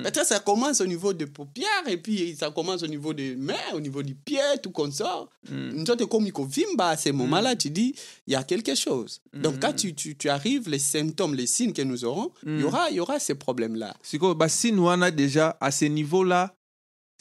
Peut-être 0.03 0.25
ça 0.25 0.39
commence 0.39 0.79
au 0.79 0.85
niveau 0.87 1.11
des 1.13 1.25
paupières 1.25 1.67
et 1.87 1.97
puis 1.97 2.35
ça 2.39 2.49
commence 2.49 2.81
au 2.83 2.87
niveau 2.87 3.13
des 3.13 3.35
mains, 3.35 3.53
au 3.73 3.79
niveau 3.81 4.01
du 4.01 4.15
pied, 4.15 4.39
tout 4.63 4.71
comme 4.71 4.91
ça. 4.91 5.27
Mhm. 5.49 5.79
Une 5.79 5.85
sorte 5.85 5.99
de 5.99 6.05
comme 6.05 6.25
vimba 6.25 6.89
à 6.89 6.97
ces 6.97 7.11
moments-là, 7.11 7.55
tu 7.55 7.69
dis, 7.69 7.93
il 8.25 8.33
y 8.33 8.35
a 8.35 8.43
quelque 8.43 8.73
chose. 8.75 9.21
Donc 9.33 9.55
Mm. 9.55 9.59
quand 9.59 9.73
tu, 9.73 9.93
tu, 9.93 10.15
tu 10.17 10.29
arrives, 10.29 10.69
les 10.69 10.79
symptômes, 10.79 11.35
les 11.35 11.47
signes 11.47 11.73
que 11.73 11.81
nous 11.81 12.05
aurons, 12.05 12.31
il 12.45 12.61
y 12.61 12.63
aura, 12.63 12.89
il 12.89 12.95
y 12.95 12.99
aura 12.99 13.19
ces 13.19 13.35
problèmes-là. 13.35 13.95
Bah, 14.37 14.47
si 14.49 14.71
nous 14.71 14.87
on 14.87 15.01
a 15.01 15.11
déjà 15.11 15.57
à 15.59 15.71
ce 15.71 15.85
niveau-là, 15.85 16.55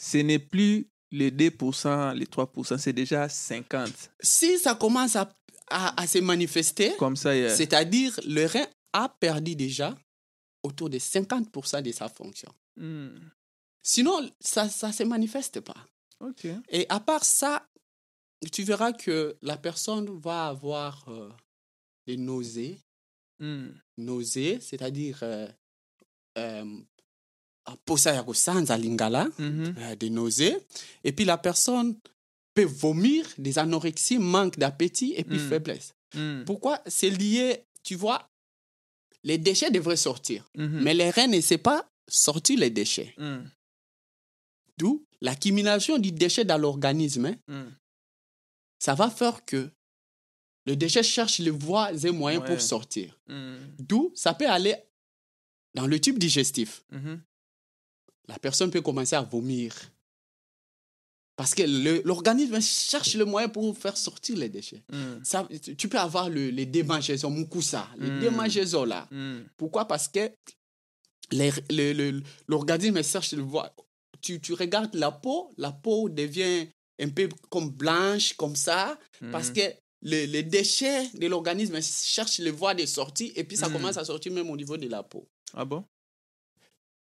ce 0.01 0.17
n'est 0.19 0.39
plus 0.39 0.87
les 1.11 1.31
2%, 1.31 2.13
les 2.15 2.25
3%, 2.25 2.77
c'est 2.77 2.93
déjà 2.93 3.27
50. 3.27 3.89
Si 4.21 4.57
ça 4.59 4.75
commence 4.75 5.15
à, 5.15 5.29
à, 5.69 6.01
à 6.01 6.07
se 6.07 6.19
manifester, 6.19 6.93
Comme 6.97 7.15
ça, 7.15 7.35
yeah. 7.35 7.53
c'est-à-dire 7.53 8.17
le 8.27 8.45
rein 8.45 8.65
a 8.93 9.09
perdu 9.19 9.55
déjà 9.55 9.95
autour 10.63 10.89
de 10.89 10.97
50% 10.99 11.81
de 11.81 11.91
sa 11.91 12.09
fonction. 12.09 12.53
Hmm. 12.75 13.17
Sinon, 13.81 14.29
ça 14.39 14.65
ne 14.65 14.91
se 14.93 15.03
manifeste 15.03 15.61
pas. 15.61 15.87
Et 16.69 16.85
à 16.89 16.99
part 16.99 17.23
ça, 17.23 17.67
tu 18.51 18.63
verras 18.63 18.91
que 18.93 19.37
la 19.41 19.57
personne 19.57 20.09
va 20.19 20.47
avoir 20.47 21.07
euh, 21.09 21.29
des 22.07 22.17
nausées. 22.17 22.77
Hmm. 23.39 23.69
Nausées, 23.97 24.59
c'est-à-dire 24.59 25.19
euh, 25.23 25.47
euh, 26.37 26.65
Mhm. 29.37 29.75
euh, 29.77 29.95
des 29.95 30.09
nausées. 30.09 30.57
Et 31.03 31.11
puis 31.11 31.25
la 31.25 31.37
personne 31.37 31.97
peut 32.53 32.63
vomir, 32.65 33.25
des 33.37 33.59
anorexies, 33.59 34.17
manque 34.19 34.57
d'appétit 34.57 35.13
et 35.15 35.23
puis 35.23 35.37
Mm. 35.37 35.49
faiblesse. 35.49 35.93
Hmm. 36.15 36.43
Pourquoi? 36.45 36.81
C'est 36.87 37.11
lié, 37.11 37.63
tu 37.83 37.95
vois, 37.95 38.27
les 39.23 39.37
déchets 39.37 39.71
devraient 39.71 39.97
sortir. 39.97 40.49
Mhm. 40.55 40.81
Mais 40.83 40.93
les 40.93 41.09
reins 41.09 41.27
ne 41.27 41.41
savent 41.41 41.57
pas 41.59 41.89
sortir 42.07 42.59
les 42.59 42.69
déchets. 42.69 43.13
Hmm. 43.17 43.43
D'où 44.77 45.05
l'accumulation 45.21 45.97
du 45.97 46.11
déchet 46.11 46.45
dans 46.45 46.57
l'organisme, 46.57 47.25
hein, 47.25 47.35
Hmm. 47.47 47.71
ça 48.79 48.95
va 48.95 49.09
faire 49.09 49.43
que 49.45 49.69
le 50.65 50.75
déchet 50.75 51.03
cherche 51.03 51.39
les 51.39 51.49
voies 51.51 51.91
et 52.05 52.11
moyens 52.11 52.43
Ouais. 52.43 52.49
pour 52.49 52.61
sortir. 52.61 53.19
Hmm. 53.27 53.57
D'où 53.79 54.11
ça 54.15 54.33
peut 54.33 54.49
aller 54.49 54.75
dans 55.75 55.85
le 55.87 55.99
tube 55.99 56.17
digestif. 56.17 56.83
Mhm. 56.91 57.21
La 58.27 58.39
personne 58.39 58.71
peut 58.71 58.81
commencer 58.81 59.15
à 59.15 59.21
vomir. 59.21 59.75
Parce 61.39 61.55
que 61.55 61.63
le- 61.63 62.01
l'organisme 62.03 62.59
cherche 62.59 63.15
le 63.15 63.23
moyen 63.23 63.47
pour 63.47 63.63
faire 63.77 63.95
sortir 63.95 64.35
les 64.35 64.49
déchets. 64.49 64.83
Hmm. 64.91 65.23
Ça, 65.23 65.47
tu 65.77 65.87
peux 65.87 65.97
avoir 65.97 66.27
le, 66.29 66.49
les 66.49 66.65
démangeaisons, 66.65 67.29
mukusa, 67.31 67.87
les 67.97 68.11
Mm. 68.11 68.19
démangeaisons 68.19 68.83
là. 68.83 69.07
Hmm. 69.09 69.43
Pourquoi? 69.55 69.85
Parce 69.85 70.09
que 70.09 70.29
le- 71.31 71.93
le- 71.93 72.21
l'organisme 72.49 73.01
cherche 73.03 73.31
le 73.33 73.41
voie. 73.43 73.73
Tu, 74.21 74.41
tu 74.41 74.53
regardes 74.53 74.93
la 74.95 75.11
peau, 75.11 75.49
la 75.57 75.71
peau 75.71 76.09
devient 76.09 76.67
un 77.01 77.07
peu 77.09 77.29
comme 77.49 77.69
blanche, 77.69 78.33
comme 78.33 78.57
ça, 78.57 78.99
parce 79.31 79.47
Mhm. 79.49 79.53
que 79.55 79.61
le- 80.01 80.25
les 80.25 80.43
déchets 80.43 81.07
de 81.13 81.27
l'organisme 81.27 81.79
cherchent 81.81 82.39
les 82.39 82.51
voies 82.51 82.73
de 82.73 82.85
sortie 82.85 83.31
et 83.37 83.45
puis 83.45 83.55
ça 83.55 83.69
Mm. 83.69 83.73
commence 83.73 83.95
à 83.97 84.03
sortir 84.03 84.33
même 84.33 84.49
au 84.49 84.57
niveau 84.57 84.75
de 84.75 84.89
la 84.89 85.03
peau. 85.03 85.25
Ah 85.53 85.63
bon? 85.63 85.85